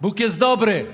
Bóg 0.00 0.20
jest 0.20 0.38
dobry. 0.38 0.86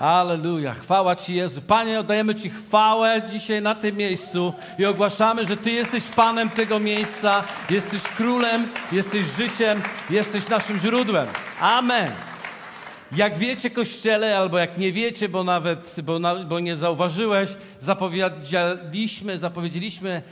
Aleluja, 0.00 0.74
chwała 0.74 1.16
Ci 1.16 1.34
Jezu. 1.34 1.62
Panie, 1.62 2.00
oddajemy 2.00 2.34
Ci 2.34 2.50
chwałę 2.50 3.22
dzisiaj 3.32 3.62
na 3.62 3.74
tym 3.74 3.96
miejscu 3.96 4.52
i 4.78 4.84
ogłaszamy, 4.84 5.46
że 5.46 5.56
Ty 5.56 5.70
jesteś 5.70 6.02
Panem 6.02 6.50
tego 6.50 6.78
miejsca, 6.78 7.44
jesteś 7.70 8.02
Królem, 8.02 8.68
jesteś 8.92 9.22
życiem, 9.36 9.82
jesteś 10.10 10.48
naszym 10.48 10.78
źródłem. 10.78 11.26
Amen. 11.60 12.10
Jak 13.16 13.38
wiecie, 13.38 13.70
Kościele, 13.70 14.38
albo 14.38 14.58
jak 14.58 14.78
nie 14.78 14.92
wiecie, 14.92 15.28
bo 15.28 15.44
nawet, 15.44 15.96
bo, 16.02 16.18
na, 16.18 16.34
bo 16.34 16.60
nie 16.60 16.76
zauważyłeś, 16.76 17.50
zapowiedzieliśmy, 17.80 19.38
zapowiedzieliśmy 19.38 20.22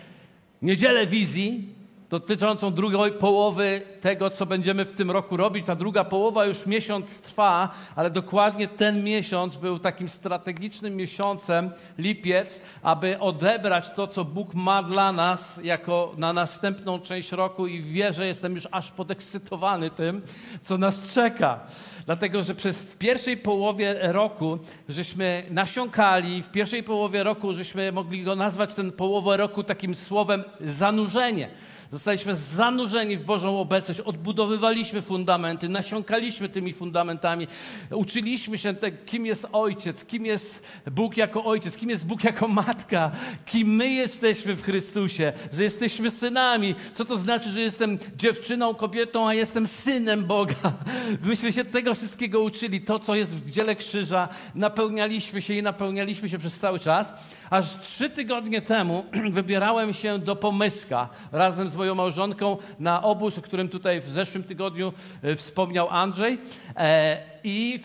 niedzielę 0.62 1.06
wizji, 1.06 1.74
dotyczącą 2.10 2.72
drugiej 2.72 3.12
połowy 3.12 3.82
tego, 4.00 4.30
co 4.30 4.46
będziemy 4.46 4.84
w 4.84 4.92
tym 4.92 5.10
roku 5.10 5.36
robić. 5.36 5.66
Ta 5.66 5.74
druga 5.74 6.04
połowa 6.04 6.44
już 6.46 6.66
miesiąc 6.66 7.20
trwa, 7.20 7.68
ale 7.96 8.10
dokładnie 8.10 8.68
ten 8.68 9.04
miesiąc 9.04 9.56
był 9.56 9.78
takim 9.78 10.08
strategicznym 10.08 10.96
miesiącem, 10.96 11.70
lipiec, 11.98 12.60
aby 12.82 13.18
odebrać 13.18 13.90
to, 13.90 14.06
co 14.06 14.24
Bóg 14.24 14.54
ma 14.54 14.82
dla 14.82 15.12
nas 15.12 15.60
jako 15.62 16.14
na 16.16 16.32
następną 16.32 17.00
część 17.00 17.32
roku 17.32 17.66
i 17.66 17.82
wierzę, 17.82 18.26
jestem 18.26 18.54
już 18.54 18.68
aż 18.70 18.90
podekscytowany 18.90 19.90
tym, 19.90 20.22
co 20.62 20.78
nas 20.78 21.12
czeka. 21.12 21.60
Dlatego, 22.06 22.42
że 22.42 22.54
przez 22.54 22.82
w 22.82 22.96
pierwszej 22.96 23.36
połowie 23.36 23.96
roku 24.00 24.58
żeśmy 24.88 25.42
nasiąkali, 25.50 26.42
w 26.42 26.50
pierwszej 26.50 26.82
połowie 26.82 27.22
roku 27.22 27.54
żeśmy 27.54 27.92
mogli 27.92 28.22
go 28.22 28.36
nazwać 28.36 28.74
ten 28.74 28.92
połowę 28.92 29.36
roku 29.36 29.64
takim 29.64 29.94
słowem 29.94 30.44
zanurzenie. 30.60 31.50
Zostaliśmy 31.92 32.34
zanurzeni 32.34 33.16
w 33.16 33.24
Bożą 33.24 33.60
obecność, 33.60 34.00
odbudowywaliśmy 34.00 35.02
fundamenty, 35.02 35.68
nasiąkaliśmy 35.68 36.48
tymi 36.48 36.72
fundamentami, 36.72 37.46
uczyliśmy 37.90 38.58
się 38.58 38.74
tego, 38.74 38.96
kim 39.06 39.26
jest 39.26 39.46
Ojciec, 39.52 40.04
kim 40.04 40.26
jest 40.26 40.62
Bóg 40.90 41.16
jako 41.16 41.44
Ojciec, 41.44 41.76
kim 41.76 41.90
jest 41.90 42.06
Bóg 42.06 42.24
jako 42.24 42.48
Matka, 42.48 43.10
kim 43.46 43.68
my 43.68 43.90
jesteśmy 43.90 44.54
w 44.54 44.62
Chrystusie, 44.62 45.32
że 45.52 45.62
jesteśmy 45.62 46.10
synami. 46.10 46.74
Co 46.94 47.04
to 47.04 47.18
znaczy, 47.18 47.50
że 47.50 47.60
jestem 47.60 47.98
dziewczyną, 48.16 48.74
kobietą, 48.74 49.28
a 49.28 49.34
jestem 49.34 49.66
synem 49.66 50.24
Boga? 50.24 50.72
Myśmy 51.28 51.52
się 51.52 51.64
tego 51.64 51.94
wszystkiego 51.94 52.40
uczyli. 52.40 52.80
To, 52.80 52.98
co 52.98 53.14
jest 53.14 53.36
w 53.36 53.50
dziele 53.50 53.76
krzyża, 53.76 54.28
napełnialiśmy 54.54 55.42
się 55.42 55.54
i 55.54 55.62
napełnialiśmy 55.62 56.28
się 56.28 56.38
przez 56.38 56.58
cały 56.58 56.78
czas. 56.78 57.14
Aż 57.50 57.80
trzy 57.80 58.10
tygodnie 58.10 58.62
temu 58.62 59.04
wybierałem 59.30 59.92
się 59.92 60.18
do 60.18 60.36
Pomyska 60.36 61.08
razem 61.32 61.70
z 61.70 61.79
moją 61.80 61.94
małżonką 61.94 62.56
na 62.78 63.02
obóz, 63.02 63.38
o 63.38 63.42
którym 63.42 63.68
tutaj 63.68 64.00
w 64.00 64.08
zeszłym 64.08 64.44
tygodniu 64.44 64.92
e, 65.22 65.36
wspomniał 65.36 65.88
Andrzej. 65.88 66.38
E, 66.76 67.18
I 67.44 67.80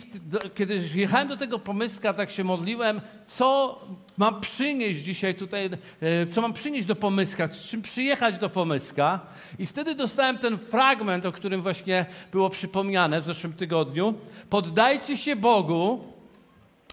kiedy 0.55 0.89
jechałem 0.95 1.27
do 1.27 1.37
tego 1.37 1.59
pomyska, 1.59 2.13
tak 2.13 2.31
się 2.31 2.43
modliłem, 2.43 3.01
co 3.27 3.79
mam 4.17 4.41
przynieść 4.41 4.99
dzisiaj 4.99 5.35
tutaj, 5.35 5.65
e, 5.65 6.27
co 6.27 6.41
mam 6.41 6.53
przynieść 6.53 6.87
do 6.87 6.95
pomyska, 6.95 7.47
z 7.47 7.67
czym 7.67 7.81
przyjechać 7.81 8.37
do 8.37 8.49
pomyska. 8.49 9.19
I 9.59 9.65
wtedy 9.65 9.95
dostałem 9.95 10.37
ten 10.37 10.57
fragment, 10.57 11.25
o 11.25 11.31
którym 11.31 11.61
właśnie 11.61 12.05
było 12.31 12.49
przypomniane 12.49 13.21
w 13.21 13.25
zeszłym 13.25 13.53
tygodniu. 13.53 14.13
Poddajcie 14.49 15.17
się 15.17 15.35
Bogu 15.35 16.03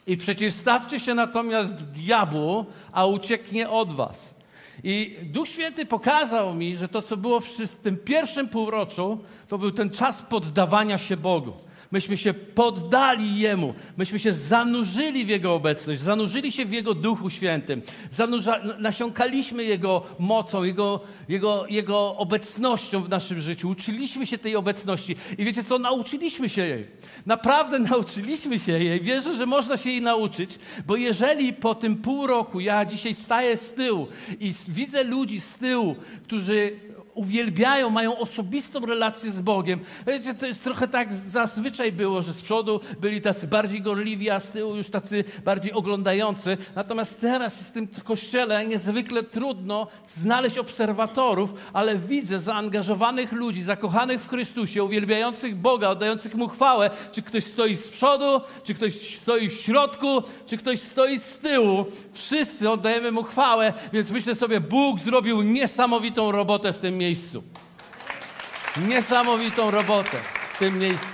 i 0.06 0.16
przeciwstawcie 0.16 1.00
się 1.00 1.14
natomiast 1.14 1.74
diabłu, 1.74 2.66
a 2.92 3.06
ucieknie 3.06 3.70
od 3.70 3.92
was. 3.92 4.41
I 4.84 5.16
Duch 5.22 5.48
Święty 5.48 5.86
pokazał 5.86 6.54
mi, 6.54 6.76
że 6.76 6.88
to, 6.88 7.02
co 7.02 7.16
było 7.16 7.40
w 7.40 7.68
tym 7.82 7.96
pierwszym 7.96 8.48
półroczu, 8.48 9.18
to 9.48 9.58
był 9.58 9.70
ten 9.70 9.90
czas 9.90 10.22
poddawania 10.22 10.98
się 10.98 11.16
Bogu. 11.16 11.52
Myśmy 11.92 12.16
się 12.16 12.34
poddali 12.34 13.38
Jemu, 13.38 13.74
myśmy 13.96 14.18
się 14.18 14.32
zanurzyli 14.32 15.24
w 15.24 15.28
Jego 15.28 15.54
obecność, 15.54 16.00
zanurzyli 16.00 16.52
się 16.52 16.64
w 16.64 16.72
Jego 16.72 16.94
Duchu 16.94 17.30
Świętym, 17.30 17.82
zanurza, 18.10 18.60
nasiąkaliśmy 18.78 19.64
Jego 19.64 20.02
mocą, 20.18 20.64
Jego, 20.64 21.00
Jego, 21.28 21.66
Jego 21.68 22.16
obecnością 22.16 23.02
w 23.02 23.08
naszym 23.08 23.40
życiu, 23.40 23.68
uczyliśmy 23.68 24.26
się 24.26 24.38
tej 24.38 24.56
obecności. 24.56 25.16
I 25.38 25.44
wiecie 25.44 25.64
co, 25.64 25.78
nauczyliśmy 25.78 26.48
się 26.48 26.66
jej. 26.66 26.86
Naprawdę 27.26 27.78
nauczyliśmy 27.92 28.58
się 28.58 28.72
jej. 28.72 29.00
Wierzę, 29.00 29.36
że 29.36 29.46
można 29.46 29.76
się 29.76 29.90
jej 29.90 30.02
nauczyć, 30.02 30.58
bo 30.86 30.96
jeżeli 30.96 31.52
po 31.52 31.74
tym 31.74 31.96
pół 31.96 32.26
roku 32.26 32.60
ja 32.60 32.84
dzisiaj 32.84 33.14
staję 33.14 33.56
z 33.56 33.72
tyłu 33.72 34.08
i 34.40 34.54
widzę 34.68 35.02
ludzi 35.04 35.40
z 35.40 35.54
tyłu, 35.54 35.96
którzy 36.22 36.72
uwielbiają, 37.14 37.90
mają 37.90 38.18
osobistą 38.18 38.86
relację 38.86 39.30
z 39.30 39.40
Bogiem. 39.40 39.80
Wiecie, 40.06 40.34
to 40.34 40.46
jest 40.46 40.64
trochę 40.64 40.88
tak 40.88 41.14
zazwyczaj 41.14 41.92
było, 41.92 42.22
że 42.22 42.32
z 42.32 42.42
przodu 42.42 42.80
byli 43.00 43.20
tacy 43.20 43.46
bardziej 43.46 43.82
gorliwi, 43.82 44.30
a 44.30 44.40
z 44.40 44.50
tyłu 44.50 44.76
już 44.76 44.90
tacy 44.90 45.24
bardziej 45.44 45.72
oglądający. 45.72 46.56
Natomiast 46.74 47.20
teraz 47.20 47.56
jest 47.56 47.68
w 47.68 47.72
tym 47.72 47.88
kościele 48.04 48.66
niezwykle 48.66 49.22
trudno 49.22 49.86
znaleźć 50.08 50.58
obserwatorów, 50.58 51.54
ale 51.72 51.96
widzę 51.96 52.40
zaangażowanych 52.40 53.32
ludzi, 53.32 53.62
zakochanych 53.62 54.20
w 54.20 54.28
Chrystusie, 54.28 54.84
uwielbiających 54.84 55.56
Boga, 55.56 55.88
oddających 55.88 56.34
Mu 56.34 56.48
chwałę. 56.48 56.90
Czy 57.12 57.22
ktoś 57.22 57.44
stoi 57.44 57.76
z 57.76 57.88
przodu, 57.88 58.40
czy 58.64 58.74
ktoś 58.74 59.16
stoi 59.16 59.48
w 59.48 59.52
środku, 59.52 60.22
czy 60.46 60.56
ktoś 60.56 60.80
stoi 60.80 61.18
z 61.18 61.36
tyłu. 61.36 61.84
Wszyscy 62.12 62.70
oddajemy 62.70 63.12
Mu 63.12 63.22
chwałę, 63.22 63.72
więc 63.92 64.10
myślę 64.10 64.34
sobie, 64.34 64.60
Bóg 64.60 65.00
zrobił 65.00 65.42
niesamowitą 65.42 66.32
robotę 66.32 66.72
w 66.72 66.78
tym 66.78 66.98
miejscu. 66.98 67.01
Niesamowitą 68.88 69.70
robotę 69.70 70.16
w 70.54 70.58
tym 70.58 70.78
miejscu. 70.78 71.06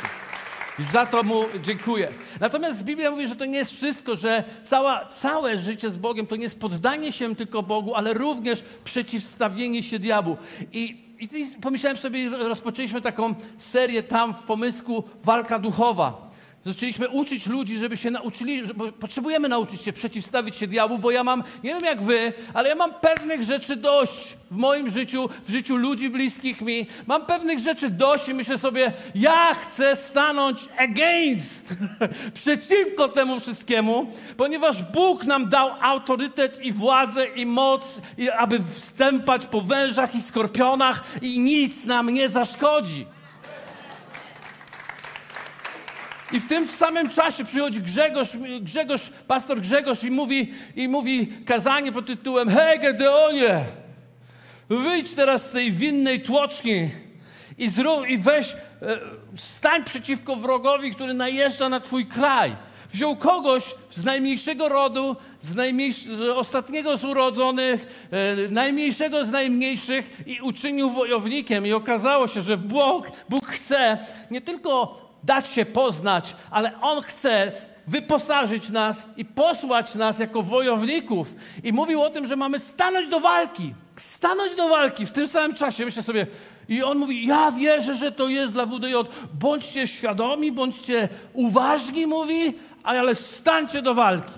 I 0.78 0.82
za 0.82 1.06
to 1.06 1.22
mu 1.22 1.44
dziękuję. 1.62 2.08
Natomiast 2.40 2.84
Biblia 2.84 3.10
mówi, 3.10 3.28
że 3.28 3.36
to 3.36 3.44
nie 3.44 3.58
jest 3.58 3.72
wszystko, 3.72 4.16
że 4.16 4.44
cała, 4.64 5.06
całe 5.06 5.58
życie 5.58 5.90
z 5.90 5.98
Bogiem 5.98 6.26
to 6.26 6.36
nie 6.36 6.42
jest 6.42 6.60
poddanie 6.60 7.12
się 7.12 7.36
tylko 7.36 7.62
Bogu, 7.62 7.94
ale 7.94 8.14
również 8.14 8.64
przeciwstawienie 8.84 9.82
się 9.82 9.98
diabłu. 9.98 10.36
I 10.72 11.08
i 11.20 11.46
pomyślałem 11.62 11.96
sobie, 11.96 12.28
rozpoczęliśmy 12.30 13.00
taką 13.00 13.34
serię 13.58 14.02
tam 14.02 14.34
w 14.34 14.42
pomysku 14.42 15.04
Walka 15.24 15.58
Duchowa. 15.58 16.27
Zaczęliśmy 16.68 17.08
uczyć 17.08 17.46
ludzi, 17.46 17.78
żeby 17.78 17.96
się 17.96 18.10
nauczyli, 18.10 18.62
bo 18.74 18.92
potrzebujemy 18.92 19.48
nauczyć 19.48 19.82
się 19.82 19.92
przeciwstawić 19.92 20.56
się 20.56 20.66
diabłu, 20.66 20.98
bo 20.98 21.10
ja 21.10 21.24
mam, 21.24 21.44
nie 21.64 21.74
wiem 21.74 21.84
jak 21.84 22.02
wy, 22.02 22.32
ale 22.54 22.68
ja 22.68 22.74
mam 22.74 22.94
pewnych 22.94 23.42
rzeczy 23.42 23.76
dość 23.76 24.36
w 24.50 24.56
moim 24.56 24.90
życiu, 24.90 25.28
w 25.44 25.50
życiu 25.50 25.76
ludzi 25.76 26.10
bliskich 26.10 26.60
mi. 26.60 26.86
Mam 27.06 27.26
pewnych 27.26 27.58
rzeczy 27.58 27.90
dość 27.90 28.28
i 28.28 28.34
myślę 28.34 28.58
sobie, 28.58 28.92
ja 29.14 29.54
chcę 29.54 29.96
stanąć 29.96 30.68
against, 30.78 31.74
przeciwko 32.34 33.08
temu 33.08 33.40
wszystkiemu, 33.40 34.12
ponieważ 34.36 34.82
Bóg 34.82 35.24
nam 35.24 35.48
dał 35.48 35.70
autorytet 35.80 36.64
i 36.64 36.72
władzę 36.72 37.26
i 37.26 37.46
moc, 37.46 38.00
aby 38.38 38.60
wstępać 38.74 39.46
po 39.46 39.60
wężach 39.60 40.14
i 40.14 40.22
skorpionach 40.22 41.04
i 41.22 41.38
nic 41.38 41.84
nam 41.84 42.10
nie 42.10 42.28
zaszkodzi. 42.28 43.06
I 46.32 46.40
w 46.40 46.46
tym 46.46 46.68
samym 46.68 47.08
czasie 47.08 47.44
przychodzi 47.44 47.80
Grzegorz, 47.80 48.36
Grzegorz, 48.60 49.10
pastor 49.28 49.60
Grzegorz 49.60 50.04
i 50.04 50.10
mówi, 50.10 50.52
i 50.76 50.88
mówi 50.88 51.26
kazanie 51.46 51.92
pod 51.92 52.06
tytułem 52.06 52.48
Hej 52.48 52.80
Gedeonie, 52.80 53.64
wyjdź 54.68 55.14
teraz 55.14 55.46
z 55.46 55.52
tej 55.52 55.72
winnej 55.72 56.22
tłoczni 56.22 56.90
i, 57.58 57.68
zrób, 57.68 58.08
i 58.08 58.18
weź, 58.18 58.52
e, 58.52 58.56
stań 59.36 59.84
przeciwko 59.84 60.36
wrogowi, 60.36 60.94
który 60.94 61.14
najeżdża 61.14 61.68
na 61.68 61.80
twój 61.80 62.06
kraj. 62.06 62.56
Wziął 62.92 63.16
kogoś 63.16 63.74
z 63.90 64.04
najmniejszego 64.04 64.68
rodu, 64.68 65.16
z, 65.40 65.54
z 66.16 66.20
ostatniego 66.20 66.96
z 66.96 67.04
urodzonych, 67.04 68.08
e, 68.10 68.48
najmniejszego 68.48 69.24
z 69.24 69.30
najmniejszych 69.30 70.10
i 70.26 70.40
uczynił 70.40 70.90
wojownikiem. 70.90 71.66
I 71.66 71.72
okazało 71.72 72.28
się, 72.28 72.42
że 72.42 72.56
Bóg, 72.56 73.10
Bóg 73.28 73.46
chce 73.46 73.98
nie 74.30 74.40
tylko 74.40 75.07
dać 75.28 75.48
się 75.48 75.64
poznać, 75.64 76.36
ale 76.50 76.80
On 76.80 77.02
chce 77.02 77.52
wyposażyć 77.86 78.68
nas 78.68 79.06
i 79.16 79.24
posłać 79.24 79.94
nas 79.94 80.18
jako 80.18 80.42
wojowników. 80.42 81.34
I 81.64 81.72
mówił 81.72 82.02
o 82.02 82.10
tym, 82.10 82.26
że 82.26 82.36
mamy 82.36 82.58
stanąć 82.58 83.08
do 83.08 83.20
walki. 83.20 83.74
Stanąć 83.96 84.54
do 84.56 84.68
walki 84.68 85.06
w 85.06 85.10
tym 85.10 85.28
samym 85.28 85.54
czasie. 85.54 85.84
Myślę 85.84 86.02
sobie, 86.02 86.26
i 86.68 86.82
on 86.82 86.98
mówi: 86.98 87.26
Ja 87.26 87.52
wierzę, 87.52 87.94
że 87.94 88.12
to 88.12 88.28
jest 88.28 88.52
dla 88.52 88.66
WDJ. 88.66 88.94
Bądźcie 89.34 89.86
świadomi, 89.86 90.52
bądźcie 90.52 91.08
uważni, 91.32 92.06
mówi, 92.06 92.54
ale 92.84 93.14
stańcie 93.14 93.82
do 93.82 93.94
walki. 93.94 94.37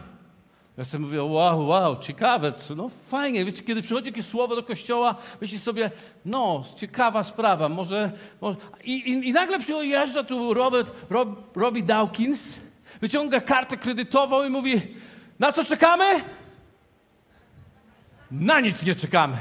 Ja 0.80 0.84
sobie 0.84 1.04
mówię, 1.04 1.22
wow, 1.22 1.66
wow, 1.66 1.96
ciekawe, 1.98 2.52
no 2.76 2.88
fajnie. 2.88 3.44
Wiecie, 3.44 3.62
kiedy 3.62 3.82
przychodzi 3.82 4.06
jakieś 4.06 4.26
słowo 4.26 4.56
do 4.56 4.62
kościoła, 4.62 5.14
myśli 5.40 5.58
sobie, 5.58 5.90
no, 6.24 6.64
ciekawa 6.76 7.24
sprawa, 7.24 7.68
może... 7.68 8.10
może... 8.40 8.56
I, 8.84 8.92
i, 8.92 9.28
I, 9.28 9.32
nagle 9.32 9.58
przyjeżdża 9.58 10.24
tu 10.24 10.54
Robert, 10.54 10.94
Rob, 11.10 11.56
Robbie 11.56 11.82
Dawkins, 11.82 12.56
wyciąga 13.00 13.40
kartę 13.40 13.76
kredytową 13.76 14.46
i 14.46 14.50
mówi, 14.50 14.94
na 15.38 15.52
co 15.52 15.64
czekamy? 15.64 16.24
Na 18.30 18.60
nic 18.60 18.82
nie 18.82 18.94
czekamy. 18.94 19.36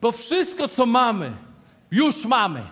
Bo 0.00 0.12
wszystko, 0.12 0.68
co 0.68 0.86
mamy, 0.86 1.32
już 1.90 2.24
mamy. 2.24 2.62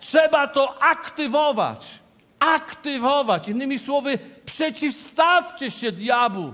Trzeba 0.00 0.46
to 0.46 0.82
aktywować. 0.82 1.98
Aktywować. 2.40 3.48
Innymi 3.48 3.78
słowy, 3.78 4.18
przeciwstawcie 4.44 5.70
się 5.70 5.92
diabłu, 5.92 6.52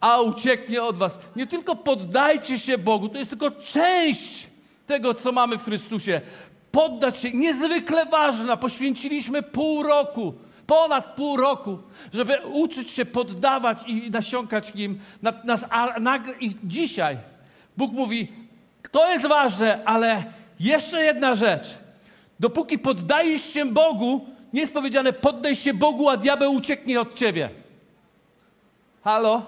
a 0.00 0.20
ucieknie 0.20 0.82
od 0.82 0.96
was. 0.96 1.18
Nie 1.36 1.46
tylko 1.46 1.76
poddajcie 1.76 2.58
się 2.58 2.78
Bogu, 2.78 3.08
to 3.08 3.18
jest 3.18 3.30
tylko 3.30 3.50
część 3.50 4.46
tego, 4.86 5.14
co 5.14 5.32
mamy 5.32 5.58
w 5.58 5.64
Chrystusie. 5.64 6.20
Poddać 6.72 7.18
się, 7.18 7.32
niezwykle 7.32 8.06
ważna. 8.06 8.56
Poświęciliśmy 8.56 9.42
pół 9.42 9.82
roku, 9.82 10.34
ponad 10.66 11.14
pół 11.14 11.36
roku, 11.36 11.78
żeby 12.12 12.38
uczyć 12.52 12.90
się 12.90 13.04
poddawać 13.04 13.78
i 13.86 14.10
nasiąkać 14.10 14.74
nim. 14.74 15.00
I 16.40 16.50
dzisiaj 16.64 17.16
Bóg 17.76 17.92
mówi, 17.92 18.32
to 18.90 19.10
jest 19.10 19.26
ważne, 19.26 19.84
ale 19.84 20.24
jeszcze 20.60 21.02
jedna 21.02 21.34
rzecz. 21.34 21.78
Dopóki 22.40 22.78
poddajesz 22.78 23.52
się 23.52 23.64
Bogu, 23.64 24.26
nie 24.52 24.60
jest 24.60 24.74
powiedziane 24.74 25.12
poddaj 25.12 25.56
się 25.56 25.74
Bogu, 25.74 26.08
a 26.08 26.16
diabeł 26.16 26.54
ucieknie 26.54 27.00
od 27.00 27.14
ciebie. 27.14 27.50
Halo? 29.04 29.42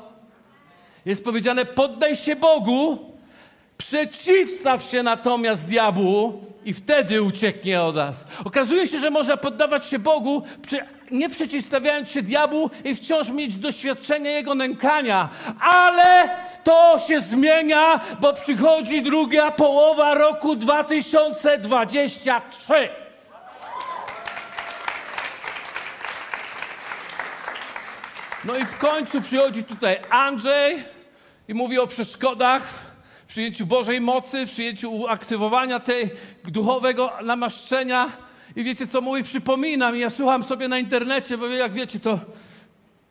Jest 1.06 1.24
powiedziane 1.24 1.64
poddaj 1.64 2.16
się 2.16 2.36
Bogu, 2.36 2.98
przeciwstaw 3.78 4.82
się 4.82 5.02
natomiast 5.02 5.66
diabłu 5.66 6.42
i 6.64 6.72
wtedy 6.72 7.22
ucieknie 7.22 7.82
od 7.82 7.96
nas. 7.96 8.24
Okazuje 8.44 8.86
się, 8.86 8.98
że 8.98 9.10
można 9.10 9.36
poddawać 9.36 9.86
się 9.86 9.98
Bogu, 9.98 10.42
nie 11.10 11.28
przeciwstawiając 11.28 12.10
się 12.10 12.22
diabłu 12.22 12.70
i 12.84 12.94
wciąż 12.94 13.30
mieć 13.30 13.56
doświadczenie 13.56 14.30
jego 14.30 14.54
nękania, 14.54 15.28
ale 15.60 16.30
to 16.64 16.98
się 17.08 17.20
zmienia, 17.20 18.00
bo 18.20 18.32
przychodzi 18.32 19.02
druga 19.02 19.50
połowa 19.50 20.14
roku 20.14 20.56
2023. 20.56 23.09
No 28.44 28.58
i 28.58 28.66
w 28.66 28.78
końcu 28.78 29.20
przychodzi 29.20 29.64
tutaj 29.64 29.98
Andrzej 30.10 30.84
i 31.48 31.54
mówi 31.54 31.78
o 31.78 31.86
przeszkodach 31.86 32.68
w 33.24 33.26
przyjęciu 33.26 33.66
Bożej 33.66 34.00
mocy, 34.00 34.46
w 34.46 34.50
przyjęciu 34.50 35.08
aktywowania 35.08 35.80
tej 35.80 36.10
duchowego 36.44 37.12
namaszczenia. 37.22 38.12
I 38.56 38.64
wiecie 38.64 38.86
co 38.86 39.00
mówi? 39.00 39.22
Przypominam, 39.22 39.96
ja 39.96 40.10
słucham 40.10 40.44
sobie 40.44 40.68
na 40.68 40.78
internecie, 40.78 41.38
bo 41.38 41.46
jak 41.46 41.72
wiecie, 41.72 42.00
to 42.00 42.18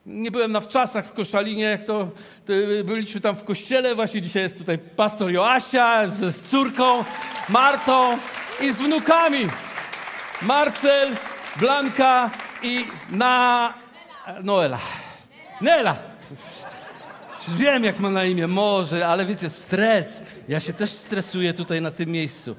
nie 0.05 0.31
byłem 0.31 0.51
na 0.51 0.59
wczasach 0.59 1.05
w 1.05 1.13
Koszalinie, 1.13 1.63
jak 1.63 1.85
to, 1.85 2.07
to, 2.45 2.53
byliśmy 2.83 3.21
tam 3.21 3.35
w 3.35 3.43
kościele, 3.43 3.95
właśnie 3.95 4.21
dzisiaj 4.21 4.43
jest 4.43 4.57
tutaj 4.57 4.77
pastor 4.77 5.31
Joasia 5.31 6.07
z, 6.07 6.35
z 6.35 6.41
córką 6.41 7.03
Martą 7.49 8.17
i 8.61 8.71
z 8.71 8.75
wnukami. 8.75 9.47
Marcel, 10.41 11.15
Blanka 11.59 12.29
i 12.63 12.85
na 13.09 13.73
Noela. 14.43 14.79
Nela! 15.61 15.95
Wiem, 17.47 17.83
jak 17.83 17.99
ma 17.99 18.09
na 18.09 18.25
imię, 18.25 18.47
może, 18.47 19.07
ale 19.07 19.25
wiecie, 19.25 19.49
stres. 19.49 20.23
Ja 20.47 20.59
się 20.59 20.73
też 20.73 20.91
stresuję 20.91 21.53
tutaj 21.53 21.81
na 21.81 21.91
tym 21.91 22.09
miejscu. 22.09 22.55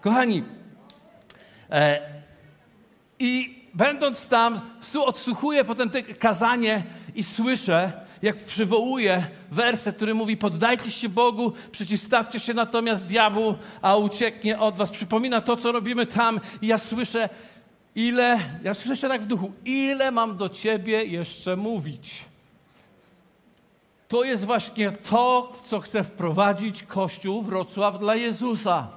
Kochani, 0.00 0.44
e, 1.70 2.00
i 3.18 3.62
będąc 3.74 4.26
tam, 4.26 4.60
odsłuchuję 5.04 5.64
potem 5.64 5.90
te 5.90 6.02
kazanie 6.02 6.82
i 7.14 7.22
słyszę, 7.24 7.92
jak 8.22 8.36
przywołuje 8.36 9.26
werset, 9.50 9.96
który 9.96 10.14
mówi: 10.14 10.36
Poddajcie 10.36 10.90
się 10.90 11.08
Bogu, 11.08 11.52
przeciwstawcie 11.72 12.40
się 12.40 12.54
natomiast 12.54 13.06
diabłu, 13.06 13.54
a 13.82 13.96
ucieknie 13.96 14.58
od 14.58 14.76
was. 14.76 14.90
Przypomina 14.90 15.40
to, 15.40 15.56
co 15.56 15.72
robimy 15.72 16.06
tam, 16.06 16.40
i 16.62 16.66
ja 16.66 16.78
słyszę, 16.78 17.28
ile, 17.94 18.38
ja 18.64 18.74
słyszę 18.74 19.08
tak 19.08 19.22
w 19.22 19.26
duchu, 19.26 19.52
ile 19.64 20.10
mam 20.10 20.36
do 20.36 20.48
ciebie 20.48 21.04
jeszcze 21.04 21.56
mówić. 21.56 22.31
To 24.12 24.24
jest 24.24 24.44
właśnie 24.44 24.92
to, 24.92 25.52
w 25.54 25.68
co 25.68 25.80
chce 25.80 26.04
wprowadzić 26.04 26.82
Kościół 26.82 27.42
Wrocław 27.42 27.98
dla 27.98 28.16
Jezusa. 28.16 28.88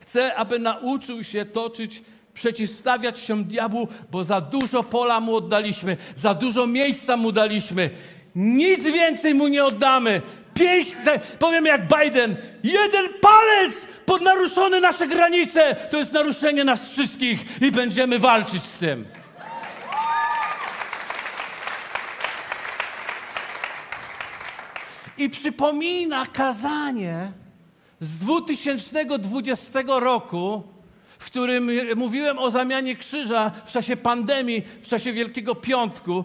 Chcę, 0.00 0.34
aby 0.34 0.58
nauczył 0.58 1.24
się 1.24 1.44
toczyć, 1.44 2.02
przeciwstawiać 2.34 3.20
się 3.20 3.44
diabłu, 3.44 3.88
bo 4.10 4.24
za 4.24 4.40
dużo 4.40 4.82
pola 4.82 5.20
mu 5.20 5.36
oddaliśmy, 5.36 5.96
za 6.16 6.34
dużo 6.34 6.66
miejsca 6.66 7.16
mu 7.16 7.32
daliśmy. 7.32 7.90
Nic 8.34 8.84
więcej 8.84 9.34
mu 9.34 9.48
nie 9.48 9.64
oddamy. 9.64 10.22
Pięć, 10.54 10.88
powiem 11.38 11.66
jak 11.66 11.82
Biden, 11.88 12.36
jeden 12.64 13.08
palec 13.20 13.74
pod 14.06 14.22
naruszone 14.22 14.80
nasze 14.80 15.06
granice, 15.06 15.76
to 15.90 15.98
jest 15.98 16.12
naruszenie 16.12 16.64
nas 16.64 16.90
wszystkich 16.90 17.62
i 17.62 17.70
będziemy 17.70 18.18
walczyć 18.18 18.64
z 18.64 18.78
tym. 18.78 19.06
I 25.18 25.30
przypomina 25.30 26.26
kazanie 26.26 27.32
z 28.00 28.18
2020 28.18 29.80
roku, 29.86 30.62
w 31.18 31.26
którym 31.26 31.70
mówiłem 31.96 32.38
o 32.38 32.50
zamianie 32.50 32.96
krzyża 32.96 33.50
w 33.64 33.72
czasie 33.72 33.96
pandemii, 33.96 34.62
w 34.82 34.88
czasie 34.88 35.12
Wielkiego 35.12 35.54
Piątku. 35.54 36.24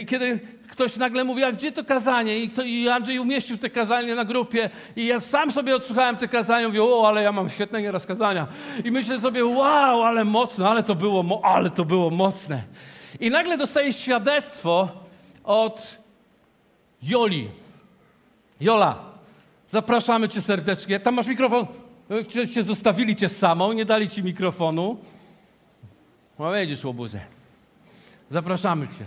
I 0.00 0.06
kiedy 0.06 0.40
ktoś 0.68 0.96
nagle 0.96 1.24
mówi, 1.24 1.44
a 1.44 1.52
gdzie 1.52 1.72
to 1.72 1.84
kazanie? 1.84 2.38
I, 2.38 2.48
kto, 2.48 2.62
I 2.62 2.88
Andrzej 2.88 3.18
umieścił 3.18 3.58
te 3.58 3.70
kazanie 3.70 4.14
na 4.14 4.24
grupie 4.24 4.70
i 4.96 5.06
ja 5.06 5.20
sam 5.20 5.52
sobie 5.52 5.76
odsłuchałem 5.76 6.16
te 6.16 6.28
kazania 6.28 6.62
i 6.62 6.66
mówię, 6.66 6.84
o, 6.84 7.08
ale 7.08 7.22
ja 7.22 7.32
mam 7.32 7.50
świetne 7.50 7.82
nieraz 7.82 8.06
kazania. 8.06 8.46
I 8.84 8.90
myślę 8.90 9.20
sobie, 9.20 9.44
wow, 9.44 10.02
ale 10.02 10.24
mocne, 10.24 10.68
ale 10.68 10.82
to 10.82 10.94
było, 10.94 11.40
ale 11.44 11.70
to 11.70 11.84
było 11.84 12.10
mocne. 12.10 12.62
I 13.20 13.30
nagle 13.30 13.58
dostaję 13.58 13.92
świadectwo 13.92 14.88
od 15.44 15.96
Joli. 17.02 17.61
Jola, 18.62 19.04
zapraszamy 19.68 20.28
cię 20.28 20.42
serdecznie. 20.42 21.00
Tam 21.00 21.14
masz 21.14 21.26
mikrofon. 21.26 21.66
Cię 22.54 22.62
zostawili 22.62 23.16
cię 23.16 23.28
samą, 23.28 23.72
nie 23.72 23.84
dali 23.84 24.08
ci 24.08 24.22
mikrofonu. 24.22 24.96
No 26.38 26.56
jedziesz, 26.56 26.84
łobuzę. 26.84 27.20
Zapraszamy 28.30 28.86
cię. 28.86 29.04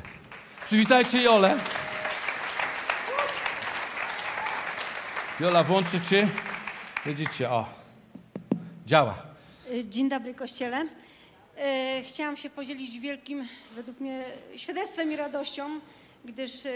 Przywitajcie 0.65 1.21
Jolę. 1.21 1.57
Jola, 5.39 5.63
włączycie. 5.63 6.27
Widzicie, 7.05 7.49
o. 7.49 7.65
Działa. 8.85 9.15
Dzień 9.89 10.09
dobry, 10.09 10.33
Kościele. 10.33 10.85
E, 11.57 12.01
chciałam 12.03 12.37
się 12.37 12.49
podzielić 12.49 12.99
wielkim, 12.99 13.47
według 13.75 13.99
mnie, 13.99 14.23
świadectwem 14.55 15.11
i 15.11 15.15
radością, 15.15 15.79
gdyż 16.25 16.65
e, 16.65 16.71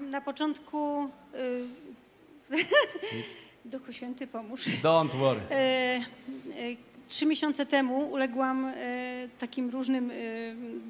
na 0.00 0.20
początku 0.20 1.00
e, 1.00 1.08
Duchu 3.64 3.92
Święty, 3.92 4.26
pomóż. 4.26 4.64
Don't 4.82 5.16
worry. 5.16 5.40
E, 5.50 5.54
e, 5.54 6.02
trzy 7.08 7.26
miesiące 7.26 7.66
temu 7.66 8.10
uległam 8.10 8.64
e, 8.66 8.74
takim 9.38 9.70
różnym 9.70 10.10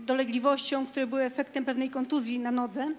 dolegliwościom, 0.07 0.87
które 0.87 1.07
były 1.07 1.23
efektem 1.23 1.64
pewnej 1.64 1.90
kontuzji 1.90 2.38
na 2.38 2.50
nodze. 2.50 2.95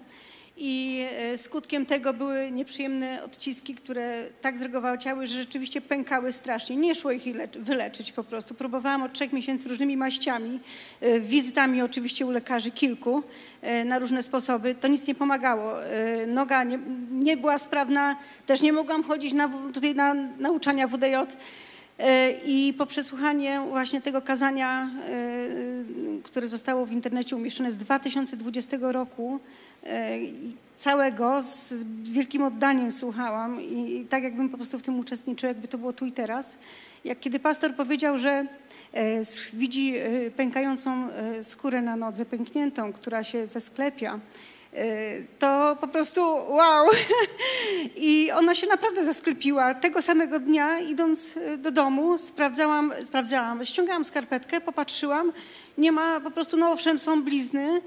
I 0.56 1.04
e, 1.10 1.38
skutkiem 1.38 1.86
tego 1.86 2.12
były 2.12 2.50
nieprzyjemne 2.50 3.24
odciski, 3.24 3.74
które 3.74 4.24
tak 4.40 4.54
ciały, 5.00 5.26
że 5.26 5.34
rzeczywiście 5.34 5.80
pękały 5.80 6.32
strasznie. 6.32 6.76
Nie 6.76 6.94
szło 6.94 7.12
ich 7.12 7.24
wyleczyć 7.60 8.12
po 8.12 8.24
prostu. 8.24 8.54
Próbowałam 8.54 9.02
od 9.02 9.12
trzech 9.12 9.32
miesięcy 9.32 9.68
różnymi 9.68 9.96
maściami, 9.96 10.60
e, 11.00 11.20
wizytami 11.20 11.82
oczywiście 11.82 12.26
u 12.26 12.30
lekarzy 12.30 12.70
kilku 12.70 13.22
e, 13.62 13.84
na 13.84 13.98
różne 13.98 14.22
sposoby. 14.22 14.74
To 14.74 14.88
nic 14.88 15.06
nie 15.06 15.14
pomagało. 15.14 15.72
Noga 16.26 16.64
nie, 16.64 16.78
nie 17.10 17.36
była 17.36 17.58
sprawna, 17.58 18.16
też 18.46 18.62
nie 18.62 18.72
mogłam 18.72 19.02
chodzić 19.02 19.32
na, 19.32 19.50
tutaj 19.74 19.94
na 19.94 20.14
nauczania 20.38 20.88
WDJ. 20.88 21.14
I 22.46 22.74
po 22.78 22.86
przesłuchaniu 22.86 23.68
właśnie 23.68 24.00
tego 24.00 24.22
kazania, 24.22 24.90
które 26.22 26.48
zostało 26.48 26.86
w 26.86 26.92
internecie 26.92 27.36
umieszczone 27.36 27.72
z 27.72 27.76
2020 27.76 28.76
roku, 28.80 29.40
całego 30.76 31.42
z, 31.42 31.68
z, 31.68 32.12
wielkim 32.12 32.42
oddaniem 32.42 32.90
słuchałam 32.90 33.60
i 33.60 34.06
tak 34.10 34.22
jakbym 34.22 34.48
po 34.48 34.56
prostu 34.56 34.78
w 34.78 34.82
tym 34.82 34.98
uczestniczył, 34.98 35.48
jakby 35.48 35.68
to 35.68 35.78
było 35.78 35.92
tu 35.92 36.06
i 36.06 36.12
teraz. 36.12 36.56
Jak 37.04 37.20
kiedy 37.20 37.38
pastor 37.38 37.74
powiedział, 37.74 38.18
że 38.18 38.46
e, 38.94 39.20
widzi 39.52 39.96
e, 39.96 40.30
pękającą 40.30 41.08
e, 41.10 41.44
skórę 41.44 41.82
na 41.82 41.96
nodze, 41.96 42.24
pękniętą, 42.24 42.92
która 42.92 43.24
się 43.24 43.46
zesklepia, 43.46 44.18
e, 44.74 44.86
to 45.38 45.76
po 45.80 45.88
prostu 45.88 46.20
wow. 46.48 46.86
I 47.96 48.30
ona 48.32 48.54
się 48.54 48.66
naprawdę 48.66 49.04
zasklepiła. 49.04 49.74
Tego 49.74 50.02
samego 50.02 50.40
dnia, 50.40 50.78
idąc 50.78 51.36
e, 51.36 51.56
do 51.56 51.70
domu, 51.70 52.18
sprawdzałam, 52.18 52.92
sprawdzałam, 53.04 53.64
ściągałam 53.64 54.04
skarpetkę, 54.04 54.60
popatrzyłam, 54.60 55.32
nie 55.78 55.92
ma, 55.92 56.20
po 56.20 56.30
prostu, 56.30 56.56
no 56.56 56.72
owszem, 56.72 56.98
są 56.98 57.22
blizny, 57.22 57.80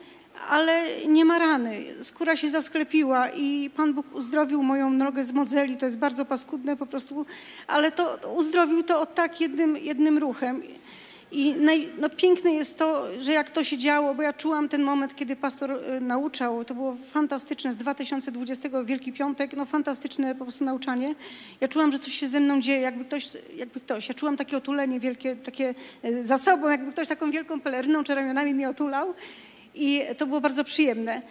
ale 0.49 0.83
nie 1.07 1.25
ma 1.25 1.39
rany. 1.39 1.83
Skóra 2.01 2.35
się 2.35 2.49
zasklepiła 2.49 3.29
i 3.29 3.69
Pan 3.69 3.93
Bóg 3.93 4.15
uzdrowił 4.15 4.63
moją 4.63 4.89
nogę 4.89 5.23
z 5.23 5.31
modzeli. 5.31 5.77
To 5.77 5.85
jest 5.85 5.97
bardzo 5.97 6.25
paskudne 6.25 6.77
po 6.77 6.85
prostu, 6.85 7.25
ale 7.67 7.91
to 7.91 8.19
uzdrowił 8.35 8.83
to 8.83 9.01
od 9.01 9.15
tak 9.15 9.41
jednym, 9.41 9.77
jednym 9.77 10.17
ruchem. 10.17 10.63
I 11.31 11.55
naj, 11.55 11.89
no, 11.97 12.09
piękne 12.09 12.51
jest 12.53 12.77
to, 12.77 13.05
że 13.21 13.31
jak 13.31 13.51
to 13.51 13.63
się 13.63 13.77
działo, 13.77 14.15
bo 14.15 14.21
ja 14.21 14.33
czułam 14.33 14.69
ten 14.69 14.83
moment, 14.83 15.15
kiedy 15.15 15.35
pastor 15.35 15.71
y, 15.71 16.01
nauczał, 16.01 16.65
to 16.65 16.73
było 16.73 16.97
fantastyczne, 17.11 17.73
z 17.73 17.77
2020 17.77 18.69
Wielki 18.85 19.13
Piątek, 19.13 19.53
no 19.53 19.65
fantastyczne 19.65 20.35
po 20.35 20.43
prostu 20.43 20.65
nauczanie. 20.65 21.15
Ja 21.61 21.67
czułam, 21.67 21.91
że 21.91 21.99
coś 21.99 22.13
się 22.13 22.27
ze 22.27 22.39
mną 22.39 22.61
dzieje, 22.61 22.79
jakby 22.79 23.05
ktoś, 23.05 23.27
jakby 23.55 23.79
ktoś. 23.79 24.07
Ja 24.07 24.13
czułam 24.13 24.37
takie 24.37 24.57
otulenie 24.57 24.99
wielkie, 24.99 25.35
takie 25.35 25.75
y, 26.05 26.23
za 26.23 26.37
sobą, 26.37 26.69
jakby 26.69 26.91
ktoś 26.91 27.07
taką 27.07 27.31
wielką 27.31 27.61
peleryną 27.61 28.03
czy 28.03 28.15
ramionami 28.15 28.53
mnie 28.53 28.69
otulał. 28.69 29.13
I 29.77 30.01
to 30.17 30.27
było 30.27 30.41
bardzo 30.41 30.63
przyjemne. 30.63 31.21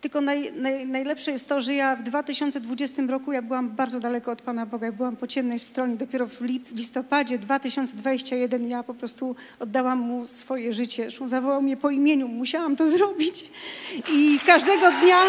Tylko 0.00 0.20
naj, 0.20 0.52
naj, 0.52 0.86
najlepsze 0.86 1.30
jest 1.30 1.48
to, 1.48 1.60
że 1.60 1.74
ja 1.74 1.96
w 1.96 2.02
2020 2.02 3.02
roku 3.02 3.32
ja 3.32 3.42
byłam 3.42 3.70
bardzo 3.70 4.00
daleko 4.00 4.32
od 4.32 4.42
Pana 4.42 4.66
Boga, 4.66 4.86
ja 4.86 4.92
byłam 4.92 5.16
po 5.16 5.26
ciemnej 5.26 5.58
stronie. 5.58 5.96
Dopiero 5.96 6.26
w, 6.26 6.40
listopadzie 6.74 7.38
2021 7.38 8.68
ja 8.68 8.82
po 8.82 8.94
prostu 8.94 9.36
oddałam 9.60 9.98
Mu 9.98 10.26
swoje 10.26 10.72
życie. 10.72 11.08
Zawołał 11.24 11.62
mnie 11.62 11.76
po 11.76 11.90
imieniu, 11.90 12.28
musiałam 12.28 12.76
to 12.76 12.86
zrobić. 12.96 13.44
I 14.12 14.40
każdego 14.46 14.92
dnia... 15.00 15.22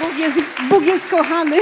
Bóg 0.00 0.18
jest, 0.18 0.42
Bóg 0.68 0.84
jest 0.84 1.06
kochany. 1.06 1.56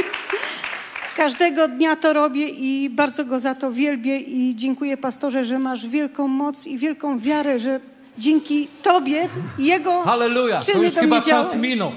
Każdego 1.18 1.68
dnia 1.68 1.96
to 1.96 2.12
robię 2.12 2.48
i 2.48 2.90
bardzo 2.90 3.24
go 3.24 3.40
za 3.40 3.54
to 3.54 3.72
wielbię 3.72 4.18
i 4.18 4.56
dziękuję 4.56 4.96
pastorze, 4.96 5.44
że 5.44 5.58
masz 5.58 5.86
wielką 5.86 6.28
moc 6.28 6.66
i 6.66 6.78
wielką 6.78 7.18
wiarę, 7.18 7.58
że 7.58 7.80
dzięki 8.18 8.68
Tobie 8.82 9.28
Jego 9.58 10.02
Halleluja, 10.02 10.58
to 10.58 10.64
czyny 10.72 10.84
już 10.84 10.94
do 10.94 11.00
chyba 11.00 11.16
mnie 11.16 11.24
czas 11.24 11.54
minął. 11.54 11.92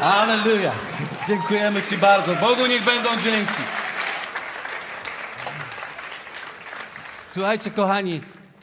Halleluja. 0.00 0.72
Dziękujemy 1.28 1.82
Ci 1.90 1.98
bardzo. 1.98 2.34
Bogu 2.34 2.66
niech 2.66 2.84
będą 2.84 3.08
dzięki. 3.24 3.62
Słuchajcie, 7.32 7.70
kochani, 7.70 8.20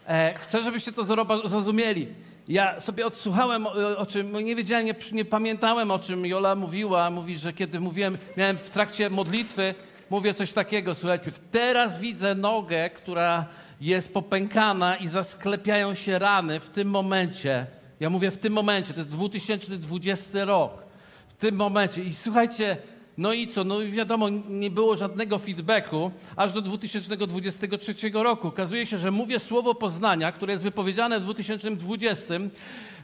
e, 0.07 0.33
chcę, 0.39 0.63
żebyście 0.63 0.91
to 0.91 1.03
zrozumieli. 1.47 2.07
Ja 2.47 2.79
sobie 2.79 3.05
odsłuchałem, 3.05 3.67
o, 3.67 3.97
o 3.97 4.05
czym, 4.05 4.33
nie 4.33 4.55
wiedziałem, 4.55 4.85
nie, 4.85 4.95
nie 5.11 5.25
pamiętałem, 5.25 5.91
o 5.91 5.99
czym 5.99 6.25
Jola 6.25 6.55
mówiła. 6.55 7.09
Mówi, 7.09 7.37
że 7.37 7.53
kiedy 7.53 7.79
mówiłem, 7.79 8.17
miałem 8.37 8.57
w 8.57 8.69
trakcie 8.69 9.09
modlitwy, 9.09 9.75
mówię 10.09 10.33
coś 10.33 10.53
takiego, 10.53 10.95
słuchajcie, 10.95 11.31
teraz 11.51 11.99
widzę 11.99 12.35
nogę, 12.35 12.89
która 12.89 13.45
jest 13.81 14.13
popękana 14.13 14.95
i 14.95 15.07
zasklepiają 15.07 15.93
się 15.93 16.19
rany 16.19 16.59
w 16.59 16.69
tym 16.69 16.89
momencie. 16.89 17.65
Ja 17.99 18.09
mówię 18.09 18.31
w 18.31 18.37
tym 18.37 18.53
momencie, 18.53 18.93
to 18.93 18.99
jest 18.99 19.11
2020 19.11 20.45
rok. 20.45 20.83
W 21.27 21.33
tym 21.33 21.55
momencie. 21.55 22.03
I 22.03 22.15
słuchajcie, 22.15 22.77
no 23.17 23.33
i 23.33 23.47
co? 23.47 23.63
No 23.63 23.79
wiadomo, 23.89 24.29
nie 24.49 24.71
było 24.71 24.97
żadnego 24.97 25.39
feedbacku 25.39 26.11
aż 26.35 26.51
do 26.51 26.61
2023 26.61 27.95
roku. 28.13 28.47
Okazuje 28.47 28.85
się, 28.85 28.97
że 28.97 29.11
mówię 29.11 29.39
słowo 29.39 29.75
poznania, 29.75 30.31
które 30.31 30.53
jest 30.53 30.63
wypowiedziane 30.63 31.19
w 31.19 31.23
2020. 31.23 32.33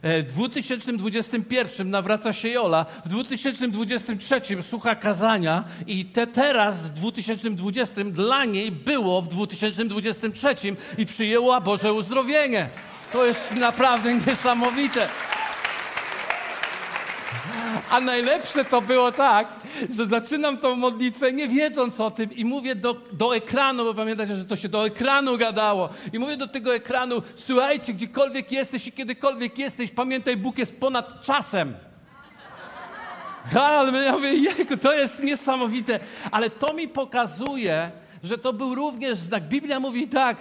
e, 0.02 0.22
W 0.22 0.32
2021 0.32 1.90
nawraca 1.90 2.32
się 2.32 2.48
Jola, 2.48 2.86
w 3.04 3.08
2023 3.08 4.40
słucha 4.62 4.94
kazania 4.94 5.64
i 5.86 6.04
te 6.04 6.26
teraz 6.26 6.82
w 6.82 6.90
2020 6.90 8.04
dla 8.04 8.44
niej 8.44 8.72
było 8.72 9.22
w 9.22 9.28
2023 9.28 10.54
i 10.98 11.06
przyjęła 11.06 11.60
Boże 11.60 11.92
uzdrowienie. 11.92 12.70
To 13.12 13.26
jest 13.26 13.50
naprawdę 13.50 14.14
niesamowite. 14.14 15.08
A 17.90 18.00
najlepsze 18.00 18.64
to 18.64 18.80
było 18.80 19.12
tak, 19.12 19.48
że 19.90 20.06
zaczynam 20.06 20.58
tą 20.58 20.76
modlitwę 20.76 21.32
nie 21.32 21.48
wiedząc 21.48 22.00
o 22.00 22.10
tym 22.10 22.32
i 22.32 22.44
mówię 22.44 22.74
do, 22.74 22.96
do 23.12 23.36
ekranu, 23.36 23.84
bo 23.84 23.94
pamiętacie, 23.94 24.36
że 24.36 24.44
to 24.44 24.56
się 24.56 24.68
do 24.68 24.86
ekranu 24.86 25.38
gadało. 25.38 25.88
I 26.12 26.18
mówię 26.18 26.36
do 26.36 26.48
tego 26.48 26.74
ekranu, 26.74 27.22
słuchajcie, 27.36 27.94
gdziekolwiek 27.94 28.52
jesteś 28.52 28.86
i 28.86 28.92
kiedykolwiek 28.92 29.58
jesteś, 29.58 29.90
pamiętaj, 29.90 30.36
Bóg 30.36 30.58
jest 30.58 30.80
ponad 30.80 31.22
czasem. 31.22 31.74
Ale 33.60 34.04
ja 34.04 34.12
mówię, 34.12 34.34
jejku, 34.34 34.76
to 34.76 34.92
jest 34.92 35.22
niesamowite. 35.22 36.00
Ale 36.30 36.50
to 36.50 36.72
mi 36.72 36.88
pokazuje, 36.88 37.90
że 38.24 38.38
to 38.38 38.52
był 38.52 38.74
również 38.74 39.18
znak. 39.18 39.48
Biblia 39.48 39.80
mówi 39.80 40.08
tak, 40.08 40.36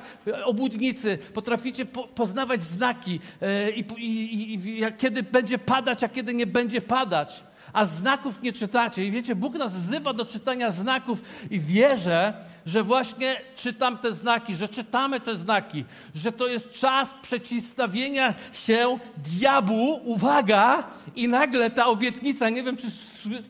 obłudnicy, 0.46 1.18
potraficie 1.34 1.86
po, 1.86 2.08
poznawać 2.08 2.64
znaki 2.64 3.20
e, 3.42 3.72
i, 3.72 3.80
i, 3.98 4.80
i 4.80 4.84
kiedy 4.98 5.24
będzie 5.24 5.58
padać, 5.58 6.04
a 6.04 6.10
kiedy 6.10 6.34
nie 6.34 6.48
będzie 6.48 6.82
padać. 6.82 7.44
A 7.74 7.86
znaków 7.86 8.42
nie 8.42 8.54
czytacie. 8.54 9.06
I 9.06 9.12
wiecie, 9.12 9.36
Bóg 9.36 9.54
nas 9.54 9.78
wzywa 9.78 10.14
do 10.14 10.26
czytania 10.26 10.72
znaków 10.72 11.22
i 11.52 11.60
wierzę, 11.60 12.34
że 12.66 12.84
właśnie 12.84 13.42
czytam 13.56 13.98
te 13.98 14.14
znaki, 14.14 14.56
że 14.56 14.68
czytamy 14.68 15.20
te 15.20 15.36
znaki, 15.36 15.86
że 16.16 16.32
to 16.32 16.48
jest 16.48 16.72
czas 16.72 17.16
przeciwstawienia 17.22 18.34
się 18.54 19.00
diabłu, 19.18 20.02
uwaga, 20.04 20.84
i 21.16 21.28
nagle 21.28 21.70
ta 21.70 21.86
obietnica, 21.86 22.50
nie 22.50 22.64
wiem, 22.64 22.78
czy 22.78 22.88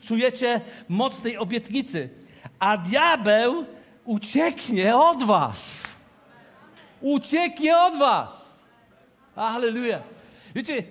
czujecie 0.02 0.62
moc 0.90 1.22
tej 1.22 1.38
obietnicy, 1.38 2.10
a 2.60 2.78
diabeł 2.78 3.66
ucieknie 4.06 4.98
od 4.98 5.24
was. 5.24 5.60
Ucieknie 7.02 7.78
od 7.78 7.98
was. 7.98 8.32
Halleluja. 9.36 10.02
Wiecie, 10.56 10.84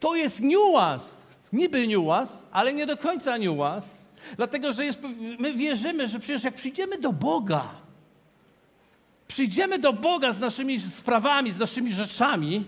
to 0.00 0.14
jest 0.14 0.40
niuans. 0.40 1.16
Niby 1.52 1.86
niuans, 1.88 2.30
ale 2.52 2.74
nie 2.74 2.86
do 2.86 2.96
końca 2.96 3.36
niuans. 3.36 3.84
Dlatego, 4.36 4.72
że 4.72 4.84
jest, 4.84 4.98
my 5.38 5.52
wierzymy, 5.52 6.08
że 6.08 6.18
przecież 6.18 6.44
jak 6.44 6.54
przyjdziemy 6.54 6.98
do 6.98 7.12
Boga, 7.12 7.70
przyjdziemy 9.28 9.78
do 9.78 9.92
Boga 9.92 10.32
z 10.32 10.40
naszymi 10.40 10.80
sprawami, 10.80 11.50
z 11.50 11.58
naszymi 11.58 11.92
rzeczami, 11.92 12.64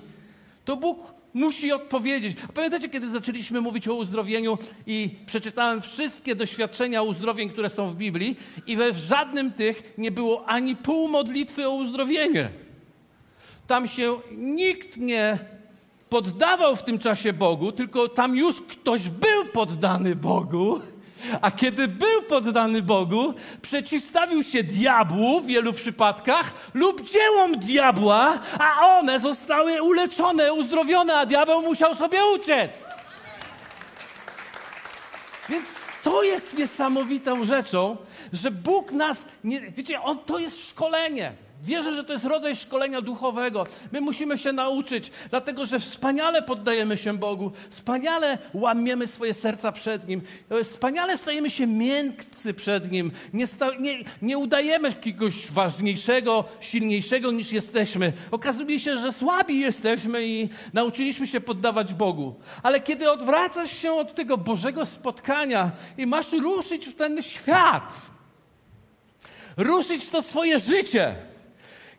to 0.64 0.76
Bóg 0.76 1.17
musi 1.34 1.72
odpowiedzieć. 1.72 2.36
A 2.48 2.52
pamiętacie, 2.52 2.88
kiedy 2.88 3.10
zaczęliśmy 3.10 3.60
mówić 3.60 3.88
o 3.88 3.94
uzdrowieniu 3.94 4.58
i 4.86 5.10
przeczytałem 5.26 5.80
wszystkie 5.80 6.34
doświadczenia 6.34 7.02
uzdrowień, 7.02 7.50
które 7.50 7.70
są 7.70 7.90
w 7.90 7.96
Biblii 7.96 8.36
i 8.66 8.76
we 8.76 8.92
żadnym 8.92 9.52
tych 9.52 9.94
nie 9.98 10.10
było 10.10 10.48
ani 10.48 10.76
pół 10.76 11.08
modlitwy 11.08 11.68
o 11.68 11.70
uzdrowienie. 11.70 12.48
Tam 13.66 13.88
się 13.88 14.16
nikt 14.36 14.96
nie 14.96 15.38
poddawał 16.08 16.76
w 16.76 16.82
tym 16.82 16.98
czasie 16.98 17.32
Bogu, 17.32 17.72
tylko 17.72 18.08
tam 18.08 18.36
już 18.36 18.60
ktoś 18.60 19.08
był 19.08 19.44
poddany 19.52 20.16
Bogu. 20.16 20.80
A 21.40 21.50
kiedy 21.50 21.88
był 21.88 22.22
poddany 22.22 22.82
Bogu, 22.82 23.34
przeciwstawił 23.62 24.42
się 24.42 24.62
diabłu 24.62 25.40
w 25.40 25.46
wielu 25.46 25.72
przypadkach 25.72 26.52
lub 26.74 27.10
dziełom 27.10 27.58
diabła, 27.58 28.38
a 28.58 28.98
one 28.98 29.20
zostały 29.20 29.82
uleczone, 29.82 30.52
uzdrowione, 30.52 31.16
a 31.16 31.26
diabeł 31.26 31.62
musiał 31.62 31.94
sobie 31.94 32.18
uciec. 32.34 32.72
Więc 35.48 35.64
to 36.02 36.22
jest 36.22 36.58
niesamowitą 36.58 37.44
rzeczą, 37.44 37.96
że 38.32 38.50
Bóg 38.50 38.92
nas, 38.92 39.24
nie, 39.44 39.60
wiecie, 39.60 40.02
on, 40.02 40.18
to 40.18 40.38
jest 40.38 40.68
szkolenie. 40.68 41.32
Wierzę, 41.62 41.96
że 41.96 42.04
to 42.04 42.12
jest 42.12 42.24
rodzaj 42.24 42.56
szkolenia 42.56 43.00
duchowego. 43.00 43.66
My 43.92 44.00
musimy 44.00 44.38
się 44.38 44.52
nauczyć, 44.52 45.10
dlatego 45.30 45.66
że 45.66 45.78
wspaniale 45.78 46.42
poddajemy 46.42 46.98
się 46.98 47.18
Bogu, 47.18 47.52
wspaniale 47.70 48.38
łamiemy 48.54 49.06
swoje 49.06 49.34
serca 49.34 49.72
przed 49.72 50.08
Nim, 50.08 50.22
wspaniale 50.64 51.16
stajemy 51.18 51.50
się 51.50 51.66
miękcy 51.66 52.54
przed 52.54 52.92
Nim. 52.92 53.10
Nie, 53.32 53.46
sta, 53.46 53.70
nie, 53.80 53.98
nie 54.22 54.38
udajemy 54.38 54.88
jakiegoś 54.88 55.50
ważniejszego, 55.50 56.44
silniejszego 56.60 57.30
niż 57.30 57.52
jesteśmy. 57.52 58.12
Okazuje 58.30 58.80
się, 58.80 58.98
że 58.98 59.12
słabi 59.12 59.60
jesteśmy 59.60 60.26
i 60.26 60.48
nauczyliśmy 60.72 61.26
się 61.26 61.40
poddawać 61.40 61.94
Bogu. 61.94 62.34
Ale 62.62 62.80
kiedy 62.80 63.10
odwracasz 63.10 63.72
się 63.72 63.92
od 63.92 64.14
tego 64.14 64.36
Bożego 64.36 64.86
spotkania 64.86 65.70
i 65.98 66.06
masz 66.06 66.32
ruszyć 66.32 66.86
w 66.86 66.94
ten 66.94 67.22
świat, 67.22 67.92
ruszyć 69.56 70.04
w 70.04 70.10
to 70.10 70.22
swoje 70.22 70.58
życie. 70.58 71.14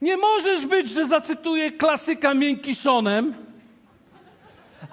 Nie 0.01 0.18
możesz 0.18 0.65
być, 0.65 0.89
że 0.89 1.06
zacytuję 1.06 1.72
klasyka 1.72 2.34
miękiszonem, 2.34 3.34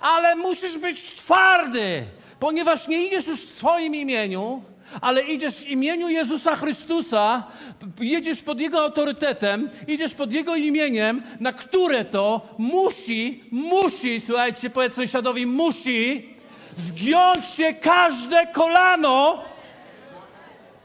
ale 0.01 0.37
musisz 0.37 0.79
być 0.79 1.01
twardy, 1.01 2.05
ponieważ 2.41 2.89
nie 2.89 3.07
idziesz 3.07 3.27
już 3.27 3.41
w 3.41 3.55
swoim 3.55 3.95
imieniu, 3.95 4.63
ale 5.01 5.23
idziesz 5.23 5.55
w 5.55 5.69
imieniu 5.69 6.09
Jezusa 6.09 6.57
Chrystusa, 6.57 7.45
jedziesz 8.01 8.43
pod 8.43 8.61
Jego 8.61 8.81
autorytetem, 8.81 9.71
idziesz 9.89 10.15
pod 10.15 10.33
Jego 10.33 10.57
imieniem, 10.57 11.23
na 11.41 11.53
które 11.53 12.05
to 12.05 12.41
musi, 12.59 13.45
musi, 13.51 14.21
słuchajcie, 14.27 14.71
powiedz 14.71 14.95
sąsiadowi, 14.95 15.47
musi 15.47 16.29
zgiąć 16.79 17.47
się 17.47 17.75
każde 17.75 18.47
kolano, 18.47 19.45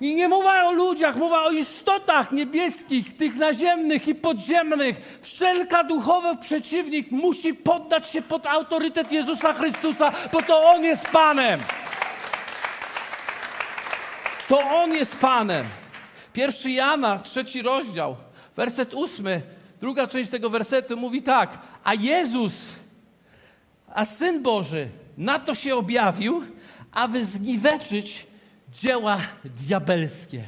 i 0.01 0.15
nie 0.15 0.27
mowa 0.27 0.65
o 0.65 0.72
ludziach, 0.72 1.15
mowa 1.15 1.43
o 1.43 1.51
istotach 1.51 2.31
niebieskich, 2.31 3.17
tych 3.17 3.36
naziemnych 3.36 4.08
i 4.08 4.15
podziemnych. 4.15 5.20
Wszelka 5.22 5.84
duchowy 5.84 6.38
przeciwnik 6.38 7.12
musi 7.12 7.53
poddać 7.53 8.10
się 8.10 8.22
pod 8.22 8.46
autorytet 8.46 9.12
Jezusa 9.12 9.53
Chrystusa, 9.53 10.12
bo 10.34 10.41
to 10.41 10.63
On 10.63 10.84
jest 10.84 11.08
Panem. 11.08 11.60
To 14.48 14.60
On 14.60 14.93
jest 14.93 15.20
Panem. 15.20 15.65
Pierwszy 16.34 16.72
Jana, 16.72 17.20
trzeci 17.20 17.62
rozdział, 17.62 18.15
werset 18.55 18.93
ósmy, 18.93 19.41
druga 19.79 20.08
część 20.08 20.29
tego 20.29 20.50
wersetu 20.50 20.98
mówi 20.98 21.22
tak, 21.22 21.58
a 21.84 21.93
Jezus, 21.93 22.53
a 23.93 24.05
Syn 24.05 24.41
Boży 24.41 24.88
na 25.17 25.39
to 25.39 25.55
się 25.55 25.75
objawił, 25.75 26.43
aby 26.91 27.25
zniweczyć 27.25 28.30
dzieła 28.71 29.17
diabelskie. 29.45 30.43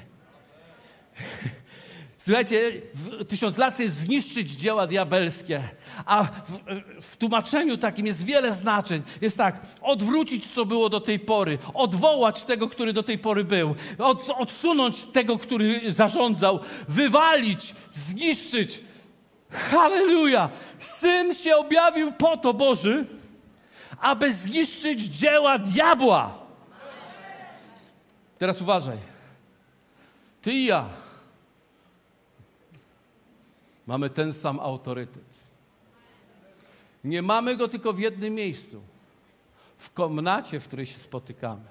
Słuchajcie, 2.25 2.72
w 2.94 3.25
tysiąclacie 3.25 3.84
jest 3.84 3.96
zniszczyć 3.96 4.51
dzieła 4.51 4.88
diabelskie, 4.88 5.62
a 6.06 6.24
w, 6.24 6.60
w, 7.01 7.18
tłumaczeniu 7.18 7.77
takim 7.77 8.06
jest 8.06 8.25
wiele 8.25 8.53
znaczeń. 8.53 9.03
Jest 9.22 9.38
tak, 9.38 9.62
odwrócić, 9.82 10.53
co 10.53 10.65
było 10.65 10.89
do 10.89 11.00
tej 11.00 11.20
pory, 11.20 11.58
odwołać 11.74 12.44
tego, 12.44 12.68
który 12.68 12.94
do 12.94 13.03
tej 13.03 13.18
pory 13.18 13.44
był, 13.44 13.75
od, 13.98 14.30
odsunąć 14.30 15.01
tego, 15.01 15.38
który 15.38 15.92
zarządzał, 15.92 16.60
wywalić, 16.88 17.75
zniszczyć. 17.92 18.82
Halleluja! 19.50 20.50
Syn 20.80 21.36
się 21.36 21.56
objawił 21.56 22.12
po 22.12 22.38
to, 22.38 22.53
Boży, 22.53 23.06
aby 24.01 24.34
zniszczyć 24.34 25.01
dzieła 25.01 25.58
diabła. 25.58 26.43
Teraz 28.44 28.62
uważaj. 28.62 28.98
Ty 30.42 30.54
i 30.54 30.66
ja 30.66 30.90
mamy 33.88 34.10
ten 34.10 34.34
sam 34.34 34.60
autorytet. 34.60 35.24
Nie 37.04 37.22
mamy 37.22 37.58
go 37.58 37.68
tylko 37.68 37.94
w 37.94 38.00
jednym 38.00 38.34
miejscu. 38.34 38.82
W 39.78 39.94
komnacie, 39.94 40.60
w 40.60 40.68
której 40.68 40.86
się 40.86 40.98
spotykamy. 41.00 41.66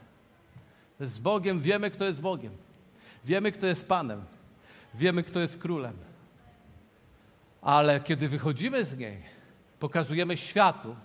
Z 1.01 1.19
Bogiem 1.19 1.61
wiemy, 1.61 1.91
kto 1.91 2.05
jest 2.05 2.21
Bogiem. 2.21 2.53
Wiemy, 3.25 3.53
kto 3.53 3.67
jest 3.67 3.89
Panem. 3.89 4.25
Wiemy, 4.95 5.23
kto 5.23 5.41
jest 5.41 5.59
królem. 5.59 5.97
Ale 7.63 8.01
kiedy 8.01 8.29
wychodzimy 8.29 8.85
z 8.85 8.97
niej, 8.97 9.23
pokazujemy 9.79 10.37
światu, 10.37 10.97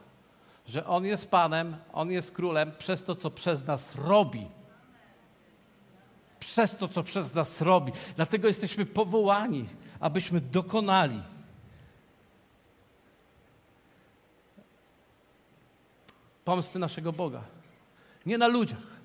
że 0.68 0.86
On 0.86 1.06
jest 1.06 1.32
Panem, 1.32 1.78
On 1.94 2.12
jest 2.12 2.32
królem 2.32 2.72
przez 2.78 3.04
to, 3.04 3.16
co 3.16 3.32
przez 3.32 3.66
nas 3.66 3.96
robi. 3.96 4.57
Przez 6.40 6.78
to, 6.78 6.88
co 6.88 7.04
przez 7.04 7.34
nas 7.34 7.62
robi. 7.62 7.92
Dlatego 8.16 8.48
jesteśmy 8.48 8.86
powołani, 8.86 9.66
abyśmy 10.00 10.42
dokonali. 10.42 11.22
Pomsty 16.46 16.80
naszego 16.80 17.14
Boga. 17.14 17.42
Nie 18.26 18.38
na 18.38 18.48
ludziach, 18.48 19.00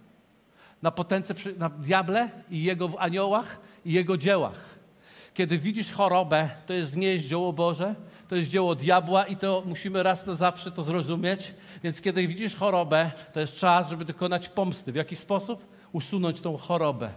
na 0.82 0.90
potęce, 0.90 1.34
na 1.56 1.68
diable 1.68 2.30
i 2.50 2.62
jego 2.62 2.90
aniołach 2.98 3.60
i 3.84 3.92
jego 3.92 4.16
dziełach. 4.16 4.82
Kiedy 5.34 5.58
widzisz 5.58 5.92
chorobę, 5.92 6.50
to 6.66 6.72
jest 6.72 6.96
nie 6.96 7.06
jest 7.06 7.28
dzieło 7.28 7.52
Boże, 7.52 7.94
to 8.28 8.36
jest 8.36 8.50
dzieło 8.50 8.74
diabła 8.74 9.26
i 9.26 9.36
to 9.36 9.62
musimy 9.66 10.02
raz 10.02 10.26
na 10.26 10.34
zawsze 10.34 10.72
to 10.72 10.82
zrozumieć. 10.82 11.54
Więc 11.82 12.00
kiedy 12.00 12.26
widzisz 12.26 12.56
chorobę, 12.56 13.10
to 13.32 13.40
jest 13.40 13.56
czas, 13.56 13.90
żeby 13.90 14.04
dokonać 14.04 14.48
pomsty. 14.48 14.92
W 14.92 14.94
jaki 14.94 15.16
sposób? 15.16 15.71
Usunąć 15.92 16.40
tą 16.40 16.56
chorobę. 16.56 17.10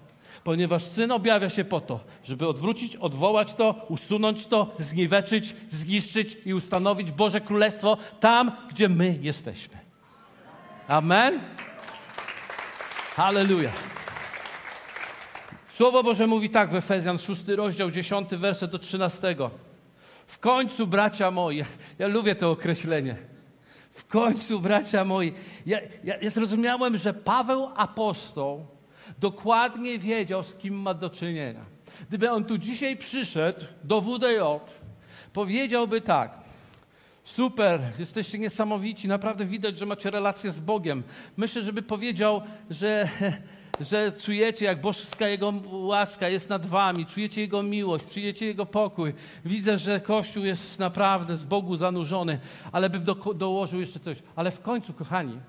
Ponieważ 0.44 0.84
Syn 0.84 1.12
objawia 1.12 1.50
się 1.50 1.66
po 1.66 1.82
to, 1.82 2.00
żeby 2.24 2.48
odwrócić, 2.48 2.96
odwołać 2.96 3.54
to, 3.54 3.76
usunąć 3.90 4.48
to, 4.48 4.76
zniweczyć, 4.80 5.56
zniszczyć 5.72 6.38
i 6.46 6.54
ustanowić 6.54 7.12
Boże 7.12 7.42
Królestwo 7.42 7.98
tam, 8.20 8.52
gdzie 8.70 8.90
my 8.90 9.18
jesteśmy. 9.22 9.78
Amen? 10.88 11.40
Hallelujah. 13.16 13.74
Słowo 15.72 16.04
Boże 16.04 16.28
mówi 16.28 16.50
tak 16.50 16.72
w 16.72 16.76
Efezjan 16.76 17.20
6 17.20 17.48
rozdział 17.48 17.92
10 17.92 18.30
werset 18.30 18.72
do 18.72 18.80
13. 18.80 19.36
W 20.28 20.40
końcu, 20.40 20.88
bracia 20.88 21.32
moi, 21.32 21.64
ja 22.00 22.08
lubię 22.08 22.36
to 22.36 22.52
określenie. 22.52 23.35
W 23.96 24.08
końcu, 24.08 24.60
bracia 24.60 25.06
moi, 25.06 25.34
ja, 25.66 25.80
ja, 26.04 26.18
ja 26.22 26.30
zrozumiałem, 26.30 26.98
że 26.98 27.14
Paweł 27.14 27.70
apostoł 27.76 28.66
dokładnie 29.20 30.00
wiedział, 30.00 30.44
z 30.44 30.56
kim 30.56 30.82
ma 30.82 30.94
do 30.94 31.10
czynienia. 31.10 31.66
Gdyby 32.10 32.32
on 32.32 32.46
tu 32.46 32.58
dzisiaj 32.58 32.98
przyszedł 32.98 33.66
do 33.84 34.02
WDJ, 34.02 34.40
powiedziałby 35.34 36.02
tak, 36.02 36.38
super, 37.24 37.82
jesteście 38.00 38.38
niesamowici, 38.40 39.08
naprawdę 39.08 39.46
widać, 39.46 39.78
że 39.78 39.86
macie 39.86 40.12
relację 40.12 40.52
z 40.52 40.60
Bogiem. 40.60 41.04
Myślę, 41.38 41.62
żeby 41.62 41.82
powiedział, 41.82 42.42
że 42.70 43.10
że 43.80 44.12
czujecie, 44.12 44.66
jak 44.66 44.82
boska 44.82 45.28
Jego 45.28 45.54
łaska 45.72 46.30
jest 46.30 46.50
nad 46.50 46.66
wami, 46.66 47.06
czujecie 47.06 47.42
Jego 47.42 47.64
miłość, 47.64 48.06
czujecie 48.06 48.46
Jego 48.46 48.66
pokój. 48.66 49.14
Widzę, 49.46 49.78
że 49.78 50.00
Kościół 50.00 50.46
jest 50.46 50.80
naprawdę 50.80 51.38
z 51.38 51.44
Bogu 51.44 51.76
zanurzony, 51.76 52.40
ale 52.72 52.90
bym 52.90 53.04
do, 53.04 53.16
dołożył 53.16 53.80
jeszcze 53.80 54.00
coś. 54.00 54.18
Ale 54.36 54.52
w 54.52 54.62
końcu, 54.62 54.94
kochani, 54.94 55.40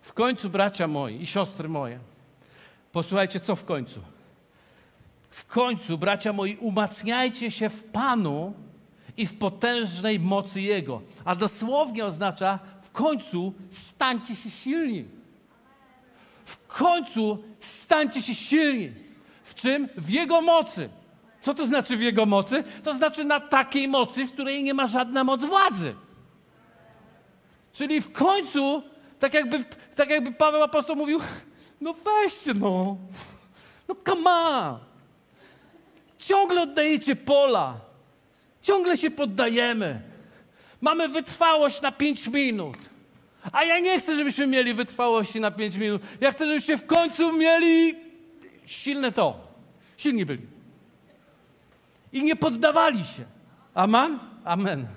w 0.00 0.12
końcu, 0.12 0.50
bracia 0.50 0.88
moi 0.88 1.22
i 1.22 1.26
siostry 1.26 1.68
moje, 1.68 1.98
posłuchajcie, 2.92 3.40
co 3.40 3.56
w 3.56 3.64
końcu. 3.64 4.00
W 5.30 5.46
końcu, 5.46 5.98
bracia 5.98 6.32
moi, 6.32 6.56
umacniajcie 6.56 7.50
się 7.50 7.68
w 7.68 7.84
Panu 7.84 8.54
i 9.16 9.26
w 9.26 9.38
potężnej 9.38 10.20
mocy 10.20 10.60
Jego. 10.60 11.02
A 11.24 11.36
dosłownie 11.36 12.04
oznacza 12.04 12.58
w 12.82 12.90
końcu 12.90 13.54
stańcie 13.70 14.36
się 14.36 14.50
silni 14.50 15.17
w 16.48 16.66
końcu 16.66 17.44
stańcie 17.60 18.22
się 18.22 18.34
silni. 18.34 18.92
W 19.42 19.54
czym? 19.54 19.88
W 19.96 20.10
Jego 20.10 20.40
mocy. 20.40 20.88
Co 21.40 21.54
to 21.54 21.66
znaczy 21.66 21.96
w 21.96 22.00
Jego 22.00 22.26
mocy? 22.26 22.64
To 22.84 22.94
znaczy 22.94 23.24
na 23.24 23.40
takiej 23.40 23.88
mocy, 23.88 24.24
w 24.24 24.32
której 24.32 24.62
nie 24.62 24.74
ma 24.74 24.86
żadna 24.86 25.24
moc 25.24 25.44
władzy. 25.44 25.94
Czyli 27.72 28.00
w 28.00 28.12
końcu, 28.12 28.82
tak 29.18 29.34
jakby, 29.34 29.64
tak 29.96 30.10
jakby 30.10 30.32
Paweł 30.32 30.62
Apostoł 30.62 30.96
mówił, 30.96 31.20
no 31.80 31.94
weźcie 31.94 32.54
no, 32.54 32.96
no 33.88 33.94
come 34.06 34.30
on. 34.30 34.78
Ciągle 36.18 36.62
oddajecie 36.62 37.16
pola, 37.16 37.80
ciągle 38.62 38.96
się 38.96 39.10
poddajemy. 39.10 40.02
Mamy 40.80 41.08
wytrwałość 41.08 41.80
na 41.80 41.92
pięć 41.92 42.28
minut. 42.28 42.76
A 43.52 43.64
ja 43.64 43.78
nie 43.78 44.00
chcę, 44.00 44.16
żebyśmy 44.16 44.46
mieli 44.46 44.74
wytrwałości 44.74 45.40
na 45.40 45.50
5 45.50 45.76
minut. 45.76 46.02
Ja 46.20 46.32
chcę, 46.32 46.46
żebyście 46.46 46.78
w 46.78 46.86
końcu 46.86 47.32
mieli 47.32 47.94
silne 48.66 49.12
to. 49.12 49.40
Silni 49.96 50.26
byli. 50.26 50.46
I 52.12 52.22
nie 52.22 52.36
poddawali 52.36 53.04
się. 53.04 53.24
Amen? 53.74 54.18
Amen. 54.44 54.88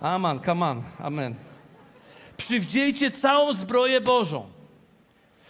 Amen. 0.00 0.40
Come 0.44 0.66
on. 0.66 0.82
Amen. 0.98 1.34
Przywdziejcie 2.36 3.10
całą 3.10 3.54
zbroję 3.54 4.00
Bożą, 4.00 4.46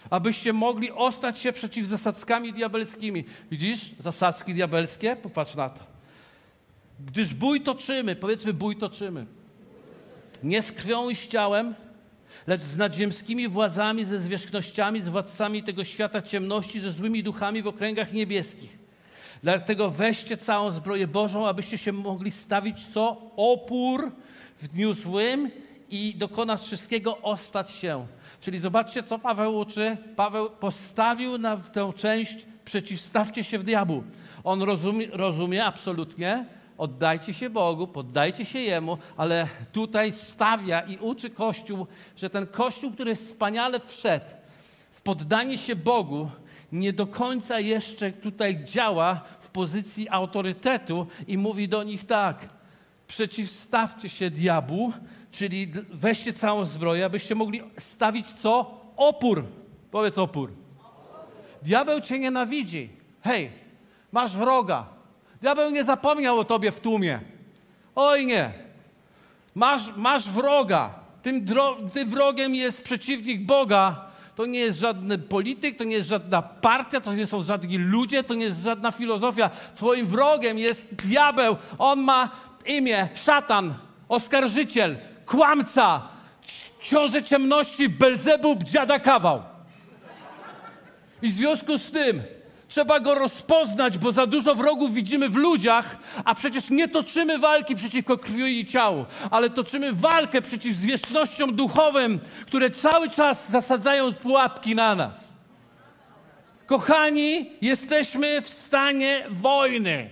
abyście 0.09 0.53
mogli 0.53 0.91
ostać 0.91 1.39
się 1.39 1.53
przeciw 1.53 1.87
zasadzkami 1.87 2.53
diabelskimi. 2.53 3.25
Widzisz? 3.51 3.91
Zasadzki 3.99 4.53
diabelskie? 4.53 5.15
Popatrz 5.15 5.55
na 5.55 5.69
to. 5.69 5.83
Gdyż 6.99 7.33
bój 7.33 7.61
toczymy, 7.61 8.15
powiedzmy 8.15 8.53
bój 8.53 8.75
toczymy 8.75 9.25
nie 10.43 10.61
z 10.61 10.71
krwią 10.71 11.09
i 11.09 11.15
z 11.15 11.27
ciałem, 11.27 11.75
lecz 12.47 12.61
z 12.61 12.77
nadziemskimi 12.77 13.47
władzami, 13.47 14.05
ze 14.05 14.19
zwierzchnościami, 14.19 15.01
z 15.01 15.09
władcami 15.09 15.63
tego 15.63 15.83
świata 15.83 16.21
ciemności, 16.21 16.79
ze 16.79 16.91
złymi 16.91 17.23
duchami 17.23 17.61
w 17.61 17.67
okręgach 17.67 18.13
niebieskich. 18.13 18.77
Dlatego 19.43 19.89
weźcie 19.89 20.37
całą 20.37 20.71
zbroję 20.71 21.07
Bożą, 21.07 21.47
abyście 21.47 21.77
się 21.77 21.91
mogli 21.91 22.31
stawić 22.31 22.85
co? 22.85 23.31
Opór 23.35 24.11
w 24.61 24.67
dniu 24.67 24.93
złym 24.93 25.51
i 25.89 26.15
dokonać 26.17 26.61
wszystkiego 26.61 27.17
ostać 27.21 27.71
się. 27.71 28.07
Czyli 28.41 28.59
zobaczcie, 28.59 29.03
co 29.03 29.19
Paweł 29.19 29.57
uczy. 29.57 29.97
Paweł 30.15 30.49
postawił 30.49 31.37
na 31.37 31.57
tę 31.57 31.93
część 31.95 32.45
przeciwstawcie 32.65 33.43
się 33.43 33.59
w 33.59 33.63
diabłu. 33.63 34.03
On 34.43 34.61
rozumie, 34.61 35.07
rozumie 35.11 35.65
absolutnie, 35.65 36.45
oddajcie 36.77 37.33
się 37.33 37.49
Bogu, 37.49 37.87
poddajcie 37.87 38.45
się 38.45 38.59
Jemu, 38.59 38.97
ale 39.17 39.47
tutaj 39.71 40.13
stawia 40.13 40.81
i 40.81 40.97
uczy 40.97 41.29
Kościół, 41.29 41.87
że 42.17 42.29
ten 42.29 42.47
Kościół, 42.47 42.91
który 42.91 43.15
wspaniale 43.15 43.79
wszedł 43.79 44.25
w 44.91 45.01
poddanie 45.01 45.57
się 45.57 45.75
Bogu, 45.75 46.29
nie 46.71 46.93
do 46.93 47.07
końca 47.07 47.59
jeszcze 47.59 48.11
tutaj 48.11 48.63
działa 48.63 49.21
w 49.39 49.49
pozycji 49.49 50.09
autorytetu 50.09 51.07
i 51.27 51.37
mówi 51.37 51.67
do 51.67 51.83
nich 51.83 52.05
tak, 52.05 52.49
przeciwstawcie 53.07 54.09
się 54.09 54.29
diabłu, 54.29 54.93
czyli 55.31 55.71
weźcie 55.91 56.33
całą 56.33 56.65
zbroję, 56.65 57.05
abyście 57.05 57.35
mogli 57.35 57.61
stawić 57.77 58.33
co? 58.33 58.81
Opór. 58.97 59.45
Powiedz 59.91 60.17
opór. 60.17 60.53
Diabeł 61.61 62.01
cię 62.01 62.19
nienawidzi. 62.19 62.89
Hej, 63.21 63.51
masz 64.11 64.37
wroga. 64.37 64.85
Diabeł 65.43 65.69
nie 65.69 65.83
zapomniał 65.83 66.39
o 66.39 66.43
tobie 66.43 66.71
w 66.71 66.79
tłumie. 66.79 67.19
Oj 67.95 68.25
nie. 68.25 68.51
Masz, 69.55 69.95
masz 69.95 70.29
wroga. 70.29 70.89
Tym, 71.21 71.45
tym 71.93 72.09
wrogiem 72.09 72.55
jest 72.55 72.83
przeciwnik 72.83 73.41
Boga, 73.41 74.05
To 74.35 74.45
nie 74.45 74.59
jest 74.59 74.79
żaden 74.79 75.23
polityk, 75.23 75.77
to 75.77 75.83
nie 75.83 75.95
jest 75.95 76.09
żadna 76.09 76.41
partia, 76.41 77.01
to 77.01 77.13
nie 77.13 77.27
są 77.27 77.43
żadni 77.43 77.77
ludzie, 77.77 78.23
to 78.23 78.33
nie 78.33 78.45
jest 78.45 78.63
żadna 78.63 78.91
filozofia. 78.91 79.49
Twoim 79.75 80.07
wrogiem 80.07 80.57
jest 80.57 80.85
diabeł. 80.95 81.55
On 81.77 82.01
ma 82.01 82.29
imię 82.65 83.09
szatan, 83.15 83.73
oskarżyciel, 84.09 84.97
kłamca, 85.25 86.01
książę 86.79 87.23
ciemności, 87.23 87.89
Belzebub, 87.89 88.63
dziada 88.63 88.99
kawał. 88.99 89.43
I 91.21 91.29
w 91.29 91.33
związku 91.33 91.77
z 91.77 91.91
tym 91.91 92.21
trzeba 92.73 92.99
go 92.99 93.15
rozpoznać, 93.15 93.97
bo 93.97 94.11
za 94.11 94.27
dużo 94.27 94.55
wrogów 94.55 94.93
widzimy 94.93 95.29
w 95.29 95.35
ludziach, 95.35 95.97
a 96.25 96.35
przecież 96.35 96.69
nie 96.69 96.87
toczymy 96.87 97.39
walki 97.39 97.75
przeciwko 97.75 98.17
krwi 98.17 98.59
i 98.59 98.65
ciału, 98.65 99.05
ale 99.31 99.49
toczymy 99.49 99.93
walkę 99.93 100.41
przeciw 100.41 100.75
zwierzchnościom 100.75 101.55
duchowym, 101.55 102.19
które 102.45 102.71
cały 102.71 103.09
czas 103.09 103.49
zasadzają 103.49 104.13
pułapki 104.13 104.75
na 104.75 104.95
nas. 104.95 105.33
Kochani, 106.65 107.51
jesteśmy 107.61 108.41
w 108.41 108.49
stanie 108.49 109.25
wojny. 109.29 110.09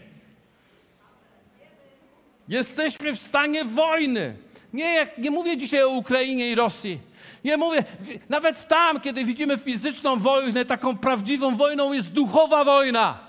Jesteśmy 2.47 3.15
w 3.15 3.19
stanie 3.19 3.65
wojny. 3.65 4.37
Nie, 4.73 4.93
jak, 4.93 5.17
nie 5.17 5.31
mówię 5.31 5.57
dzisiaj 5.57 5.83
o 5.83 5.89
Ukrainie 5.89 6.51
i 6.51 6.55
Rosji. 6.55 6.99
Nie 7.43 7.57
mówię, 7.57 7.83
nawet 8.29 8.67
tam, 8.67 8.99
kiedy 8.99 9.25
widzimy 9.25 9.57
fizyczną 9.57 10.19
wojnę, 10.19 10.65
taką 10.65 10.97
prawdziwą 10.97 11.55
wojną 11.55 11.93
jest 11.93 12.11
duchowa 12.11 12.63
wojna, 12.63 13.19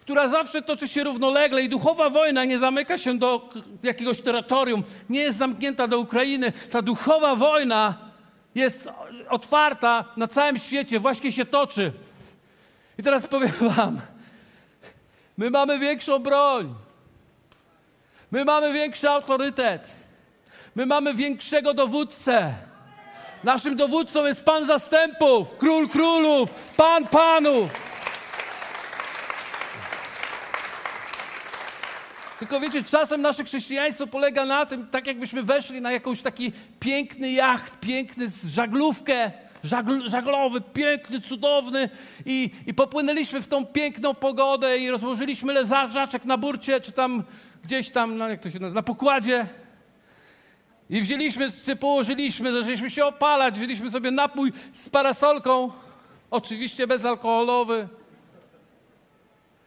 która 0.00 0.28
zawsze 0.28 0.62
toczy 0.62 0.88
się 0.88 1.04
równolegle 1.04 1.62
i 1.62 1.68
duchowa 1.68 2.10
wojna 2.10 2.44
nie 2.44 2.58
zamyka 2.58 2.98
się 2.98 3.18
do 3.18 3.48
jakiegoś 3.82 4.20
terytorium, 4.20 4.82
nie 5.10 5.20
jest 5.20 5.38
zamknięta 5.38 5.88
do 5.88 5.98
Ukrainy. 5.98 6.52
Ta 6.70 6.82
duchowa 6.82 7.36
wojna 7.36 7.94
jest 8.54 8.88
otwarta 9.28 10.04
na 10.16 10.26
całym 10.26 10.58
świecie, 10.58 11.00
właśnie 11.00 11.32
się 11.32 11.44
toczy. 11.44 11.92
I 12.98 13.02
teraz 13.02 13.26
powiem 13.26 13.52
wam, 13.76 14.00
my 15.38 15.50
mamy 15.50 15.78
większą 15.78 16.18
broń. 16.18 16.74
My 18.30 18.44
mamy 18.44 18.72
większy 18.72 19.10
autorytet. 19.10 19.90
My 20.74 20.86
mamy 20.86 21.14
większego 21.14 21.74
dowódcę. 21.74 22.67
Naszym 23.44 23.76
dowódcą 23.76 24.26
jest 24.26 24.44
Pan 24.44 24.66
zastępów, 24.66 25.56
Król 25.56 25.88
królów, 25.88 26.50
Pan 26.76 27.06
panów. 27.06 27.70
Tylko 32.38 32.60
wiecie, 32.60 32.84
czasem 32.84 33.22
nasze 33.22 33.44
chrześcijaństwo 33.44 34.06
polega 34.06 34.44
na 34.44 34.66
tym, 34.66 34.86
tak 34.86 35.06
jakbyśmy 35.06 35.42
weszli 35.42 35.80
na 35.80 35.92
jakąś 35.92 36.22
taki 36.22 36.52
piękny 36.80 37.30
jacht, 37.30 37.80
piękny 37.80 38.26
żaglówkę, 38.46 39.32
żagl, 39.64 40.08
żaglowy, 40.08 40.60
piękny, 40.60 41.20
cudowny 41.20 41.88
i, 42.26 42.50
i 42.66 42.74
popłynęliśmy 42.74 43.42
w 43.42 43.48
tą 43.48 43.66
piękną 43.66 44.14
pogodę 44.14 44.78
i 44.78 44.90
rozłożyliśmy 44.90 45.52
leżaczek 45.52 46.24
na 46.24 46.36
burcie, 46.36 46.80
czy 46.80 46.92
tam 46.92 47.24
gdzieś 47.64 47.90
tam, 47.90 48.18
no 48.18 48.28
jak 48.28 48.40
to 48.40 48.50
się 48.50 48.58
nazywa, 48.58 48.74
na 48.74 48.82
pokładzie. 48.82 49.46
I 50.90 51.00
wzięliśmy, 51.02 51.48
położyliśmy, 51.80 52.52
zaczęliśmy 52.52 52.90
się 52.90 53.04
opalać, 53.04 53.54
wzięliśmy 53.54 53.90
sobie 53.90 54.10
napój 54.10 54.52
z 54.72 54.88
parasolką, 54.88 55.70
oczywiście 56.30 56.86
bezalkoholowy. 56.86 57.88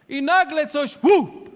I 0.08 0.22
nagle 0.22 0.66
coś 0.66 0.98
łup 1.02 1.50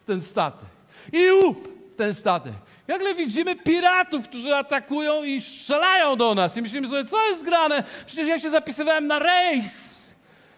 w 0.00 0.04
ten 0.04 0.22
statek. 0.22 0.68
I 1.12 1.32
łup 1.32 1.68
w 1.92 1.96
ten 1.96 2.14
statek. 2.14 2.52
Nagle 2.88 3.14
widzimy 3.14 3.56
piratów, 3.56 4.28
którzy 4.28 4.54
atakują 4.54 5.24
i 5.24 5.40
strzelają 5.40 6.16
do 6.16 6.34
nas. 6.34 6.56
I 6.56 6.62
myślimy 6.62 6.88
sobie, 6.88 7.04
co 7.04 7.24
jest 7.30 7.44
grane? 7.44 7.84
Przecież 8.06 8.28
ja 8.28 8.38
się 8.38 8.50
zapisywałem 8.50 9.06
na 9.06 9.18
rejs. 9.18 9.98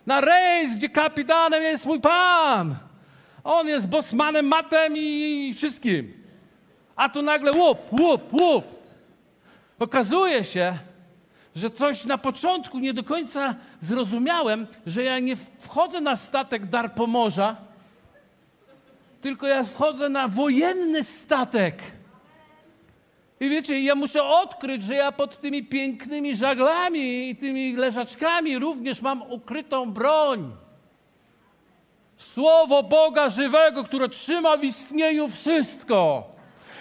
Na 0.07 0.21
rejs, 0.21 0.75
gdzie 0.75 0.89
kapitanem 0.89 1.63
jest 1.63 1.87
mój 1.87 2.01
pan. 2.01 2.75
On 3.45 3.69
jest 3.69 3.89
bosmanem, 3.89 4.47
matem 4.47 4.97
i 4.97 5.53
wszystkim. 5.57 6.18
A 6.99 7.09
tu 7.09 7.23
nagle 7.23 7.53
łup, 7.53 8.01
łup, 8.01 8.33
łup. 8.33 8.65
Okazuje 9.79 10.45
się, 10.45 10.79
że 11.57 11.71
coś 11.71 12.05
na 12.05 12.19
początku 12.19 12.79
nie 12.79 12.95
do 12.95 13.05
końca 13.05 13.55
zrozumiałem, 13.81 14.67
że 14.87 15.03
ja 15.03 15.19
nie 15.19 15.37
wchodzę 15.37 16.01
na 16.01 16.17
statek 16.17 16.67
dar 16.67 16.95
pomorza, 16.95 17.57
tylko 19.21 19.47
ja 19.47 19.65
wchodzę 19.65 20.09
na 20.09 20.29
wojenny 20.29 21.05
statek. 21.05 21.83
I 23.41 23.49
wiecie, 23.49 23.81
ja 23.83 23.95
muszę 23.95 24.25
odkryć, 24.25 24.83
że 24.83 24.95
ja 24.95 25.13
pod 25.13 25.41
tymi 25.41 25.65
pięknymi 25.65 26.37
żaglami 26.37 27.31
i 27.31 27.37
tymi 27.37 27.77
leżaczkami 27.77 28.59
również 28.59 29.03
mam 29.03 29.23
ukrytą 29.23 29.93
broń. 29.93 30.57
Słowo 32.17 32.83
Boga 32.83 33.29
żywego, 33.29 33.85
które 33.85 34.09
trzyma 34.09 34.57
w 34.57 34.65
istnieniu 34.65 35.29
wszystko 35.29 36.38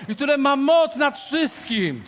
i 0.10 0.16
które 0.16 0.38
ma 0.38 0.56
moc 0.56 0.96
nad 0.96 1.20
wszystkim. 1.20 2.04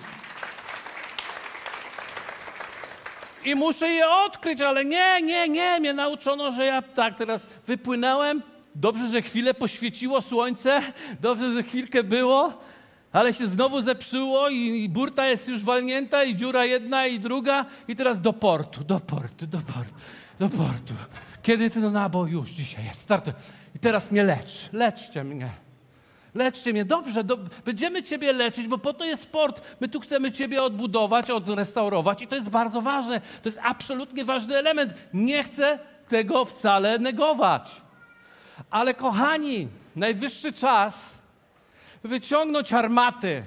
I 3.45 3.56
muszę 3.56 3.89
je 3.89 4.10
odkryć, 4.10 4.62
ale 4.62 4.86
nie, 4.86 5.21
nie, 5.21 5.49
nie. 5.49 5.80
Mnie 5.80 5.93
nauczono, 5.93 6.52
że 6.52 6.65
ja 6.65 6.82
tak 6.82 7.17
teraz 7.17 7.47
wypłynąłem. 7.67 8.41
Dobrze, 8.75 9.10
że 9.10 9.21
chwilę 9.21 9.54
poświeciło 9.54 10.21
słońce, 10.21 10.82
dobrze, 11.21 11.54
że 11.54 11.63
chwilkę 11.63 12.04
było, 12.04 12.54
ale 13.12 13.34
się 13.34 13.47
znowu 13.47 13.82
zepsuło 13.82 14.49
i 14.49 14.89
burta 14.89 15.28
jest 15.28 15.47
już 15.47 15.63
walnięta 15.63 16.23
i 16.23 16.36
dziura 16.36 16.65
jedna 16.65 17.06
i 17.08 17.19
druga 17.19 17.65
i 17.88 17.95
teraz 17.95 18.21
do 18.21 18.34
portu, 18.34 18.84
do 18.84 18.99
portu, 18.99 19.47
do 19.47 19.58
portu, 19.58 19.93
do 20.39 20.49
portu. 20.49 20.93
Kiedy 21.43 21.69
ty 21.69 21.80
no 21.80 21.89
nabo 21.89 22.25
już 22.25 22.49
dzisiaj 22.49 22.86
jest, 22.86 23.02
startuj. 23.02 23.34
I 23.75 23.80
teraz 23.80 24.12
mnie 24.12 24.23
lecz, 24.23 24.69
leczcie 24.73 25.23
mnie. 25.23 25.49
Leczcie 26.36 26.74
mnie. 26.74 26.86
Dobrze, 26.86 27.24
do, 27.24 27.38
będziemy 27.65 28.04
Ciebie 28.04 28.34
leczyć, 28.34 28.68
bo 28.68 28.78
po 28.78 28.94
to 28.94 29.06
jest 29.06 29.24
sport. 29.24 29.62
My 29.80 29.88
tu 29.88 30.00
chcemy 30.00 30.32
Ciebie 30.32 30.63
odbudować, 30.63 31.32
odrestaurować 31.32 32.22
i 32.22 32.28
to 32.28 32.36
jest 32.36 32.50
bardzo 32.50 32.82
ważne. 32.82 33.22
To 33.22 33.50
jest 33.50 33.60
absolutnie 33.63 34.26
ważny 34.26 34.58
element. 34.58 34.94
Nie 35.13 35.44
chcę 35.44 35.80
tego 36.08 36.46
wcale 36.46 37.00
negować. 37.00 37.82
Ale 38.70 38.94
kochani, 38.94 39.68
najwyższy 39.96 40.54
czas 40.54 40.96
wyciągnąć 42.04 42.74
armaty. 42.74 43.44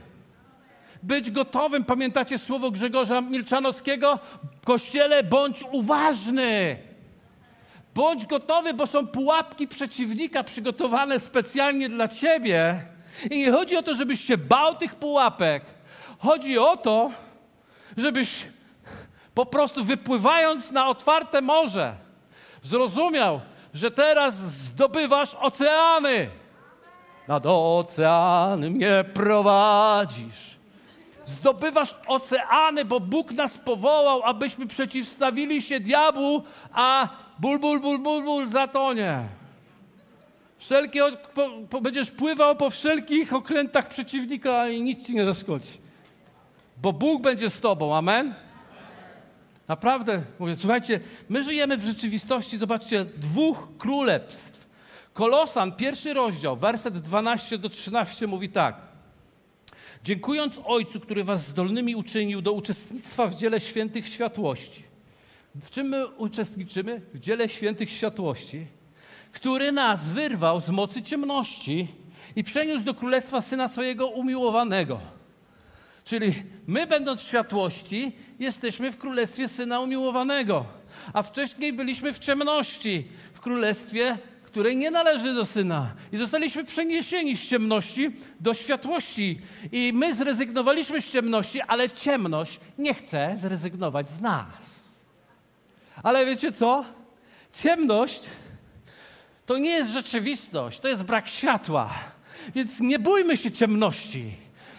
Być 1.03 1.31
gotowym. 1.31 1.85
Pamiętacie 1.85 2.39
słowo 2.39 2.71
Grzegorza 2.71 3.21
Milczanowskiego? 3.21 4.19
Kościele, 4.65 5.23
bądź 5.25 5.65
uważny. 5.73 6.79
Bądź 7.95 8.27
gotowy, 8.27 8.75
bo 8.75 8.87
są 8.87 9.07
pułapki 9.07 9.69
przeciwnika 9.69 10.45
przygotowane 10.45 11.21
specjalnie 11.21 11.89
dla 11.89 12.09
ciebie. 12.09 12.83
I 13.31 13.39
nie 13.39 13.53
chodzi 13.53 13.77
o 13.77 13.83
to, 13.83 13.95
żebyś 13.95 14.21
się 14.21 14.39
bał 14.39 14.75
tych 14.75 14.95
pułapek. 14.95 15.65
Chodzi 16.19 16.59
o 16.59 16.77
to, 16.77 17.11
żebyś 17.97 18.43
po 19.35 19.47
prostu 19.47 19.85
wypływając 19.85 20.71
na 20.71 20.89
otwarte 20.89 21.41
morze, 21.41 21.95
zrozumiał, 22.63 23.41
że 23.75 23.91
teraz 23.91 24.35
zdobywasz 24.35 25.35
oceany. 25.35 26.31
Nad 27.29 27.47
oceany 27.47 28.71
mnie 28.71 29.05
prowadzisz. 29.15 30.53
Zdobywasz 31.27 31.97
oceany, 32.07 32.85
bo 32.85 33.01
Bóg 33.01 33.33
nas 33.33 33.59
powołał, 33.59 34.23
abyśmy 34.23 34.67
przeciwstawili 34.67 35.63
się 35.63 35.81
diabłu, 35.81 36.43
a 36.73 37.09
ból, 37.43 37.59
ból, 37.59 37.81
ból, 37.81 37.99
ból, 37.99 38.23
ból, 38.23 38.47
zatonie. 38.49 39.19
Wszelkie, 40.59 41.03
po, 41.35 41.51
po, 41.71 41.81
będziesz 41.81 42.11
pływał 42.11 42.57
po 42.57 42.71
wszelkich 42.71 43.33
okrętach 43.33 43.89
przeciwnika 43.89 44.69
i 44.69 44.83
nic 44.83 45.07
ci 45.07 45.15
nie 45.15 45.25
zaszkodzi. 45.25 45.79
Bo 46.83 46.93
Bóg 46.93 47.23
będzie 47.23 47.51
z 47.51 47.61
tobą, 47.61 47.97
amen? 47.97 48.35
Naprawdę, 49.69 50.23
mówię, 50.39 50.57
słuchajcie, 50.57 51.01
my 51.29 51.43
żyjemy 51.43 51.77
w 51.77 51.85
rzeczywistości, 51.85 52.59
zobaczcie, 52.59 53.05
dwóch 53.05 53.69
królestw. 53.79 54.69
Kolosan, 55.13 55.73
pierwszy 55.73 56.15
rozdział, 56.15 56.57
werset 56.57 56.99
12 56.99 57.59
do 57.59 57.69
13 57.69 58.27
mówi 58.27 58.49
tak. 58.49 58.77
Dziękując 60.05 60.61
Ojcu, 60.65 61.01
który 61.01 61.25
was 61.25 61.49
zdolnymi 61.49 61.97
uczynił 61.97 62.43
do 62.43 62.53
uczestnictwa 62.53 63.27
w 63.27 63.35
dziele 63.35 63.61
świętych 63.61 64.07
światłości, 64.07 64.92
w 65.55 65.71
czym 65.71 65.87
my 65.87 66.07
uczestniczymy? 66.07 67.01
W 67.15 67.21
dziele 67.21 67.49
świętych 67.49 67.91
światłości, 67.91 68.67
który 69.33 69.73
nas 69.73 70.09
wyrwał 70.09 70.61
z 70.61 70.71
mocy 70.71 71.03
ciemności 71.03 71.89
i 72.37 72.45
przeniósł 72.45 72.85
do 72.85 72.95
królestwa 72.95 73.41
syna 73.41 73.69
swojego 73.69 74.07
umiłowanego. 74.07 75.01
Czyli 76.05 76.33
my, 76.67 76.87
będąc 76.87 77.21
w 77.21 77.29
światłości, 77.29 78.13
jesteśmy 78.39 78.93
w 78.93 78.99
królestwie 78.99 79.49
syna 79.49 79.81
umiłowanego, 79.81 80.65
a 81.13 81.23
wcześniej 81.23 81.73
byliśmy 81.73 82.13
w 82.13 82.19
ciemności, 82.19 83.09
w 83.35 83.41
królestwie, 83.41 84.19
której 84.45 84.77
nie 84.77 84.91
należy 84.91 85.35
do 85.35 85.47
syna. 85.47 85.95
I 86.13 86.19
zostaliśmy 86.19 86.65
przeniesieni 86.65 87.37
z 87.37 87.49
ciemności 87.49 88.11
do 88.41 88.55
światłości. 88.55 89.41
I 89.73 89.93
my 89.95 90.15
zrezygnowaliśmy 90.15 91.01
z 91.01 91.11
ciemności, 91.11 91.61
ale 91.61 91.91
ciemność 91.91 92.61
nie 92.79 92.95
chce 92.95 93.35
zrezygnować 93.41 94.07
z 94.07 94.21
nas. 94.21 94.82
Ale 96.03 96.27
wiecie 96.27 96.53
co? 96.53 96.85
Ciemność 97.53 98.21
to 99.47 99.59
nie 99.59 99.71
jest 99.71 99.91
rzeczywistość, 99.91 100.81
to 100.81 100.89
jest 100.89 101.03
brak 101.03 101.29
światła. 101.29 101.91
Więc 102.55 102.81
nie 102.81 102.99
bójmy 102.99 103.37
się 103.37 103.51
ciemności. 103.51 104.33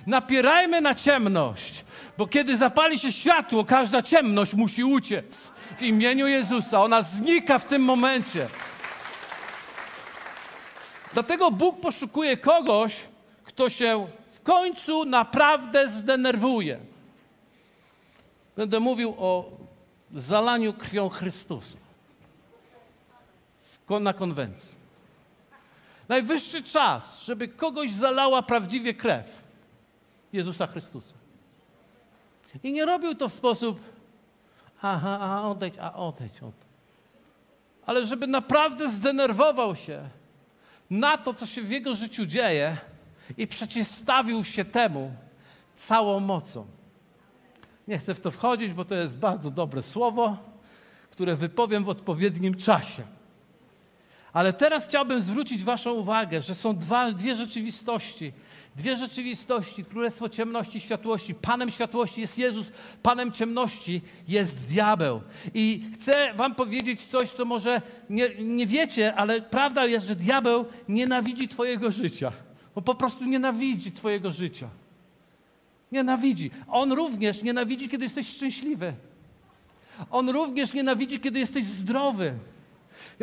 Napierajmy 0.07 0.81
na 0.81 0.95
ciemność, 0.95 1.85
bo 2.17 2.27
kiedy 2.27 2.57
zapali 2.57 2.99
się 2.99 3.11
światło, 3.11 3.65
każda 3.65 4.01
ciemność 4.01 4.53
musi 4.53 4.83
uciec. 4.83 5.51
W 5.77 5.81
imieniu 5.81 6.27
Jezusa 6.27 6.83
ona 6.83 7.01
znika 7.01 7.59
w 7.59 7.65
tym 7.65 7.81
momencie. 7.81 8.47
Dlatego 11.13 11.51
Bóg 11.51 11.79
poszukuje 11.79 12.37
kogoś, 12.37 12.95
kto 13.43 13.69
się 13.69 14.07
w 14.31 14.41
końcu 14.41 15.05
naprawdę 15.05 15.87
zdenerwuje. 15.87 16.79
Będę 18.55 18.79
mówił 18.79 19.15
o 19.17 19.49
zalaniu 20.13 20.73
krwią 20.73 21.09
Chrystusa 21.09 21.77
na 24.01 24.13
konwencji. 24.13 24.75
Najwyższy 26.09 26.63
czas, 26.63 27.23
żeby 27.25 27.47
kogoś 27.47 27.91
zalała 27.91 28.41
prawdziwie 28.41 28.93
krew 28.93 29.43
Jezusa 30.33 30.67
Chrystusa. 30.67 31.13
I 32.63 32.71
nie 32.71 32.85
robił 32.85 33.15
to 33.15 33.29
w 33.29 33.33
sposób, 33.33 33.79
aha, 34.81 35.17
a 35.21 35.49
odejdź, 35.49 35.75
a 35.79 35.93
odejdź, 35.93 36.37
odejdź. 36.37 36.63
Ale 37.85 38.05
żeby 38.05 38.27
naprawdę 38.27 38.89
zdenerwował 38.89 39.75
się 39.75 40.09
na 40.89 41.17
to, 41.17 41.33
co 41.33 41.45
się 41.45 41.61
w 41.61 41.71
jego 41.71 41.95
życiu 41.95 42.25
dzieje 42.25 42.77
i 43.37 43.47
przeciwstawił 43.47 44.43
się 44.43 44.65
temu 44.65 45.11
całą 45.75 46.19
mocą. 46.19 46.65
Nie 47.87 47.97
chcę 47.97 48.13
w 48.13 48.19
to 48.19 48.31
wchodzić, 48.31 48.73
bo 48.73 48.85
to 48.85 48.95
jest 48.95 49.19
bardzo 49.19 49.51
dobre 49.51 49.81
słowo, 49.81 50.37
które 51.11 51.35
wypowiem 51.35 51.83
w 51.83 51.89
odpowiednim 51.89 52.55
czasie. 52.55 53.03
Ale 54.33 54.53
teraz 54.53 54.87
chciałbym 54.87 55.21
zwrócić 55.21 55.63
Waszą 55.63 55.91
uwagę, 55.91 56.41
że 56.41 56.55
są 56.55 56.77
dwa, 56.77 57.11
dwie 57.11 57.35
rzeczywistości. 57.35 58.33
Dwie 58.75 58.95
rzeczywistości, 58.95 59.85
Królestwo 59.85 60.29
Ciemności 60.29 60.77
i 60.77 60.81
Światłości. 60.81 61.35
Panem 61.35 61.71
Światłości 61.71 62.21
jest 62.21 62.37
Jezus, 62.37 62.71
Panem 63.03 63.31
Ciemności 63.31 64.01
jest 64.27 64.57
diabeł. 64.57 65.21
I 65.53 65.89
chcę 65.93 66.33
Wam 66.33 66.55
powiedzieć 66.55 67.01
coś, 67.01 67.29
co 67.29 67.45
może 67.45 67.81
nie, 68.09 68.29
nie 68.39 68.67
wiecie, 68.67 69.15
ale 69.15 69.41
prawda 69.41 69.85
jest, 69.85 70.07
że 70.07 70.15
diabeł 70.15 70.65
nienawidzi 70.89 71.47
Twojego 71.47 71.91
życia. 71.91 72.31
On 72.75 72.83
po 72.83 72.95
prostu 72.95 73.25
nienawidzi 73.25 73.91
Twojego 73.91 74.31
życia. 74.31 74.69
Nienawidzi. 75.93 76.51
On 76.67 76.91
również 76.91 77.43
nienawidzi, 77.43 77.89
kiedy 77.89 78.03
jesteś 78.03 78.27
szczęśliwy. 78.27 78.93
On 80.11 80.29
również 80.29 80.73
nienawidzi, 80.73 81.19
kiedy 81.19 81.39
jesteś 81.39 81.65
zdrowy. 81.65 82.33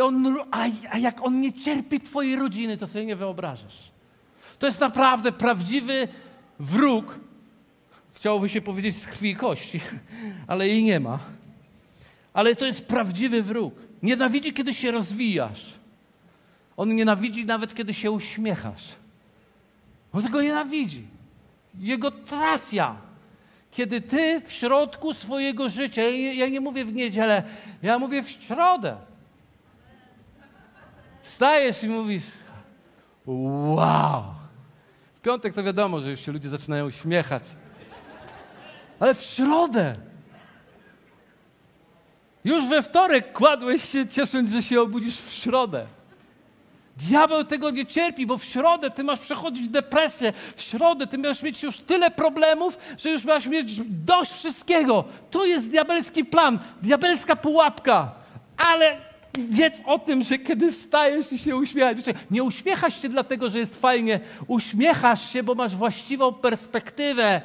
On, 0.00 0.36
a, 0.50 0.66
a 0.90 0.98
jak 0.98 1.24
on 1.24 1.40
nie 1.40 1.52
cierpi 1.52 2.00
twojej 2.00 2.36
rodziny, 2.36 2.76
to 2.76 2.86
sobie 2.86 3.06
nie 3.06 3.16
wyobrażasz. 3.16 3.90
To 4.58 4.66
jest 4.66 4.80
naprawdę 4.80 5.32
prawdziwy 5.32 6.08
wróg. 6.58 7.18
Chciałoby 8.14 8.48
się 8.48 8.60
powiedzieć 8.60 8.96
z 8.96 9.06
krwi 9.06 9.30
i 9.30 9.36
kości, 9.36 9.80
ale 10.46 10.68
jej 10.68 10.84
nie 10.84 11.00
ma. 11.00 11.18
Ale 12.32 12.56
to 12.56 12.66
jest 12.66 12.86
prawdziwy 12.86 13.42
wróg. 13.42 13.74
Nienawidzi, 14.02 14.52
kiedy 14.52 14.74
się 14.74 14.90
rozwijasz. 14.90 15.74
On 16.76 16.94
nienawidzi 16.94 17.44
nawet, 17.44 17.74
kiedy 17.74 17.94
się 17.94 18.10
uśmiechasz. 18.10 18.88
On 20.12 20.22
tego 20.22 20.42
nienawidzi. 20.42 21.19
Jego 21.78 22.10
trafia. 22.10 22.96
Kiedy 23.70 24.00
ty 24.00 24.40
w 24.40 24.52
środku 24.52 25.14
swojego 25.14 25.68
życia, 25.68 26.02
ja 26.34 26.48
nie 26.48 26.60
mówię 26.60 26.84
w 26.84 26.92
niedzielę, 26.92 27.42
ja 27.82 27.98
mówię 27.98 28.22
w 28.22 28.30
środę, 28.30 28.96
Wstajesz 31.22 31.82
i 31.82 31.88
mówisz, 31.88 32.24
wow. 33.26 34.24
W 35.14 35.20
piątek 35.20 35.54
to 35.54 35.62
wiadomo, 35.62 36.00
że 36.00 36.10
już 36.10 36.20
się 36.20 36.32
ludzie 36.32 36.48
zaczynają 36.48 36.86
uśmiechać. 36.86 37.42
Ale 39.00 39.14
w 39.14 39.22
środę. 39.22 39.96
Już 42.44 42.68
we 42.68 42.82
wtorek 42.82 43.32
kładłeś 43.32 43.84
się 43.84 44.08
ciesząc, 44.08 44.50
że 44.50 44.62
się 44.62 44.80
obudzisz 44.80 45.20
w 45.20 45.32
środę. 45.32 45.86
Diabeł 47.08 47.44
tego 47.44 47.70
nie 47.70 47.86
cierpi, 47.86 48.26
bo 48.26 48.38
w 48.38 48.44
środę 48.44 48.90
ty 48.90 49.04
masz 49.04 49.20
przechodzić 49.20 49.68
depresję. 49.68 50.32
W 50.56 50.62
środę 50.62 51.06
ty 51.06 51.18
masz 51.18 51.42
mieć 51.42 51.62
już 51.62 51.78
tyle 51.78 52.10
problemów, 52.10 52.78
że 52.98 53.10
już 53.10 53.24
masz 53.24 53.46
mieć 53.46 53.80
dość 53.86 54.32
wszystkiego. 54.32 55.04
To 55.30 55.44
jest 55.44 55.68
diabelski 55.68 56.24
plan, 56.24 56.58
diabelska 56.82 57.36
pułapka. 57.36 58.12
Ale 58.56 58.98
wiedz 59.38 59.82
o 59.86 59.98
tym, 59.98 60.22
że 60.22 60.38
kiedy 60.38 60.72
wstajesz 60.72 61.32
i 61.32 61.38
się 61.38 61.56
uśmiechasz, 61.56 62.04
nie 62.30 62.42
uśmiechasz 62.42 63.02
się 63.02 63.08
dlatego, 63.08 63.50
że 63.50 63.58
jest 63.58 63.80
fajnie, 63.80 64.20
uśmiechasz 64.46 65.32
się, 65.32 65.42
bo 65.42 65.54
masz 65.54 65.76
właściwą 65.76 66.32
perspektywę. 66.32 67.40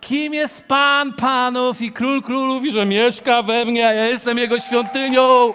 Kim 0.00 0.34
jest 0.34 0.64
Pan 0.64 1.12
Panów 1.12 1.82
i 1.82 1.92
Król 1.92 2.22
Królów 2.22 2.64
i 2.64 2.70
że 2.70 2.86
mieszka 2.86 3.42
we 3.42 3.64
mnie, 3.64 3.88
a 3.88 3.92
ja 3.92 4.06
jestem 4.06 4.38
Jego 4.38 4.60
świątynią. 4.60 5.52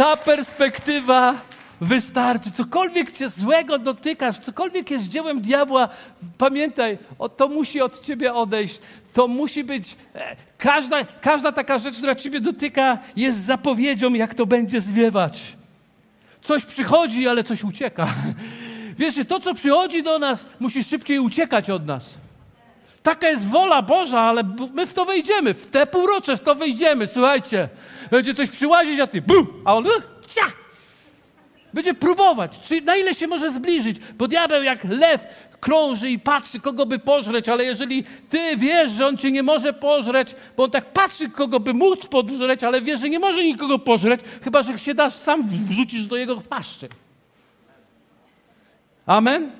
Ta 0.00 0.16
perspektywa 0.16 1.34
wystarczy. 1.80 2.50
Cokolwiek 2.50 3.12
cię 3.12 3.28
złego 3.28 3.78
dotykasz, 3.78 4.38
cokolwiek 4.38 4.90
jest 4.90 5.08
dziełem 5.08 5.40
diabła, 5.40 5.88
pamiętaj, 6.38 6.98
to 7.36 7.48
musi 7.48 7.80
od 7.80 8.00
ciebie 8.00 8.34
odejść. 8.34 8.78
To 9.12 9.28
musi 9.28 9.64
być, 9.64 9.96
e, 10.14 10.36
każda, 10.58 11.04
każda 11.04 11.52
taka 11.52 11.78
rzecz, 11.78 11.96
która 11.96 12.14
ciebie 12.14 12.40
dotyka, 12.40 12.98
jest 13.16 13.38
zapowiedzią, 13.38 14.14
jak 14.14 14.34
to 14.34 14.46
będzie 14.46 14.80
zwiewać. 14.80 15.56
Coś 16.42 16.64
przychodzi, 16.64 17.28
ale 17.28 17.44
coś 17.44 17.64
ucieka. 17.64 18.08
Wiecie, 18.98 19.24
to, 19.24 19.40
co 19.40 19.54
przychodzi 19.54 20.02
do 20.02 20.18
nas, 20.18 20.46
musi 20.60 20.84
szybciej 20.84 21.18
uciekać 21.18 21.70
od 21.70 21.86
nas. 21.86 22.14
Taka 23.02 23.28
jest 23.28 23.48
wola 23.48 23.82
Boża, 23.82 24.20
ale 24.20 24.42
my 24.74 24.86
w 24.86 24.94
to 24.94 25.04
wejdziemy. 25.04 25.54
W 25.54 25.66
te 25.66 25.86
półrocze 25.86 26.36
w 26.36 26.40
to 26.40 26.54
wejdziemy. 26.54 27.06
Słuchajcie, 27.06 27.68
będzie 28.10 28.34
coś 28.34 28.50
przyłazić, 28.50 29.00
a 29.00 29.06
ty 29.06 29.22
bum, 29.22 29.62
a 29.64 29.74
on 29.74 29.84
cia, 30.28 30.46
będzie 31.74 31.94
próbować, 31.94 32.60
czy 32.60 32.80
na 32.80 32.96
ile 32.96 33.14
się 33.14 33.26
może 33.26 33.52
zbliżyć, 33.52 33.96
bo 34.18 34.28
diabeł 34.28 34.62
jak 34.62 34.84
lew 34.84 35.26
krąży 35.60 36.10
i 36.10 36.18
patrzy, 36.18 36.60
kogo 36.60 36.86
by 36.86 36.98
pożreć, 36.98 37.48
ale 37.48 37.64
jeżeli 37.64 38.04
ty 38.28 38.56
wiesz, 38.56 38.92
że 38.92 39.06
on 39.06 39.16
cię 39.16 39.30
nie 39.30 39.42
może 39.42 39.72
pożreć, 39.72 40.34
bo 40.56 40.64
on 40.64 40.70
tak 40.70 40.92
patrzy, 40.92 41.28
kogo 41.28 41.60
by 41.60 41.74
móc 41.74 42.06
pożreć, 42.06 42.64
ale 42.64 42.82
wiesz, 42.82 43.00
że 43.00 43.08
nie 43.08 43.18
może 43.18 43.44
nikogo 43.44 43.78
pożreć, 43.78 44.20
chyba, 44.42 44.62
że 44.62 44.78
się 44.78 44.94
dasz, 44.94 45.14
sam 45.14 45.48
wrzucisz 45.48 46.06
do 46.06 46.16
jego 46.16 46.36
paszczy. 46.40 46.88
Amen? 49.06 49.50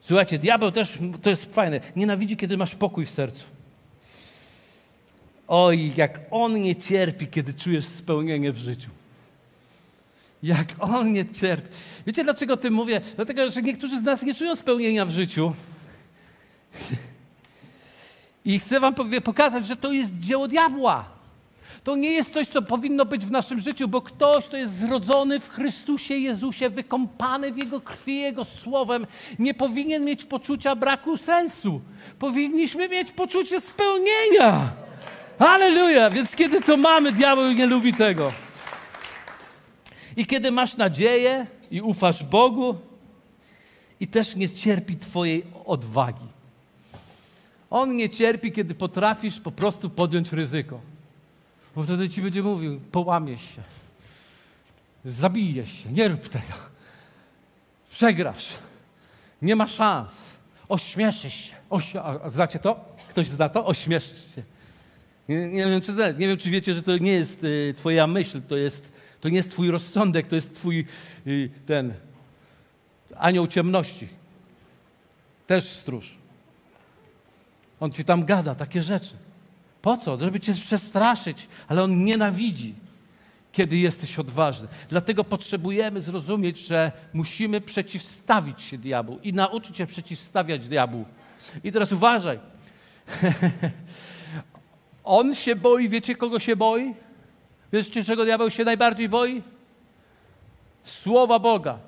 Słuchajcie, 0.00 0.38
diabeł 0.38 0.70
też, 0.70 0.98
to 1.22 1.30
jest 1.30 1.54
fajne, 1.54 1.80
nienawidzi, 1.96 2.36
kiedy 2.36 2.56
masz 2.56 2.74
pokój 2.74 3.06
w 3.06 3.10
sercu. 3.10 3.44
Oj, 5.54 5.92
jak 5.96 6.20
on 6.30 6.62
nie 6.62 6.76
cierpi, 6.76 7.26
kiedy 7.26 7.54
czujesz 7.54 7.84
spełnienie 7.84 8.52
w 8.52 8.56
życiu. 8.56 8.90
Jak 10.42 10.68
on 10.80 11.12
nie 11.12 11.26
cierpi. 11.26 11.68
Wiecie, 12.06 12.24
dlaczego 12.24 12.54
o 12.54 12.56
tym 12.56 12.74
mówię? 12.74 13.00
Dlatego, 13.16 13.50
że 13.50 13.62
niektórzy 13.62 13.98
z 13.98 14.02
nas 14.02 14.22
nie 14.22 14.34
czują 14.34 14.56
spełnienia 14.56 15.04
w 15.04 15.10
życiu. 15.10 15.54
I 18.44 18.58
chcę 18.58 18.80
wam 18.80 18.94
pokazać, 19.24 19.66
że 19.66 19.76
to 19.76 19.92
jest 19.92 20.18
dzieło 20.18 20.48
diabła. 20.48 21.04
To 21.84 21.96
nie 21.96 22.10
jest 22.10 22.32
coś, 22.32 22.46
co 22.46 22.62
powinno 22.62 23.04
być 23.04 23.26
w 23.26 23.30
naszym 23.30 23.60
życiu, 23.60 23.88
bo 23.88 24.02
ktoś, 24.02 24.44
kto 24.46 24.56
jest 24.56 24.78
zrodzony 24.78 25.40
w 25.40 25.48
Chrystusie 25.48 26.14
Jezusie, 26.14 26.70
wykąpany 26.70 27.52
w 27.52 27.56
Jego 27.56 27.80
krwi, 27.80 28.20
Jego 28.20 28.44
słowem, 28.44 29.06
nie 29.38 29.54
powinien 29.54 30.04
mieć 30.04 30.24
poczucia 30.24 30.76
braku 30.76 31.16
sensu. 31.16 31.80
Powinniśmy 32.18 32.88
mieć 32.88 33.12
poczucie 33.12 33.60
spełnienia. 33.60 34.82
Aleluja! 35.38 36.10
Więc 36.10 36.36
kiedy 36.36 36.60
to 36.60 36.76
mamy, 36.76 37.12
diabeł 37.12 37.52
nie 37.52 37.66
lubi 37.66 37.94
tego. 37.94 38.32
I 40.16 40.26
kiedy 40.26 40.50
masz 40.50 40.76
nadzieję 40.76 41.46
i 41.70 41.80
ufasz 41.80 42.24
Bogu, 42.24 42.78
i 44.00 44.06
też 44.08 44.36
nie 44.36 44.50
cierpi 44.50 44.96
Twojej 44.96 45.44
odwagi. 45.64 46.26
On 47.70 47.96
nie 47.96 48.10
cierpi, 48.10 48.52
kiedy 48.52 48.74
potrafisz 48.74 49.40
po 49.40 49.50
prostu 49.50 49.90
podjąć 49.90 50.32
ryzyko. 50.32 50.80
Bo 51.76 51.82
wtedy 51.82 52.08
ci 52.08 52.22
będzie 52.22 52.42
mówił: 52.42 52.80
połamiesz 52.92 53.40
się, 53.40 53.62
zabijesz 55.04 55.72
się, 55.72 55.92
nie 55.92 56.08
rób 56.08 56.28
tego. 56.28 56.54
Przegrasz, 57.90 58.48
nie 59.42 59.56
ma 59.56 59.66
szans, 59.66 60.12
ośmieszysz 60.68 61.34
się. 61.34 61.54
Znacie 62.30 62.58
to? 62.58 62.84
Ktoś 63.08 63.28
zna 63.28 63.48
to? 63.48 63.66
Ośmieszysz 63.66 64.34
się. 64.34 64.42
Nie, 65.28 65.48
nie, 65.48 65.66
wiem, 65.66 65.80
czy, 65.80 65.92
nie 66.18 66.28
wiem, 66.28 66.36
czy 66.36 66.50
wiecie, 66.50 66.74
że 66.74 66.82
to 66.82 66.98
nie 66.98 67.12
jest 67.12 67.44
y, 67.44 67.74
Twoja 67.76 68.06
myśl, 68.06 68.42
to 68.48 68.56
jest 68.56 68.92
to 69.22 69.28
nie 69.28 69.36
jest 69.36 69.50
Twój 69.50 69.70
rozsądek, 69.70 70.26
to 70.26 70.36
jest 70.36 70.54
Twój 70.54 70.86
y, 71.26 71.50
ten 71.66 71.94
anioł 73.16 73.46
ciemności. 73.46 74.08
Też 75.46 75.64
stróż. 75.64 76.18
On 77.80 77.92
ci 77.92 78.04
tam 78.04 78.24
gada 78.24 78.54
takie 78.54 78.82
rzeczy. 78.82 79.14
Po 79.82 79.96
co? 79.96 80.18
Żeby 80.18 80.40
cię 80.40 80.54
przestraszyć, 80.54 81.48
ale 81.68 81.82
on 81.82 82.04
nienawidzi, 82.04 82.74
kiedy 83.52 83.76
jesteś 83.76 84.18
odważny. 84.18 84.68
Dlatego 84.88 85.24
potrzebujemy 85.24 86.02
zrozumieć, 86.02 86.58
że 86.58 86.92
musimy 87.12 87.60
przeciwstawić 87.60 88.62
się 88.62 88.78
diabłu 88.78 89.18
i 89.22 89.32
nauczyć 89.32 89.76
się 89.76 89.86
przeciwstawiać 89.86 90.68
diabłu. 90.68 91.04
I 91.64 91.72
teraz 91.72 91.92
uważaj. 91.92 92.38
on 95.04 95.34
się 95.34 95.56
boi, 95.56 95.88
wiecie 95.88 96.16
kogo 96.16 96.38
się 96.38 96.56
boi? 96.56 96.94
Wiecie, 97.72 98.04
czego 98.04 98.24
diabeł 98.24 98.50
się 98.50 98.64
najbardziej 98.64 99.08
boi? 99.08 99.42
Słowa 100.84 101.38
Boga. 101.38 101.78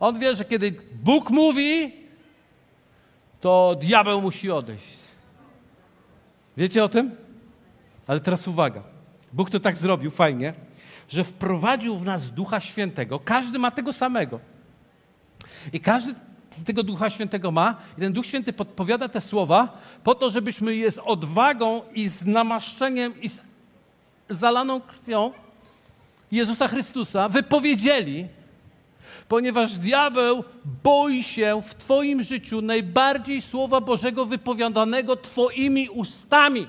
On 0.00 0.18
wie, 0.18 0.36
że 0.36 0.44
kiedy 0.44 0.74
Bóg 1.02 1.30
mówi, 1.30 1.92
to 3.40 3.76
diabeł 3.80 4.20
musi 4.20 4.50
odejść. 4.50 4.98
Wiecie 6.56 6.84
o 6.84 6.88
tym? 6.88 7.16
Ale 8.06 8.20
teraz 8.20 8.48
uwaga. 8.48 8.82
Bóg 9.32 9.50
to 9.50 9.60
tak 9.60 9.76
zrobił 9.76 10.10
fajnie, 10.10 10.54
że 11.08 11.24
wprowadził 11.24 11.96
w 11.96 12.04
nas 12.04 12.30
Ducha 12.30 12.60
Świętego. 12.60 13.18
Każdy 13.18 13.58
ma 13.58 13.70
tego 13.70 13.92
samego. 13.92 14.40
I 15.72 15.80
każdy 15.80 16.14
tego 16.66 16.82
Ducha 16.82 17.10
Świętego 17.10 17.50
ma, 17.50 17.76
i 17.98 18.00
ten 18.00 18.12
Duch 18.12 18.26
Święty 18.26 18.52
podpowiada 18.52 19.08
te 19.08 19.20
słowa 19.20 19.78
po 20.04 20.14
to, 20.14 20.30
żebyśmy 20.30 20.76
je 20.76 20.90
z 20.90 20.98
odwagą 20.98 21.82
i 21.94 22.08
z 22.08 22.24
namaszczeniem 22.24 23.22
i 23.22 23.28
z 23.28 23.40
zalaną 24.30 24.80
krwią 24.80 25.32
Jezusa 26.32 26.68
Chrystusa 26.68 27.28
wypowiedzieli, 27.28 28.26
ponieważ 29.28 29.78
diabeł 29.78 30.44
boi 30.82 31.22
się 31.22 31.62
w 31.68 31.74
Twoim 31.74 32.22
życiu 32.22 32.62
najbardziej 32.62 33.40
Słowa 33.40 33.80
Bożego 33.80 34.26
wypowiadanego 34.26 35.16
Twoimi 35.16 35.88
ustami. 35.88 36.66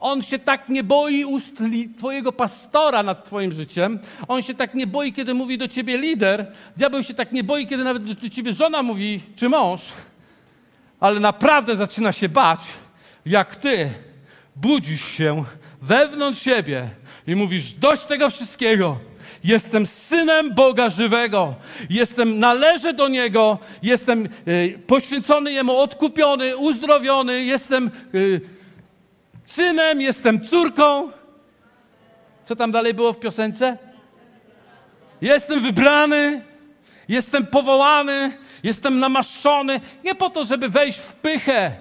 On 0.00 0.22
się 0.22 0.38
tak 0.38 0.68
nie 0.68 0.84
boi 0.84 1.24
ust 1.24 1.62
Twojego 1.98 2.32
pastora 2.32 3.02
nad 3.02 3.24
Twoim 3.24 3.52
życiem. 3.52 3.98
On 4.28 4.42
się 4.42 4.54
tak 4.54 4.74
nie 4.74 4.86
boi, 4.86 5.12
kiedy 5.12 5.34
mówi 5.34 5.58
do 5.58 5.68
Ciebie 5.68 5.98
lider. 5.98 6.46
Diabeł 6.76 7.02
się 7.02 7.14
tak 7.14 7.32
nie 7.32 7.44
boi, 7.44 7.66
kiedy 7.66 7.84
nawet 7.84 8.04
do 8.04 8.28
Ciebie 8.28 8.52
żona 8.52 8.82
mówi, 8.82 9.20
czy 9.36 9.48
mąż. 9.48 9.82
Ale 11.00 11.20
naprawdę 11.20 11.76
zaczyna 11.76 12.12
się 12.12 12.28
bać, 12.28 12.60
jak 13.26 13.56
Ty 13.56 13.90
budzisz 14.56 15.04
się 15.04 15.44
wewnątrz 15.82 16.42
siebie 16.42 16.88
i 17.26 17.36
mówisz: 17.36 17.72
Dość 17.72 18.04
tego 18.04 18.30
wszystkiego. 18.30 18.98
Jestem 19.44 19.86
synem 19.86 20.54
Boga 20.54 20.88
żywego. 20.88 21.54
Jestem, 21.90 22.38
należę 22.38 22.92
do 22.92 23.08
Niego. 23.08 23.58
Jestem 23.82 24.28
y, 24.48 24.78
poświęcony 24.86 25.52
Jemu, 25.52 25.76
odkupiony, 25.76 26.56
uzdrowiony. 26.56 27.44
Jestem 27.44 27.90
y, 28.14 28.40
synem, 29.54 30.00
jestem 30.00 30.44
córką. 30.44 31.10
Co 32.44 32.56
tam 32.56 32.72
dalej 32.72 32.94
było 32.94 33.12
w 33.12 33.18
piosence? 33.18 33.78
Jestem 35.20 35.60
wybrany, 35.60 36.44
jestem 37.08 37.46
powołany, 37.46 38.38
jestem 38.62 38.98
namaszczony. 38.98 39.80
Nie 40.04 40.14
po 40.14 40.30
to, 40.30 40.44
żeby 40.44 40.68
wejść 40.68 40.98
w 40.98 41.12
pychę, 41.12 41.72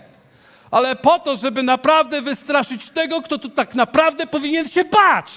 ale 0.71 0.95
po 0.95 1.19
to, 1.19 1.35
żeby 1.35 1.63
naprawdę 1.63 2.21
wystraszyć 2.21 2.89
tego, 2.89 3.21
kto 3.21 3.37
tu 3.37 3.49
tak 3.49 3.75
naprawdę 3.75 4.27
powinien 4.27 4.67
się 4.67 4.83
bać. 4.83 5.31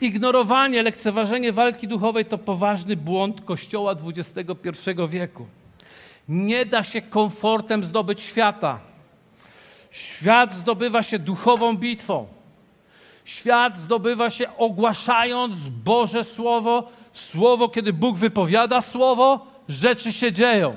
Ignorowanie, 0.00 0.82
lekceważenie 0.82 1.52
walki 1.52 1.88
duchowej 1.88 2.24
to 2.24 2.38
poważny 2.38 2.96
błąd 2.96 3.44
Kościoła 3.44 3.94
XXI 4.16 4.90
wieku. 5.08 5.46
Nie 6.28 6.66
da 6.66 6.82
się 6.82 7.02
komfortem 7.02 7.84
zdobyć 7.84 8.20
świata. 8.20 8.78
Świat 9.90 10.54
zdobywa 10.54 11.02
się 11.02 11.18
duchową 11.18 11.76
bitwą. 11.76 12.26
Świat 13.24 13.76
zdobywa 13.76 14.30
się 14.30 14.56
ogłaszając 14.56 15.58
Boże 15.68 16.24
Słowo. 16.24 16.90
Słowo, 17.12 17.68
kiedy 17.68 17.92
Bóg 17.92 18.16
wypowiada 18.16 18.82
Słowo, 18.82 19.46
rzeczy 19.68 20.12
się 20.12 20.32
dzieją. 20.32 20.76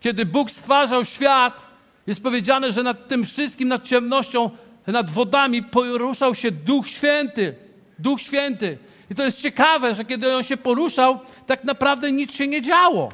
Kiedy 0.00 0.26
Bóg 0.26 0.50
stwarzał 0.50 1.04
świat, 1.04 1.66
jest 2.06 2.22
powiedziane, 2.22 2.72
że 2.72 2.82
nad 2.82 3.08
tym 3.08 3.24
wszystkim, 3.24 3.68
nad 3.68 3.84
ciemnością, 3.84 4.50
nad 4.86 5.10
wodami 5.10 5.62
poruszał 5.62 6.34
się 6.34 6.50
Duch 6.50 6.88
Święty. 6.88 7.54
Duch 7.98 8.20
Święty. 8.20 8.78
I 9.10 9.14
to 9.14 9.24
jest 9.24 9.42
ciekawe, 9.42 9.94
że 9.94 10.04
kiedy 10.04 10.36
on 10.36 10.42
się 10.42 10.56
poruszał, 10.56 11.20
tak 11.46 11.64
naprawdę 11.64 12.12
nic 12.12 12.34
się 12.34 12.46
nie 12.46 12.62
działo. 12.62 13.08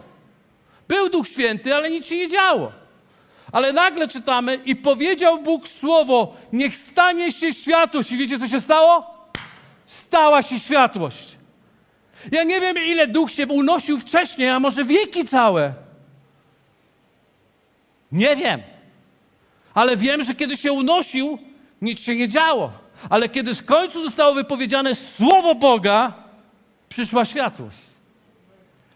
Był 0.89 1.09
Duch 1.09 1.29
Święty, 1.29 1.75
ale 1.75 1.91
nic 1.91 2.07
się 2.07 2.17
nie 2.17 2.29
działo. 2.29 2.73
Ale 3.53 3.73
nagle 3.73 4.09
czytamy 4.09 4.61
i 4.65 4.77
powiedział 4.77 5.43
Bóg 5.43 5.69
słowo, 5.69 6.37
niech 6.53 6.77
stanie 6.77 7.33
się 7.33 7.53
światłość. 7.53 8.13
I 8.13 8.17
wiecie, 8.17 8.39
co 8.39 8.49
się 8.49 8.61
stało? 8.61 9.15
Stała 9.87 10.43
się 10.43 10.61
światłość. 10.61 11.37
Ja 12.33 12.43
nie 12.45 12.61
wiem, 12.61 12.77
ile 12.87 13.07
duch 13.07 13.31
się 13.31 13.47
unosił 13.47 13.99
wcześniej, 13.99 14.49
a 14.49 14.61
może 14.61 14.85
wieki 14.85 15.25
całe. 15.25 15.73
Nie 18.13 18.37
wiem. 18.37 18.63
Ale 19.75 19.97
wiem, 19.97 20.23
że 20.23 20.35
kiedy 20.35 20.57
się 20.57 20.73
unosił, 20.73 21.39
nic 21.83 22.01
się 22.01 22.17
nie 22.17 22.29
działo. 22.29 22.73
Ale 23.11 23.29
kiedy 23.29 23.55
w 23.55 23.65
końcu 23.65 24.05
zostało 24.05 24.35
wypowiedziane 24.35 24.95
słowo 24.95 25.55
Boga, 25.55 26.13
przyszła 26.89 27.25
światłość. 27.25 27.94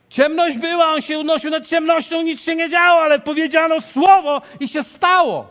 Ciemność 0.08 0.58
była, 0.58 0.92
on 0.92 1.00
się 1.00 1.18
unosił 1.18 1.50
nad 1.50 1.66
ciemnością, 1.66 2.22
nic 2.22 2.42
się 2.42 2.56
nie 2.56 2.68
działo, 2.68 3.00
ale 3.00 3.18
powiedziano 3.18 3.80
słowo 3.80 4.42
i 4.60 4.68
się 4.68 4.82
stało. 4.82 5.46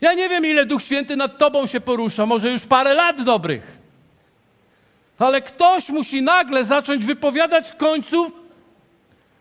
Ja 0.00 0.14
nie 0.14 0.28
wiem, 0.28 0.46
ile 0.46 0.66
Duch 0.66 0.82
Święty 0.82 1.16
nad 1.16 1.38
Tobą 1.38 1.66
się 1.66 1.80
porusza, 1.80 2.26
może 2.26 2.50
już 2.50 2.66
parę 2.66 2.94
lat 2.94 3.22
dobrych. 3.22 3.78
Ale 5.18 5.42
ktoś 5.42 5.88
musi 5.88 6.22
nagle 6.22 6.64
zacząć 6.64 7.04
wypowiadać 7.04 7.68
w 7.68 7.76
końcu, 7.76 8.32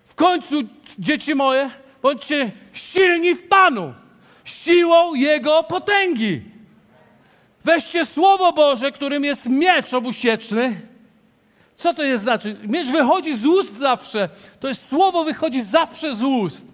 w 0.05 0.15
końcu, 0.15 0.61
dzieci 0.99 1.35
moje, 1.35 1.69
bądźcie 2.01 2.51
silni 2.73 3.35
w 3.35 3.47
Panu, 3.47 3.93
siłą 4.43 5.13
Jego 5.13 5.63
potęgi. 5.63 6.41
Weźcie 7.63 8.05
Słowo 8.05 8.53
Boże, 8.53 8.91
którym 8.91 9.23
jest 9.25 9.49
miecz 9.49 9.93
obusieczny. 9.93 10.88
Co 11.79 11.93
to 11.93 12.03
jest 12.03 12.23
znaczy? 12.23 12.55
Miecz 12.63 12.87
wychodzi 12.87 13.37
z 13.37 13.45
ust 13.45 13.77
zawsze. 13.77 14.29
To 14.59 14.67
jest 14.67 14.89
Słowo 14.89 15.23
wychodzi 15.23 15.61
zawsze 15.61 16.15
z 16.15 16.23
ust. 16.23 16.65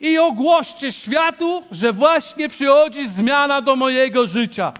I 0.00 0.18
ogłoście 0.18 0.92
światu, 0.92 1.62
że 1.70 1.92
właśnie 1.92 2.48
przychodzi 2.48 3.08
zmiana 3.08 3.60
do 3.60 3.76
mojego 3.76 4.26
życia. 4.26 4.72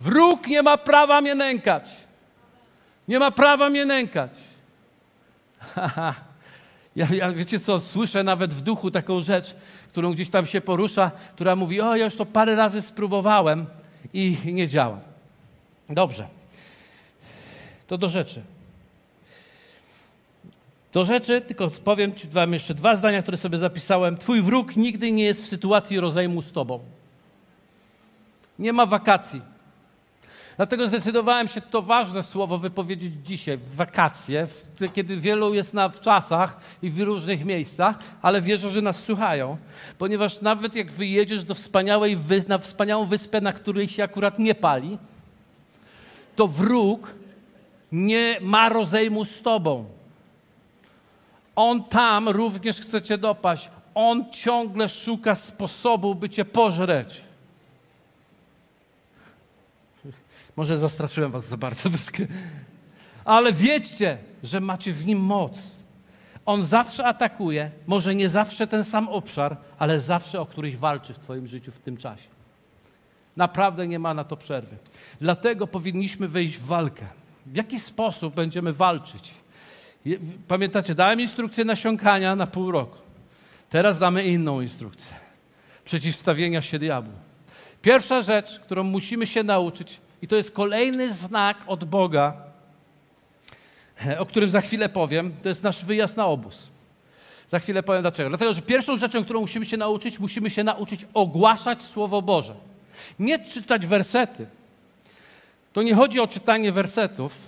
Wróg 0.00 0.46
nie 0.46 0.62
ma 0.62 0.76
prawa 0.76 1.20
mnie 1.20 1.34
nękać. 1.34 1.90
Nie 3.08 3.18
ma 3.18 3.30
prawa 3.30 3.70
mnie 3.70 3.86
nękać. 3.86 4.30
Ja, 6.96 7.06
ja, 7.14 7.32
wiecie 7.32 7.60
co, 7.60 7.80
słyszę 7.80 8.22
nawet 8.22 8.54
w 8.54 8.60
duchu 8.60 8.90
taką 8.90 9.20
rzecz, 9.20 9.56
którą 9.88 10.12
gdzieś 10.12 10.28
tam 10.28 10.46
się 10.46 10.60
porusza, 10.60 11.10
która 11.34 11.56
mówi, 11.56 11.80
o 11.80 11.96
ja 11.96 12.04
już 12.04 12.16
to 12.16 12.26
parę 12.26 12.56
razy 12.56 12.82
spróbowałem 12.82 13.66
i 14.12 14.36
nie 14.44 14.68
działa. 14.68 14.98
Dobrze. 15.88 16.28
To 17.86 17.98
do 17.98 18.08
rzeczy. 18.08 18.42
Do 20.92 21.04
rzeczy, 21.04 21.40
tylko 21.40 21.70
powiem 21.70 22.14
Ci 22.14 22.28
wam 22.28 22.52
jeszcze 22.52 22.74
dwa 22.74 22.96
zdania, 22.96 23.22
które 23.22 23.36
sobie 23.36 23.58
zapisałem. 23.58 24.16
Twój 24.16 24.42
wróg 24.42 24.76
nigdy 24.76 25.12
nie 25.12 25.24
jest 25.24 25.42
w 25.42 25.48
sytuacji 25.48 26.00
rozejmu 26.00 26.42
z 26.42 26.52
Tobą. 26.52 26.80
Nie 28.58 28.72
ma 28.72 28.86
wakacji. 28.86 29.42
Dlatego 30.56 30.88
zdecydowałem 30.88 31.48
się 31.48 31.60
to 31.60 31.82
ważne 31.82 32.22
słowo 32.22 32.58
wypowiedzieć 32.58 33.12
dzisiaj, 33.24 33.56
w 33.56 33.74
wakacje, 33.74 34.46
kiedy 34.94 35.16
wielu 35.16 35.54
jest 35.54 35.74
na, 35.74 35.88
w 35.88 36.00
czasach 36.00 36.60
i 36.82 36.90
w 36.90 37.00
różnych 37.00 37.44
miejscach, 37.44 37.96
ale 38.22 38.42
wierzę, 38.42 38.70
że 38.70 38.82
nas 38.82 38.98
słuchają, 38.98 39.56
ponieważ 39.98 40.40
nawet 40.40 40.74
jak 40.74 40.92
wyjedziesz 40.92 41.44
do 41.44 41.54
wspaniałej, 41.54 42.18
na 42.48 42.58
wspaniałą 42.58 43.06
wyspę, 43.06 43.40
na 43.40 43.52
której 43.52 43.88
się 43.88 44.04
akurat 44.04 44.38
nie 44.38 44.54
pali, 44.54 44.98
to 46.36 46.48
wróg 46.48 47.14
nie 47.92 48.38
ma 48.40 48.68
rozejmu 48.68 49.24
z 49.24 49.42
tobą. 49.42 49.84
On 51.56 51.84
tam 51.84 52.28
również 52.28 52.80
chce 52.80 53.02
cię 53.02 53.18
dopaść. 53.18 53.70
On 53.94 54.30
ciągle 54.30 54.88
szuka 54.88 55.34
sposobu, 55.34 56.14
by 56.14 56.30
cię 56.30 56.44
pożreć. 56.44 57.20
Może 60.56 60.78
zastraszyłem 60.78 61.30
was 61.30 61.48
za 61.48 61.56
bardzo. 61.56 61.88
Ale 63.24 63.52
wiedzcie, 63.52 64.18
że 64.42 64.60
macie 64.60 64.92
w 64.92 65.06
nim 65.06 65.20
moc. 65.20 65.58
On 66.46 66.66
zawsze 66.66 67.04
atakuje, 67.04 67.70
może 67.86 68.14
nie 68.14 68.28
zawsze 68.28 68.66
ten 68.66 68.84
sam 68.84 69.08
obszar, 69.08 69.56
ale 69.78 70.00
zawsze 70.00 70.40
o 70.40 70.46
któryś 70.46 70.76
walczy 70.76 71.14
w 71.14 71.18
Twoim 71.18 71.46
życiu 71.46 71.72
w 71.72 71.78
tym 71.78 71.96
czasie. 71.96 72.28
Naprawdę 73.36 73.88
nie 73.88 73.98
ma 73.98 74.14
na 74.14 74.24
to 74.24 74.36
przerwy. 74.36 74.76
Dlatego 75.20 75.66
powinniśmy 75.66 76.28
wejść 76.28 76.56
w 76.56 76.66
walkę. 76.66 77.06
W 77.46 77.56
jaki 77.56 77.80
sposób 77.80 78.34
będziemy 78.34 78.72
walczyć? 78.72 79.34
Pamiętacie, 80.48 80.94
dałem 80.94 81.20
instrukcję 81.20 81.64
nasiąkania 81.64 82.36
na 82.36 82.46
pół 82.46 82.70
roku. 82.70 82.98
Teraz 83.70 83.98
damy 83.98 84.24
inną 84.24 84.60
instrukcję. 84.60 85.12
Przeciwstawienia 85.84 86.62
się 86.62 86.78
diabłu. 86.78 87.12
Pierwsza 87.82 88.22
rzecz, 88.22 88.60
którą 88.60 88.82
musimy 88.82 89.26
się 89.26 89.42
nauczyć, 89.42 90.00
i 90.22 90.28
to 90.28 90.36
jest 90.36 90.50
kolejny 90.50 91.12
znak 91.12 91.56
od 91.66 91.84
Boga, 91.84 92.32
o 94.18 94.26
którym 94.26 94.50
za 94.50 94.60
chwilę 94.60 94.88
powiem, 94.88 95.32
to 95.42 95.48
jest 95.48 95.62
nasz 95.62 95.84
wyjazd 95.84 96.16
na 96.16 96.26
obóz. 96.26 96.68
Za 97.50 97.58
chwilę 97.58 97.82
powiem 97.82 98.02
dlaczego. 98.02 98.28
Dlatego, 98.28 98.54
że 98.54 98.62
pierwszą 98.62 98.98
rzeczą, 98.98 99.24
którą 99.24 99.40
musimy 99.40 99.66
się 99.66 99.76
nauczyć, 99.76 100.18
musimy 100.18 100.50
się 100.50 100.64
nauczyć 100.64 101.06
ogłaszać 101.14 101.82
Słowo 101.82 102.22
Boże. 102.22 102.54
Nie 103.18 103.38
czytać 103.38 103.86
wersety. 103.86 104.46
To 105.76 105.82
nie 105.82 105.94
chodzi 105.94 106.20
o 106.20 106.26
czytanie 106.26 106.72
wersetów, 106.72 107.38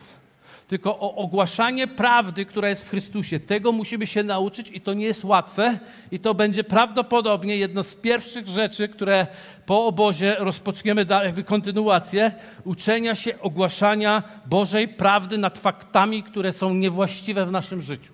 tylko 0.66 0.98
o 0.98 1.14
ogłaszanie 1.14 1.86
prawdy, 1.86 2.44
która 2.44 2.68
jest 2.68 2.84
w 2.84 2.90
Chrystusie. 2.90 3.40
Tego 3.40 3.72
musimy 3.72 4.06
się 4.06 4.22
nauczyć 4.22 4.70
i 4.70 4.80
to 4.80 4.94
nie 4.94 5.06
jest 5.06 5.24
łatwe 5.24 5.78
i 6.10 6.18
to 6.18 6.34
będzie 6.34 6.64
prawdopodobnie 6.64 7.56
jedno 7.56 7.82
z 7.82 7.94
pierwszych 7.94 8.48
rzeczy, 8.48 8.88
które 8.88 9.26
po 9.66 9.86
obozie 9.86 10.36
rozpoczniemy 10.38 11.06
jakby 11.08 11.44
kontynuację 11.44 12.32
uczenia 12.64 13.14
się 13.14 13.40
ogłaszania 13.40 14.22
Bożej 14.46 14.88
prawdy 14.88 15.38
nad 15.38 15.58
faktami, 15.58 16.22
które 16.22 16.52
są 16.52 16.74
niewłaściwe 16.74 17.46
w 17.46 17.50
naszym 17.50 17.82
życiu. 17.82 18.12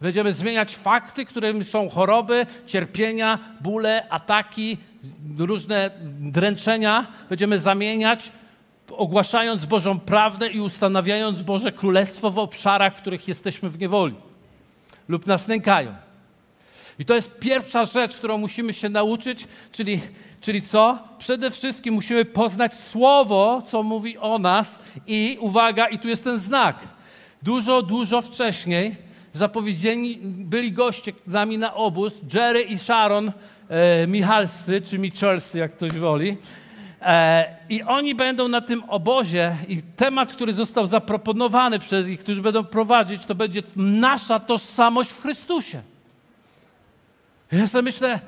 Będziemy 0.00 0.32
zmieniać 0.32 0.76
fakty, 0.76 1.24
którymi 1.24 1.64
są 1.64 1.88
choroby, 1.88 2.46
cierpienia, 2.66 3.38
bóle, 3.60 4.08
ataki, 4.10 4.76
różne 5.38 5.90
dręczenia. 6.20 7.06
Będziemy 7.28 7.58
zamieniać, 7.58 8.32
ogłaszając 8.92 9.66
Bożą 9.66 9.98
prawdę 9.98 10.48
i 10.48 10.60
ustanawiając 10.60 11.42
Boże 11.42 11.72
Królestwo 11.72 12.30
w 12.30 12.38
obszarach, 12.38 12.96
w 12.96 13.00
których 13.00 13.28
jesteśmy 13.28 13.70
w 13.70 13.78
niewoli 13.78 14.14
lub 15.08 15.26
nas 15.26 15.48
nękają. 15.48 15.94
I 16.98 17.04
to 17.04 17.14
jest 17.14 17.38
pierwsza 17.38 17.84
rzecz, 17.84 18.16
którą 18.16 18.38
musimy 18.38 18.72
się 18.72 18.88
nauczyć, 18.88 19.46
czyli, 19.72 20.00
czyli 20.40 20.62
co? 20.62 20.98
Przede 21.18 21.50
wszystkim 21.50 21.94
musimy 21.94 22.24
poznać 22.24 22.74
Słowo, 22.74 23.62
co 23.66 23.82
mówi 23.82 24.18
o 24.18 24.38
nas 24.38 24.78
i 25.06 25.36
uwaga, 25.40 25.88
i 25.88 25.98
tu 25.98 26.08
jest 26.08 26.24
ten 26.24 26.38
znak. 26.38 26.76
Dużo, 27.42 27.82
dużo 27.82 28.22
wcześniej 28.22 28.96
zapowiedzieni 29.32 30.18
byli 30.22 30.72
goście 30.72 31.12
z 31.26 31.32
nami 31.32 31.58
na 31.58 31.74
obóz, 31.74 32.20
Jerry 32.34 32.62
i 32.62 32.78
Sharon 32.78 33.32
e, 33.68 34.06
Michalscy, 34.06 34.80
czy 34.80 34.98
Michalscy, 34.98 35.58
jak 35.58 35.72
ktoś 35.72 35.92
woli. 35.92 36.36
E, 37.02 37.56
I 37.68 37.82
oni 37.82 38.14
będą 38.14 38.48
na 38.48 38.60
tym 38.60 38.82
obozie 38.88 39.56
i 39.68 39.82
temat, 39.82 40.32
który 40.32 40.52
został 40.52 40.86
zaproponowany 40.86 41.78
przez 41.78 42.08
ich, 42.08 42.20
którzy 42.20 42.42
będą 42.42 42.64
prowadzić, 42.64 43.24
to 43.24 43.34
będzie 43.34 43.62
nasza 43.76 44.38
tożsamość 44.38 45.10
w 45.10 45.22
Chrystusie. 45.22 45.82
Ja 47.52 47.68
sobie 47.68 47.82
myślę, 47.82 48.20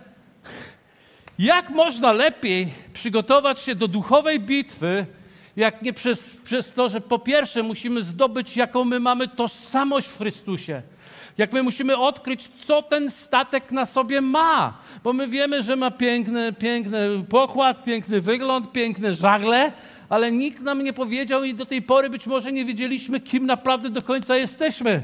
jak 1.39 1.70
można 1.70 2.12
lepiej 2.12 2.68
przygotować 2.93 3.61
się 3.61 3.75
do 3.75 3.89
duchowej 3.89 4.41
bitwy, 4.41 5.07
jak 5.57 5.83
nie 5.83 5.93
przez, 5.93 6.37
przez 6.37 6.73
to, 6.73 6.89
że 6.89 7.01
po 7.01 7.18
pierwsze 7.18 7.62
musimy 7.62 8.03
zdobyć, 8.03 8.57
jaką 8.57 8.85
my 8.85 9.01
mamy 9.01 9.29
tożsamość 9.29 10.09
w 10.09 10.18
Chrystusie. 10.18 10.83
Jak 11.39 11.53
my 11.53 11.62
musimy 11.62 11.97
odkryć, 11.97 12.49
co 12.64 12.83
ten 12.83 13.11
statek 13.11 13.72
na 13.72 13.87
sobie 13.87 14.20
ma. 14.20 14.78
Bo 15.05 15.12
my 15.12 15.28
wiemy, 15.28 15.62
że 15.62 15.76
ma 15.76 15.91
piękny, 15.91 16.53
piękny 16.53 17.24
pokład, 17.28 17.85
piękny 17.85 18.20
wygląd, 18.20 18.72
piękne 18.72 19.14
żagle, 19.14 19.72
ale 20.09 20.33
nikt 20.33 20.62
nam 20.62 20.85
nie 20.85 20.93
powiedział 20.93 21.45
i 21.45 21.55
do 21.55 21.66
tej 21.66 21.83
pory 21.83 22.11
być 22.11 22.26
może 22.26 22.53
nie 22.53 22.64
wiedzieliśmy, 22.64 23.20
kim 23.20 23.47
naprawdę 23.47 23.91
do 23.91 24.03
końca 24.03 24.37
jesteśmy. 24.37 25.03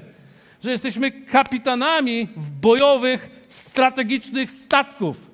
Że 0.64 0.70
jesteśmy 0.70 1.10
kapitanami 1.10 2.28
w 2.36 2.50
bojowych, 2.50 3.30
strategicznych 3.48 4.50
statków, 4.50 5.30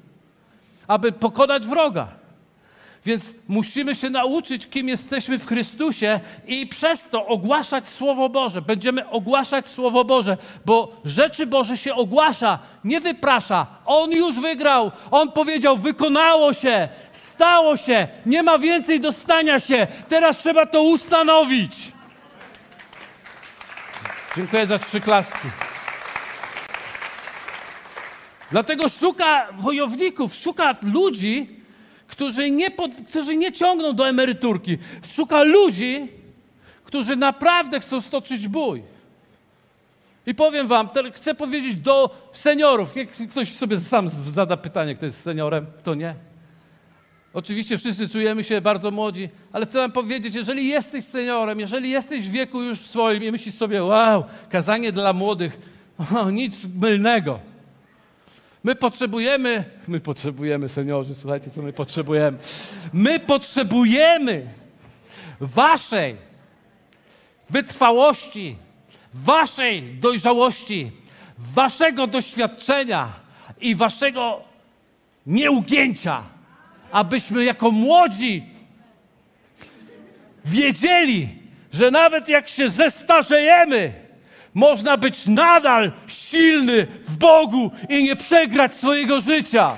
aby 0.86 1.12
pokonać 1.12 1.66
wroga. 1.66 2.24
Więc 3.05 3.34
musimy 3.48 3.94
się 3.94 4.11
nauczyć, 4.11 4.66
kim 4.66 4.88
jesteśmy 4.88 5.38
w 5.38 5.46
Chrystusie 5.46 6.20
i 6.46 6.66
przez 6.66 7.09
to 7.09 7.26
ogłaszać 7.26 7.88
Słowo 7.88 8.28
Boże. 8.28 8.62
Będziemy 8.62 9.09
ogłaszać 9.09 9.68
Słowo 9.68 10.05
Boże, 10.05 10.36
bo 10.66 11.00
rzeczy 11.05 11.46
Boże 11.46 11.76
się 11.76 11.94
ogłasza, 11.94 12.59
nie 12.84 13.00
wyprasza. 13.00 13.66
On 13.86 14.12
już 14.12 14.40
wygrał. 14.40 14.92
On 15.11 15.32
powiedział: 15.32 15.76
Wykonało 15.76 16.52
się, 16.52 16.88
stało 17.12 17.76
się, 17.76 18.09
nie 18.26 18.42
ma 18.42 18.59
więcej 18.59 19.00
do 19.00 19.12
stania 19.12 19.61
się. 19.61 19.86
Teraz 20.09 20.38
trzeba 20.38 20.66
to 20.66 20.82
ustanowić. 20.82 21.92
Dziękuję 24.36 24.66
za 24.66 24.78
trzy 24.78 25.00
klaski. 25.00 25.48
Dlatego 28.50 28.88
szuka 28.88 29.48
wojowników, 29.52 30.34
szuka 30.34 30.74
ludzi, 30.82 31.63
którzy 32.14 32.50
nie, 32.50 32.70
pod, 32.70 32.90
którzy 33.08 33.36
nie 33.36 33.52
ciągną 33.52 33.92
do 33.92 34.08
emeryturki. 34.08 34.78
Szuka 35.10 35.42
ludzi, 35.42 36.08
którzy 36.84 37.16
naprawdę 37.16 37.80
chcą 37.80 38.00
stoczyć 38.00 38.48
bój. 38.48 38.82
I 40.26 40.34
powiem 40.34 40.66
wam, 40.66 40.88
chcę 41.12 41.34
powiedzieć 41.34 41.76
do 41.76 42.10
seniorów. 42.32 42.96
Niech 42.96 43.10
ktoś 43.30 43.52
sobie 43.52 43.80
sam 43.80 44.08
zada 44.08 44.56
pytanie, 44.56 44.94
kto 44.94 45.06
jest 45.06 45.22
seniorem, 45.22 45.66
kto 45.78 45.94
nie. 45.94 46.14
Oczywiście 47.32 47.78
wszyscy 47.78 48.08
czujemy 48.08 48.44
się 48.44 48.60
bardzo 48.60 48.90
młodzi, 48.90 49.28
ale 49.52 49.66
chcę 49.66 49.78
wam 49.78 49.92
powiedzieć, 49.92 50.34
jeżeli 50.34 50.68
jesteś 50.68 51.04
seniorem, 51.04 51.60
jeżeli 51.60 51.90
jesteś 51.90 52.28
w 52.28 52.32
wieku 52.32 52.62
już 52.62 52.80
swoim 52.80 53.24
i 53.24 53.30
myślisz 53.30 53.54
sobie, 53.54 53.84
wow, 53.84 54.24
kazanie 54.48 54.92
dla 54.92 55.12
młodych, 55.12 55.58
o, 56.16 56.30
nic 56.30 56.54
mylnego. 56.80 57.53
My 58.64 58.74
potrzebujemy, 58.74 59.64
my 59.88 60.00
potrzebujemy, 60.00 60.68
seniorzy, 60.68 61.14
słuchajcie, 61.14 61.50
co 61.50 61.62
my 61.62 61.72
potrzebujemy. 61.72 62.38
My 62.92 63.20
potrzebujemy 63.20 64.46
waszej 65.40 66.16
wytrwałości, 67.50 68.56
waszej 69.14 69.82
dojrzałości, 69.82 70.90
waszego 71.38 72.06
doświadczenia 72.06 73.12
i 73.60 73.74
waszego 73.74 74.40
nieugięcia, 75.26 76.22
abyśmy 76.92 77.44
jako 77.44 77.70
młodzi 77.70 78.46
wiedzieli, 80.44 81.28
że 81.72 81.90
nawet 81.90 82.28
jak 82.28 82.48
się 82.48 82.70
zestarzejemy, 82.70 84.03
można 84.55 84.96
być 84.96 85.26
nadal 85.26 85.92
silny 86.07 86.86
w 87.05 87.16
Bogu 87.16 87.70
i 87.88 88.05
nie 88.05 88.16
przegrać 88.16 88.74
swojego 88.74 89.20
życia. 89.20 89.76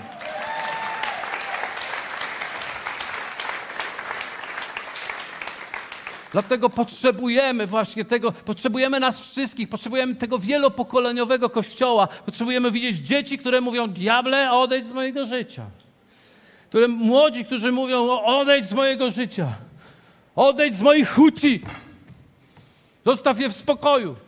Dlatego 6.33 6.70
potrzebujemy 6.70 7.66
właśnie 7.66 8.05
tego, 8.05 8.33
potrzebujemy 8.33 9.01
nas 9.01 9.31
wszystkich, 9.31 9.68
potrzebujemy 9.68 10.14
tego 10.14 10.39
wielopokoleniowego 10.39 11.51
kościoła. 11.51 12.09
Potrzebujemy 12.27 12.70
widzieć 12.70 12.97
dzieci, 12.97 13.39
które 13.39 13.61
mówią: 13.61 13.89
Diable, 13.89 14.53
odejdź 14.53 14.87
z 14.87 14.93
mojego 14.93 15.27
życia. 15.27 15.66
Które, 16.68 16.89
młodzi, 16.89 17.45
którzy 17.45 17.72
mówią: 17.72 18.11
Odejdź 18.11 18.68
z 18.68 18.72
mojego 18.72 19.11
życia. 19.11 19.47
Odejdź 20.37 20.77
z 20.77 20.83
moich 20.83 21.11
huci. 21.11 21.61
Zostaw 23.07 23.41
je 23.41 23.49
w 23.49 23.53
spokoju. 23.53 24.26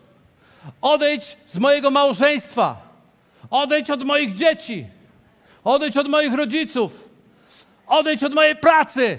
Odejdź 0.80 1.36
z 1.46 1.58
mojego 1.58 1.90
małżeństwa. 1.90 2.76
Odejdź 3.50 3.90
od 3.90 4.04
moich 4.04 4.34
dzieci. 4.34 4.86
Odejdź 5.64 5.96
od 5.96 6.08
moich 6.08 6.34
rodziców. 6.34 7.08
Odejdź 7.86 8.24
od 8.24 8.34
mojej 8.34 8.56
pracy. 8.56 9.18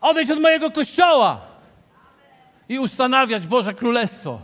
Odejdź 0.00 0.30
od 0.30 0.40
mojego 0.40 0.70
kościoła. 0.70 1.40
I 2.68 2.78
ustanawiać 2.78 3.46
Boże 3.46 3.74
Królestwo. 3.74 4.40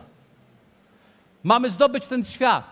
Mamy 1.44 1.70
zdobyć 1.70 2.06
ten 2.06 2.24
świat. 2.24 2.64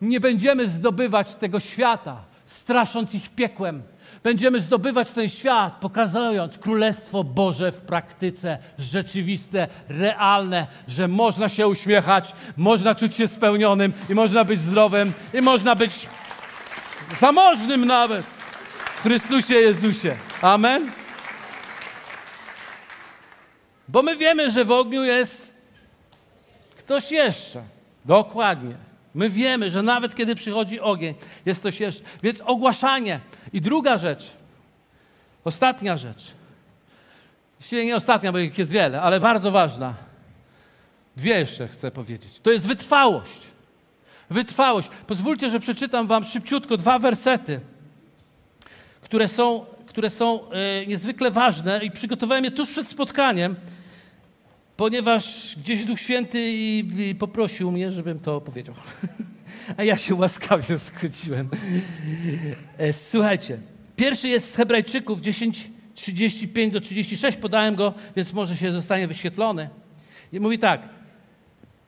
Nie 0.00 0.20
będziemy 0.20 0.68
zdobywać 0.68 1.34
tego 1.34 1.60
świata, 1.60 2.16
strasząc 2.46 3.14
ich 3.14 3.30
piekłem. 3.30 3.82
Będziemy 4.22 4.60
zdobywać 4.60 5.10
ten 5.10 5.28
świat, 5.28 5.74
pokazując 5.80 6.58
Królestwo 6.58 7.24
Boże 7.24 7.72
w 7.72 7.80
praktyce, 7.80 8.58
rzeczywiste, 8.78 9.68
realne, 9.88 10.66
że 10.88 11.08
można 11.08 11.48
się 11.48 11.68
uśmiechać, 11.68 12.32
można 12.56 12.94
czuć 12.94 13.14
się 13.14 13.28
spełnionym 13.28 13.92
i 14.08 14.14
można 14.14 14.44
być 14.44 14.60
zdrowym 14.60 15.12
i 15.34 15.40
można 15.40 15.74
być 15.74 16.08
zamożnym 17.20 17.86
nawet 17.86 18.26
w 18.96 19.02
Chrystusie 19.02 19.54
Jezusie. 19.54 20.16
Amen. 20.42 20.90
Bo 23.88 24.02
my 24.02 24.16
wiemy, 24.16 24.50
że 24.50 24.64
w 24.64 24.70
ogniu 24.70 25.04
jest 25.04 25.52
ktoś 26.78 27.10
jeszcze. 27.10 27.62
Dokładnie. 28.04 28.91
My 29.14 29.30
wiemy, 29.30 29.70
że 29.70 29.82
nawet 29.82 30.14
kiedy 30.14 30.34
przychodzi 30.34 30.80
ogień, 30.80 31.14
jest 31.46 31.60
ktoś 31.60 31.80
jeszcze. 31.80 32.02
Więc 32.22 32.40
ogłaszanie. 32.40 33.20
I 33.52 33.60
druga 33.60 33.98
rzecz, 33.98 34.30
ostatnia 35.44 35.96
rzecz. 35.96 36.24
Właściwie 37.58 37.86
nie 37.86 37.96
ostatnia, 37.96 38.32
bo 38.32 38.38
ich 38.38 38.58
jest 38.58 38.70
wiele, 38.70 39.02
ale 39.02 39.20
bardzo 39.20 39.50
ważna. 39.50 39.94
Dwie 41.16 41.38
jeszcze 41.38 41.68
chcę 41.68 41.90
powiedzieć. 41.90 42.40
To 42.40 42.50
jest 42.50 42.66
wytrwałość. 42.66 43.40
Wytrwałość. 44.30 44.88
Pozwólcie, 45.06 45.50
że 45.50 45.60
przeczytam 45.60 46.06
wam 46.06 46.24
szybciutko 46.24 46.76
dwa 46.76 46.98
wersety, 46.98 47.60
które 49.02 49.28
są, 49.28 49.66
które 49.86 50.10
są 50.10 50.50
e, 50.50 50.86
niezwykle 50.86 51.30
ważne 51.30 51.84
i 51.84 51.90
przygotowałem 51.90 52.44
je 52.44 52.50
tuż 52.50 52.70
przed 52.70 52.88
spotkaniem, 52.88 53.56
ponieważ 54.76 55.56
gdzieś 55.56 55.84
Duch 55.84 56.00
Święty 56.00 56.52
i, 56.52 56.84
i 57.10 57.14
poprosił 57.14 57.72
mnie, 57.72 57.92
żebym 57.92 58.20
to 58.20 58.40
powiedział. 58.40 58.74
A 59.76 59.84
ja 59.84 59.96
się 59.96 60.14
łaskawie 60.14 60.78
zgodziłem. 60.78 61.48
E, 62.78 62.92
słuchajcie, 62.92 63.58
pierwszy 63.96 64.28
jest 64.28 64.52
z 64.52 64.56
Hebrajczyków 64.56 65.20
10, 65.20 65.70
35 65.94 66.72
do 66.72 66.80
36, 66.80 67.38
podałem 67.38 67.74
go, 67.74 67.94
więc 68.16 68.32
może 68.32 68.56
się 68.56 68.72
zostanie 68.72 69.08
wyświetlony. 69.08 69.68
I 70.32 70.40
mówi 70.40 70.58
tak, 70.58 70.88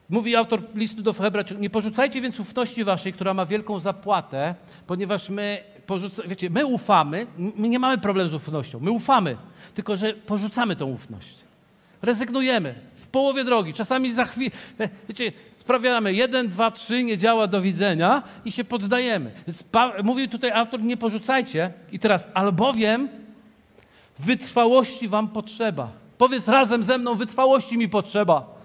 mówi 0.09 0.35
autor 0.35 0.61
listu 0.75 1.01
do 1.01 1.13
Hebrajczyków, 1.13 1.61
nie 1.61 1.69
porzucajcie 1.69 2.21
więc 2.21 2.39
ufności 2.39 2.83
waszej, 2.83 3.13
która 3.13 3.33
ma 3.33 3.45
wielką 3.45 3.79
zapłatę, 3.79 4.55
ponieważ 4.87 5.29
my, 5.29 5.63
porzuca, 5.85 6.23
wiecie, 6.27 6.49
my 6.49 6.65
ufamy, 6.65 7.27
my 7.37 7.69
nie 7.69 7.79
mamy 7.79 7.97
problemu 7.97 8.29
z 8.29 8.33
ufnością, 8.33 8.79
my 8.79 8.91
ufamy, 8.91 9.37
tylko 9.73 9.95
że 9.95 10.13
porzucamy 10.13 10.75
tą 10.75 10.85
ufność. 10.85 11.44
Rezygnujemy 12.05 12.75
w 12.95 13.07
połowie 13.07 13.43
drogi, 13.43 13.73
czasami 13.73 14.13
za 14.13 14.25
chwilę, 14.25 14.51
wiecie, 15.09 15.31
sprawiamy 15.59 16.13
jeden, 16.13 16.47
dwa, 16.47 16.71
trzy, 16.71 17.03
nie 17.03 17.17
działa, 17.17 17.47
do 17.47 17.61
widzenia 17.61 18.23
i 18.45 18.51
się 18.51 18.63
poddajemy. 18.63 19.31
Mówił 20.03 20.27
tutaj 20.27 20.51
autor, 20.51 20.83
nie 20.83 20.97
porzucajcie 20.97 21.73
i 21.91 21.99
teraz, 21.99 22.27
albowiem 22.33 23.09
wytrwałości 24.19 25.07
wam 25.07 25.27
potrzeba. 25.27 25.91
Powiedz 26.17 26.47
razem 26.47 26.83
ze 26.83 26.97
mną, 26.97 27.15
wytrwałości 27.15 27.77
mi 27.77 27.89
potrzeba. 27.89 28.55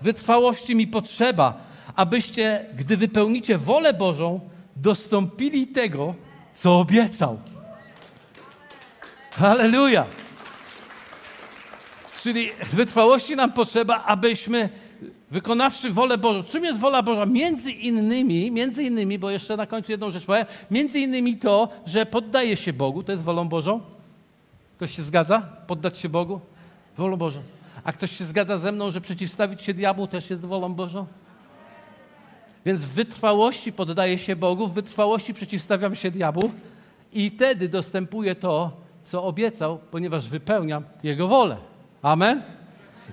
Wytrwałości 0.00 0.74
mi 0.74 0.86
potrzeba, 0.86 1.54
abyście, 1.94 2.66
gdy 2.76 2.96
wypełnicie 2.96 3.58
wolę 3.58 3.94
Bożą, 3.94 4.40
dostąpili 4.76 5.66
tego, 5.66 6.14
co 6.54 6.78
obiecał. 6.78 7.38
Halleluja! 9.30 10.06
Czyli 12.22 12.50
wytrwałości 12.72 13.36
nam 13.36 13.52
potrzeba, 13.52 14.04
abyśmy 14.04 14.68
wykonawszy 15.30 15.90
wolę 15.90 16.18
Bożą. 16.18 16.42
Czym 16.42 16.64
jest 16.64 16.78
wola 16.78 17.02
Boża? 17.02 17.26
Między 17.26 17.72
innymi, 17.72 18.50
między 18.50 18.82
innymi, 18.82 19.18
bo 19.18 19.30
jeszcze 19.30 19.56
na 19.56 19.66
końcu 19.66 19.92
jedną 19.92 20.10
rzecz 20.10 20.24
powiem, 20.24 20.46
między 20.70 21.00
innymi 21.00 21.36
to, 21.36 21.68
że 21.86 22.06
poddaje 22.06 22.56
się 22.56 22.72
Bogu, 22.72 23.02
to 23.02 23.12
jest 23.12 23.24
wolą 23.24 23.48
Bożą. 23.48 23.80
Ktoś 24.76 24.96
się 24.96 25.02
zgadza? 25.02 25.42
Poddać 25.66 25.98
się 25.98 26.08
Bogu? 26.08 26.40
Wolą 26.96 27.16
Bożą. 27.16 27.40
A 27.84 27.92
ktoś 27.92 28.16
się 28.16 28.24
zgadza 28.24 28.58
ze 28.58 28.72
mną, 28.72 28.90
że 28.90 29.00
przeciwstawić 29.00 29.62
się 29.62 29.74
diabłu 29.74 30.06
też 30.06 30.30
jest 30.30 30.44
wolą 30.44 30.74
Bożą? 30.74 31.06
Więc 32.66 32.80
w 32.80 32.88
wytrwałości 32.88 33.72
poddaję 33.72 34.18
się 34.18 34.36
Bogu, 34.36 34.68
w 34.68 34.74
wytrwałości 34.74 35.34
przeciwstawiam 35.34 35.94
się 35.94 36.10
diabłu 36.10 36.52
i 37.12 37.30
wtedy 37.30 37.68
dostępuję 37.68 38.34
to, 38.34 38.70
co 39.04 39.24
obiecał, 39.24 39.78
ponieważ 39.90 40.28
wypełniam 40.28 40.84
Jego 41.02 41.28
wolę. 41.28 41.56
Amen? 42.06 42.42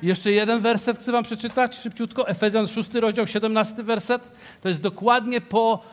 Jeszcze 0.04 0.32
jeden 0.32 0.62
werset 0.62 0.98
chcę 1.00 1.12
wam 1.12 1.24
przeczytać 1.24 1.76
szybciutko. 1.76 2.28
Efezjan 2.28 2.68
6, 2.68 2.94
rozdział 2.94 3.28
17 3.28 3.84
werset. 3.84 4.22
To 4.62 4.70
jest 4.70 4.82
dokładnie 4.82 5.42
po, 5.42 5.84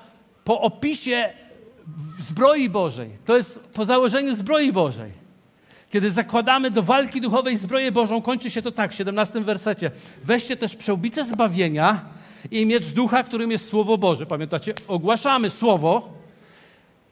po 0.45 0.61
opisie 0.61 1.31
zbroi 2.29 2.69
Bożej. 2.69 3.11
To 3.25 3.37
jest 3.37 3.61
po 3.61 3.85
założeniu 3.85 4.35
zbroi 4.35 4.73
Bożej. 4.73 5.13
Kiedy 5.91 6.11
zakładamy 6.11 6.71
do 6.71 6.83
walki 6.83 7.21
duchowej 7.21 7.57
zbroję 7.57 7.93
Bożą, 7.93 8.23
kończy 8.23 8.51
się 8.51 8.63
to 8.63 8.73
tak 8.73 8.93
w 8.93 8.95
17 8.95 9.41
wersecie. 9.41 9.91
Weźcie 10.25 10.57
też 10.57 10.77
przełbicę 10.77 11.25
zbawienia 11.25 12.01
i 12.51 12.67
miecz 12.67 12.87
ducha, 12.87 13.23
którym 13.23 13.51
jest 13.51 13.69
Słowo 13.69 13.99
Boże. 13.99 14.27
Pamiętacie? 14.27 14.75
Ogłaszamy 14.89 15.51
Słowo. 15.51 16.13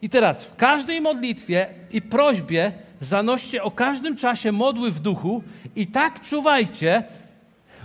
I 0.01 0.09
teraz 0.09 0.45
w 0.45 0.55
każdej 0.55 1.01
modlitwie 1.01 1.67
i 1.91 2.01
prośbie 2.01 2.71
zanoście 2.99 3.63
o 3.63 3.71
każdym 3.71 4.15
czasie 4.15 4.51
modły 4.51 4.91
w 4.91 4.99
duchu 4.99 5.43
i 5.75 5.87
tak 5.87 6.21
czuwajcie, 6.21 7.03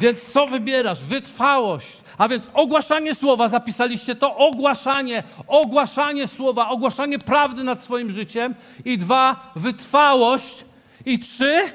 Więc 0.00 0.32
co 0.32 0.46
wybierasz? 0.46 1.04
Wytrwałość. 1.04 1.96
A 2.18 2.28
więc 2.28 2.50
ogłaszanie 2.54 3.14
słowa, 3.14 3.48
zapisaliście 3.48 4.14
to, 4.14 4.36
ogłaszanie, 4.36 5.22
ogłaszanie 5.46 6.26
słowa, 6.28 6.68
ogłaszanie 6.68 7.18
prawdy 7.18 7.64
nad 7.64 7.84
swoim 7.84 8.10
życiem. 8.10 8.54
I 8.84 8.98
dwa, 8.98 9.52
wytrwałość. 9.56 10.64
I 11.06 11.18
trzy, 11.18 11.72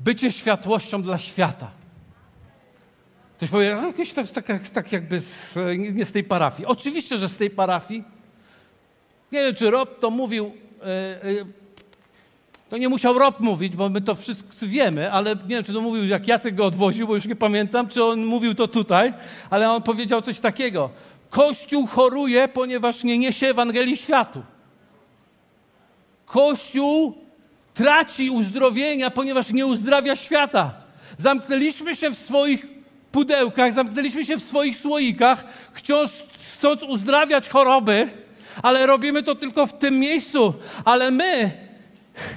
bycie 0.00 0.32
światłością 0.32 1.02
dla 1.02 1.18
świata. 1.18 1.81
Ktoś 3.42 3.50
powie, 3.50 3.74
no 3.74 3.86
jakieś 3.86 4.12
tak, 4.12 4.26
tak, 4.72 4.92
jakby 4.92 5.20
z, 5.20 5.54
nie 5.78 6.04
z 6.04 6.12
tej 6.12 6.24
parafii. 6.24 6.66
Oczywiście, 6.66 7.18
że 7.18 7.28
z 7.28 7.36
tej 7.36 7.50
parafii. 7.50 8.04
Nie 9.32 9.44
wiem, 9.44 9.54
czy 9.54 9.70
Rob 9.70 10.00
to 10.00 10.10
mówił, 10.10 10.52
e, 10.82 11.20
to 12.70 12.76
nie 12.76 12.88
musiał 12.88 13.18
Rob 13.18 13.40
mówić, 13.40 13.76
bo 13.76 13.88
my 13.88 14.00
to 14.00 14.14
wszyscy 14.14 14.68
wiemy, 14.68 15.12
ale 15.12 15.34
nie 15.34 15.48
wiem, 15.48 15.64
czy 15.64 15.72
to 15.72 15.80
mówił, 15.80 16.04
jak 16.04 16.28
Jacek 16.28 16.54
go 16.54 16.66
odwoził, 16.66 17.06
bo 17.06 17.14
już 17.14 17.26
nie 17.26 17.36
pamiętam, 17.36 17.88
czy 17.88 18.04
on 18.04 18.24
mówił 18.24 18.54
to 18.54 18.68
tutaj, 18.68 19.12
ale 19.50 19.70
on 19.70 19.82
powiedział 19.82 20.22
coś 20.22 20.40
takiego. 20.40 20.90
Kościół 21.30 21.86
choruje, 21.86 22.48
ponieważ 22.48 23.04
nie 23.04 23.18
niesie 23.18 23.46
Ewangelii 23.46 23.96
światu. 23.96 24.42
Kościół 26.26 27.14
traci 27.74 28.30
uzdrowienia, 28.30 29.10
ponieważ 29.10 29.52
nie 29.52 29.66
uzdrawia 29.66 30.16
świata. 30.16 30.74
Zamknęliśmy 31.18 31.96
się 31.96 32.10
w 32.10 32.18
swoich 32.18 32.81
pudełkach, 33.12 33.72
zamknęliśmy 33.72 34.26
się 34.26 34.36
w 34.36 34.42
swoich 34.42 34.76
słoikach, 34.76 35.44
wciąż 35.72 36.10
chcąc 36.56 36.82
uzdrawiać 36.82 37.48
choroby, 37.48 38.08
ale 38.62 38.86
robimy 38.86 39.22
to 39.22 39.34
tylko 39.34 39.66
w 39.66 39.78
tym 39.78 39.98
miejscu. 39.98 40.54
Ale 40.84 41.10
my, 41.10 41.50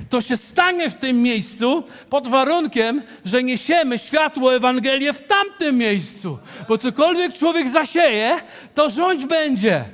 to 0.10 0.22
się 0.22 0.38
stanie 0.38 0.90
w 0.90 0.96
tym 0.96 1.22
miejscu 1.22 1.84
pod 2.10 2.28
warunkiem, 2.28 3.02
że 3.26 3.44
niesiemy 3.44 4.00
światło 4.00 4.56
Ewangelię 4.56 5.14
w 5.14 5.28
tamtym 5.28 5.78
miejscu. 5.78 6.38
Bo 6.68 6.78
cokolwiek 6.78 7.34
człowiek 7.34 7.70
zasieje, 7.70 8.36
to 8.76 8.90
rządź 8.90 9.26
będzie. 9.26 9.86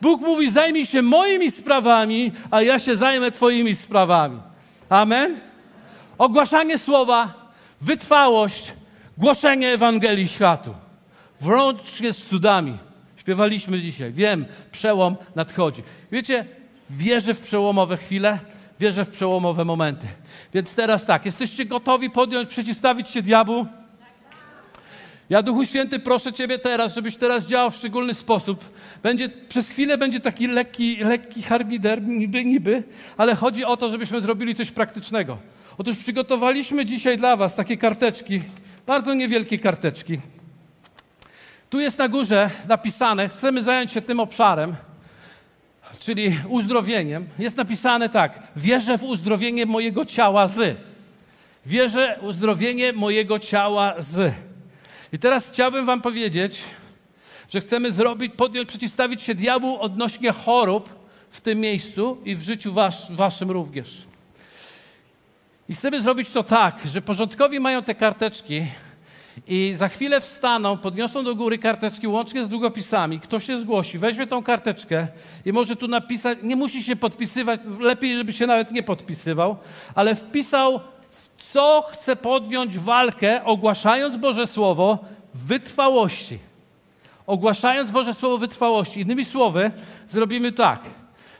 Bóg 0.00 0.20
mówi: 0.20 0.50
zajmij 0.50 0.86
się 0.86 1.02
moimi 1.02 1.50
sprawami, 1.50 2.32
a 2.50 2.62
ja 2.62 2.78
się 2.78 2.96
zajmę 2.96 3.30
Twoimi 3.30 3.74
sprawami. 3.74 4.40
Amen? 4.88 5.40
Ogłaszanie 6.18 6.78
słowa, 6.78 7.34
wytrwałość, 7.80 8.72
Głoszenie 9.18 9.72
Ewangelii 9.72 10.28
światu. 10.28 10.74
Włącznie 11.40 12.12
z 12.12 12.26
cudami. 12.26 12.78
Śpiewaliśmy 13.16 13.80
dzisiaj. 13.80 14.12
Wiem, 14.12 14.44
przełom 14.72 15.16
nadchodzi. 15.34 15.82
Wiecie, 16.12 16.44
wierzę 16.90 17.34
w 17.34 17.40
przełomowe 17.40 17.96
chwile, 17.96 18.38
wierzę 18.80 19.04
w 19.04 19.10
przełomowe 19.10 19.64
momenty. 19.64 20.06
Więc 20.54 20.74
teraz 20.74 21.06
tak, 21.06 21.26
jesteście 21.26 21.64
gotowi 21.64 22.10
podjąć, 22.10 22.48
przeciwstawić 22.48 23.08
się 23.08 23.22
diabłu? 23.22 23.66
Ja, 25.30 25.42
Duchu 25.42 25.64
Święty, 25.64 25.98
proszę 25.98 26.32
Ciebie 26.32 26.58
teraz, 26.58 26.94
żebyś 26.94 27.16
teraz 27.16 27.46
działał 27.46 27.70
w 27.70 27.76
szczególny 27.76 28.14
sposób. 28.14 28.68
Będzie, 29.02 29.28
przez 29.28 29.70
chwilę 29.70 29.98
będzie 29.98 30.20
taki 30.20 30.46
lekki, 30.46 30.96
lekki 30.96 31.42
harmider, 31.42 32.02
niby, 32.02 32.44
niby, 32.44 32.82
ale 33.16 33.34
chodzi 33.34 33.64
o 33.64 33.76
to, 33.76 33.90
żebyśmy 33.90 34.20
zrobili 34.20 34.54
coś 34.54 34.70
praktycznego. 34.70 35.38
Otóż 35.78 35.96
przygotowaliśmy 35.96 36.86
dzisiaj 36.86 37.18
dla 37.18 37.36
Was 37.36 37.54
takie 37.54 37.76
karteczki, 37.76 38.42
bardzo 38.86 39.14
niewielkie 39.14 39.58
karteczki. 39.58 40.20
Tu 41.70 41.80
jest 41.80 41.98
na 41.98 42.08
górze 42.08 42.50
napisane, 42.68 43.28
chcemy 43.28 43.62
zająć 43.62 43.92
się 43.92 44.02
tym 44.02 44.20
obszarem, 44.20 44.76
czyli 45.98 46.36
uzdrowieniem. 46.48 47.26
Jest 47.38 47.56
napisane 47.56 48.08
tak: 48.08 48.42
Wierzę 48.56 48.98
w 48.98 49.04
uzdrowienie 49.04 49.66
mojego 49.66 50.04
ciała 50.04 50.46
z. 50.46 50.76
Wierzę 51.66 52.18
w 52.20 52.24
uzdrowienie 52.24 52.92
mojego 52.92 53.38
ciała 53.38 53.94
z. 53.98 54.34
I 55.12 55.18
teraz 55.18 55.50
chciałbym 55.50 55.86
Wam 55.86 56.02
powiedzieć, 56.02 56.62
że 57.48 57.60
chcemy 57.60 57.92
zrobić, 57.92 58.32
podjąć, 58.36 58.68
przeciwstawić 58.68 59.22
się 59.22 59.34
diabłu 59.34 59.78
odnośnie 59.80 60.32
chorób 60.32 60.88
w 61.30 61.40
tym 61.40 61.60
miejscu 61.60 62.18
i 62.24 62.36
w 62.36 62.42
życiu 62.42 62.72
was, 62.72 63.10
Waszym 63.10 63.50
również. 63.50 64.11
I 65.68 65.74
chcemy 65.74 66.02
zrobić 66.02 66.30
to 66.30 66.42
tak, 66.42 66.80
że 66.86 67.02
porządkowi 67.02 67.60
mają 67.60 67.82
te 67.82 67.94
karteczki 67.94 68.66
i 69.46 69.72
za 69.74 69.88
chwilę 69.88 70.20
wstaną, 70.20 70.78
podniosą 70.78 71.24
do 71.24 71.34
góry 71.34 71.58
karteczki 71.58 72.08
łącznie 72.08 72.44
z 72.44 72.48
długopisami. 72.48 73.20
Kto 73.20 73.40
się 73.40 73.58
zgłosi, 73.58 73.98
weźmie 73.98 74.26
tą 74.26 74.42
karteczkę 74.42 75.08
i 75.44 75.52
może 75.52 75.76
tu 75.76 75.88
napisać, 75.88 76.38
nie 76.42 76.56
musi 76.56 76.82
się 76.82 76.96
podpisywać, 76.96 77.60
lepiej, 77.80 78.16
żeby 78.16 78.32
się 78.32 78.46
nawet 78.46 78.70
nie 78.70 78.82
podpisywał, 78.82 79.56
ale 79.94 80.14
wpisał, 80.14 80.80
w 81.10 81.28
co 81.42 81.84
chce 81.92 82.16
podjąć 82.16 82.78
walkę, 82.78 83.44
ogłaszając 83.44 84.16
Boże 84.16 84.46
Słowo 84.46 84.98
wytrwałości. 85.34 86.38
Ogłaszając 87.26 87.90
Boże 87.90 88.14
Słowo 88.14 88.38
wytrwałości. 88.38 89.00
Innymi 89.00 89.24
słowy, 89.24 89.70
zrobimy 90.08 90.52
tak, 90.52 90.80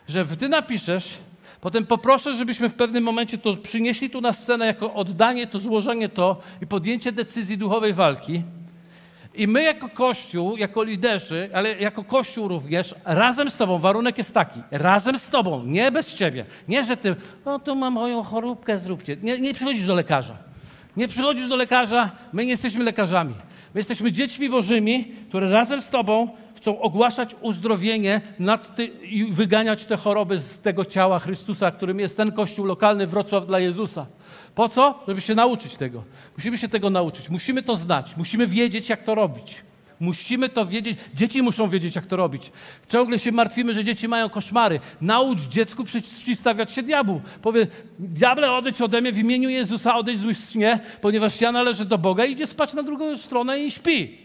że 0.09 0.27
ty 0.27 0.49
napiszesz, 0.49 1.19
Potem 1.63 1.87
poproszę, 1.87 2.37
żebyśmy 2.37 2.69
w 2.69 2.75
pewnym 2.75 3.05
momencie 3.05 3.39
to 3.39 3.57
przynieśli 3.57 4.11
tu 4.11 4.21
na 4.21 4.33
scenę 4.33 4.67
jako 4.67 4.95
oddanie, 4.95 5.47
to 5.47 5.59
złożenie 5.59 6.09
to 6.09 6.41
i 6.63 6.67
podjęcie 6.67 7.13
decyzji 7.13 7.59
duchowej 7.59 7.93
walki. 7.93 8.43
I 9.35 9.49
my 9.49 9.63
jako 9.63 9.89
Kościół, 9.89 10.57
jako 10.57 10.83
liderzy, 10.83 11.51
ale 11.55 11.79
jako 11.79 12.05
Kościół 12.05 12.49
również, 12.49 12.95
razem 13.05 13.51
z 13.51 13.57
Tobą, 13.57 13.79
warunek 13.79 14.19
jest 14.19 14.35
taki, 14.35 14.61
razem 14.71 15.19
z 15.19 15.29
Tobą, 15.29 15.65
nie 15.65 15.93
bez 15.93 16.15
Ciebie. 16.15 16.45
Nie, 16.69 16.85
że 16.85 16.97
Ty, 16.97 17.17
no 17.45 17.59
tu 17.59 17.77
mam 17.77 17.93
moją 17.93 18.23
choróbkę, 18.23 18.79
zróbcie. 18.79 19.17
Nie, 19.23 19.39
nie 19.39 19.55
przychodzisz 19.55 19.87
do 19.87 19.95
lekarza. 19.95 20.37
Nie 20.97 21.09
przychodzisz 21.09 21.49
do 21.49 21.57
lekarza, 21.57 22.11
my 22.33 22.45
nie 22.45 22.51
jesteśmy 22.51 22.85
lekarzami. 22.85 23.35
My 23.75 23.81
jesteśmy 23.81 24.13
dziećmi 24.13 24.51
bożymi, 24.51 25.05
które 25.29 25.51
razem 25.51 25.81
z 25.81 25.89
Tobą 25.89 26.29
chcą 26.63 26.81
ogłaszać 26.81 27.37
uzdrowienie 27.41 28.21
ty, 28.77 28.85
i 28.87 29.25
wyganiać 29.25 29.87
te 29.87 29.97
choroby 29.97 30.39
z 30.39 30.59
tego 30.59 30.85
ciała 30.85 31.19
Chrystusa, 31.19 31.71
którym 31.71 32.01
jest 32.01 32.17
ten 32.17 32.33
kościół 32.33 32.67
lokalny 32.67 33.07
Wrocław 33.07 33.47
dla 33.47 33.59
Jezusa. 33.59 34.07
Po 34.55 34.69
co? 34.69 35.03
Żeby 35.09 35.21
się 35.21 35.35
nauczyć 35.35 35.77
tego. 35.77 36.05
Musimy 36.37 36.59
się 36.59 36.69
tego 36.69 36.91
nauczyć. 36.91 37.31
Musimy 37.31 37.63
to 37.63 37.77
znać. 37.77 38.17
Musimy 38.17 38.47
wiedzieć, 38.47 38.89
jak 38.89 39.03
to 39.03 39.15
robić. 39.15 39.63
Musimy 40.01 40.49
to 40.49 40.67
wiedzieć. 40.67 40.99
Dzieci 41.15 41.43
muszą 41.43 41.69
wiedzieć, 41.69 41.97
jak 41.97 42.07
to 42.07 42.17
robić. 42.17 42.53
Ciągle 42.89 43.19
się 43.19 43.33
martwimy, 43.33 43.75
że 43.75 43.85
dzieci 43.85 44.09
mają 44.09 44.29
koszmary. 44.29 44.81
Naucz 45.01 45.41
dziecku 45.41 45.85
przeciwstawiać 45.85 46.73
się 46.73 46.83
diabłu. 46.83 47.21
Powie, 47.43 47.67
diable, 47.99 48.53
odejdź 48.53 48.81
ode 48.81 49.01
mnie 49.01 49.13
w 49.13 49.19
imieniu 49.19 49.49
Jezusa, 49.49 49.97
odejdź 49.97 50.21
zły 50.21 50.35
śnie, 50.35 50.81
ponieważ 51.01 51.41
ja 51.41 51.53
należę 51.53 51.85
do 51.85 51.99
Boga 51.99 52.25
i 52.25 52.33
idzie 52.33 52.47
spać 52.47 52.75
na 52.75 52.83
drugą 52.83 53.19
stronę 53.19 53.61
i 53.61 53.71
śpi. 53.71 54.22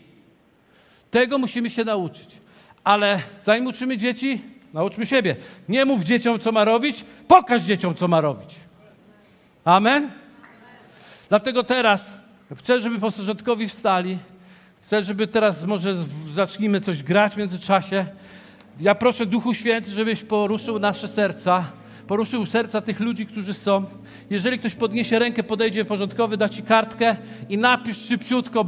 Tego 1.11 1.37
musimy 1.37 1.69
się 1.69 1.83
nauczyć. 1.83 2.41
Ale 2.83 3.21
zanim 3.43 3.67
uczymy 3.67 3.97
dzieci, 3.97 4.41
nauczmy 4.73 5.05
siebie. 5.05 5.35
Nie 5.69 5.85
mów 5.85 6.03
dzieciom, 6.03 6.39
co 6.39 6.51
ma 6.51 6.63
robić, 6.63 7.05
pokaż 7.27 7.61
dzieciom, 7.61 7.95
co 7.95 8.07
ma 8.07 8.21
robić. 8.21 8.55
Amen? 9.65 10.11
Dlatego 11.29 11.63
teraz 11.63 12.17
chcę, 12.55 12.81
żeby 12.81 12.99
posłużetkowi 12.99 13.67
wstali. 13.67 14.17
Chcę, 14.81 15.03
żeby 15.03 15.27
teraz 15.27 15.65
może 15.65 15.95
zacznijmy 16.33 16.81
coś 16.81 17.03
grać 17.03 17.33
w 17.33 17.37
międzyczasie. 17.37 18.05
Ja 18.79 18.95
proszę 18.95 19.25
Duchu 19.25 19.53
Święty, 19.53 19.91
żebyś 19.91 20.23
poruszył 20.23 20.79
nasze 20.79 21.07
serca 21.07 21.63
poruszył 22.07 22.45
serca 22.45 22.81
tych 22.81 22.99
ludzi, 22.99 23.25
którzy 23.25 23.53
są. 23.53 23.83
Jeżeli 24.29 24.59
ktoś 24.59 24.75
podniesie 24.75 25.19
rękę, 25.19 25.43
podejdzie 25.43 25.85
porządkowy, 25.85 26.37
da 26.37 26.49
ci 26.49 26.63
kartkę 26.63 27.15
i 27.49 27.57
napisz 27.57 27.97
szybciutko, 27.97 28.65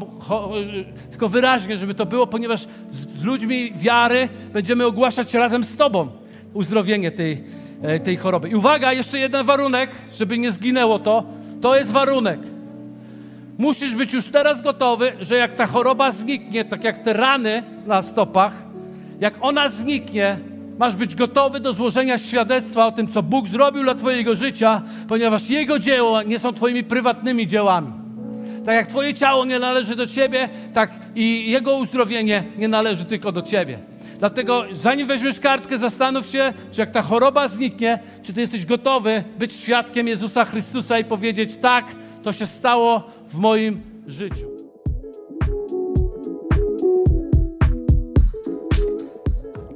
tylko 1.10 1.30
wyraźnie, 1.30 1.78
żeby 1.78 1.94
to 1.94 2.06
było, 2.06 2.28
ponieważ 2.28 2.62
z, 2.92 3.20
z 3.20 3.24
ludźmi 3.24 3.74
wiary 3.76 4.30
będziemy 4.54 4.86
ogłaszać 4.86 5.34
razem 5.34 5.64
z 5.64 5.76
Tobą 5.76 6.08
uzdrowienie 6.54 7.12
tej, 7.12 7.44
e, 7.82 8.00
tej 8.00 8.18
choroby. 8.18 8.50
I 8.50 8.56
uwaga, 8.56 8.94
jeszcze 8.94 9.20
jeden 9.20 9.46
warunek, 9.46 9.90
żeby 10.16 10.38
nie 10.38 10.52
zginęło 10.52 11.00
to. 11.00 11.24
To 11.62 11.76
jest 11.76 11.92
warunek. 11.92 12.40
Musisz 13.58 13.96
być 13.96 14.14
już 14.14 14.28
teraz 14.28 14.62
gotowy, 14.62 15.14
że 15.22 15.36
jak 15.36 15.54
ta 15.54 15.68
choroba 15.68 16.12
zniknie, 16.12 16.66
tak 16.66 16.84
jak 16.84 17.04
te 17.04 17.14
rany 17.14 17.64
na 17.86 18.02
stopach, 18.02 18.64
jak 19.20 19.34
ona 19.42 19.70
zniknie, 19.70 20.38
Masz 20.80 20.96
być 20.96 21.16
gotowy 21.16 21.60
do 21.60 21.74
złożenia 21.74 22.18
świadectwa 22.18 22.86
o 22.86 22.92
tym, 22.92 23.08
co 23.08 23.24
Bóg 23.24 23.48
zrobił 23.48 23.84
dla 23.84 23.96
Twojego 23.96 24.36
życia, 24.36 24.82
ponieważ 25.08 25.50
Jego 25.50 25.80
dzieła 25.80 26.24
nie 26.24 26.40
są 26.40 26.54
Twoimi 26.54 26.84
prywatnymi 26.84 27.48
dziełami. 27.48 27.92
Tak 28.66 28.76
jak 28.76 28.88
Twoje 28.88 29.14
ciało 29.14 29.46
nie 29.46 29.60
należy 29.60 29.96
do 29.96 30.08
Ciebie, 30.08 30.50
tak 30.74 30.92
i 31.16 31.52
Jego 31.52 31.76
uzdrowienie 31.76 32.44
nie 32.58 32.68
należy 32.68 33.06
tylko 33.06 33.32
do 33.32 33.42
Ciebie. 33.42 33.80
Dlatego, 34.20 34.64
zanim 34.74 35.08
weźmiesz 35.08 35.40
kartkę, 35.40 35.78
zastanów 35.78 36.28
się, 36.28 36.54
czy 36.72 36.82
jak 36.82 36.92
ta 36.92 37.02
choroba 37.02 37.48
zniknie, 37.48 38.00
czy 38.24 38.34
Ty 38.34 38.42
jesteś 38.42 38.66
gotowy 38.66 39.24
być 39.40 39.54
świadkiem 39.54 40.08
Jezusa 40.08 40.46
Chrystusa 40.46 41.00
i 41.00 41.04
powiedzieć: 41.04 41.56
Tak, 41.62 41.86
to 42.24 42.34
się 42.34 42.46
stało 42.46 43.04
w 43.28 43.38
moim 43.38 43.82
życiu. 44.08 44.59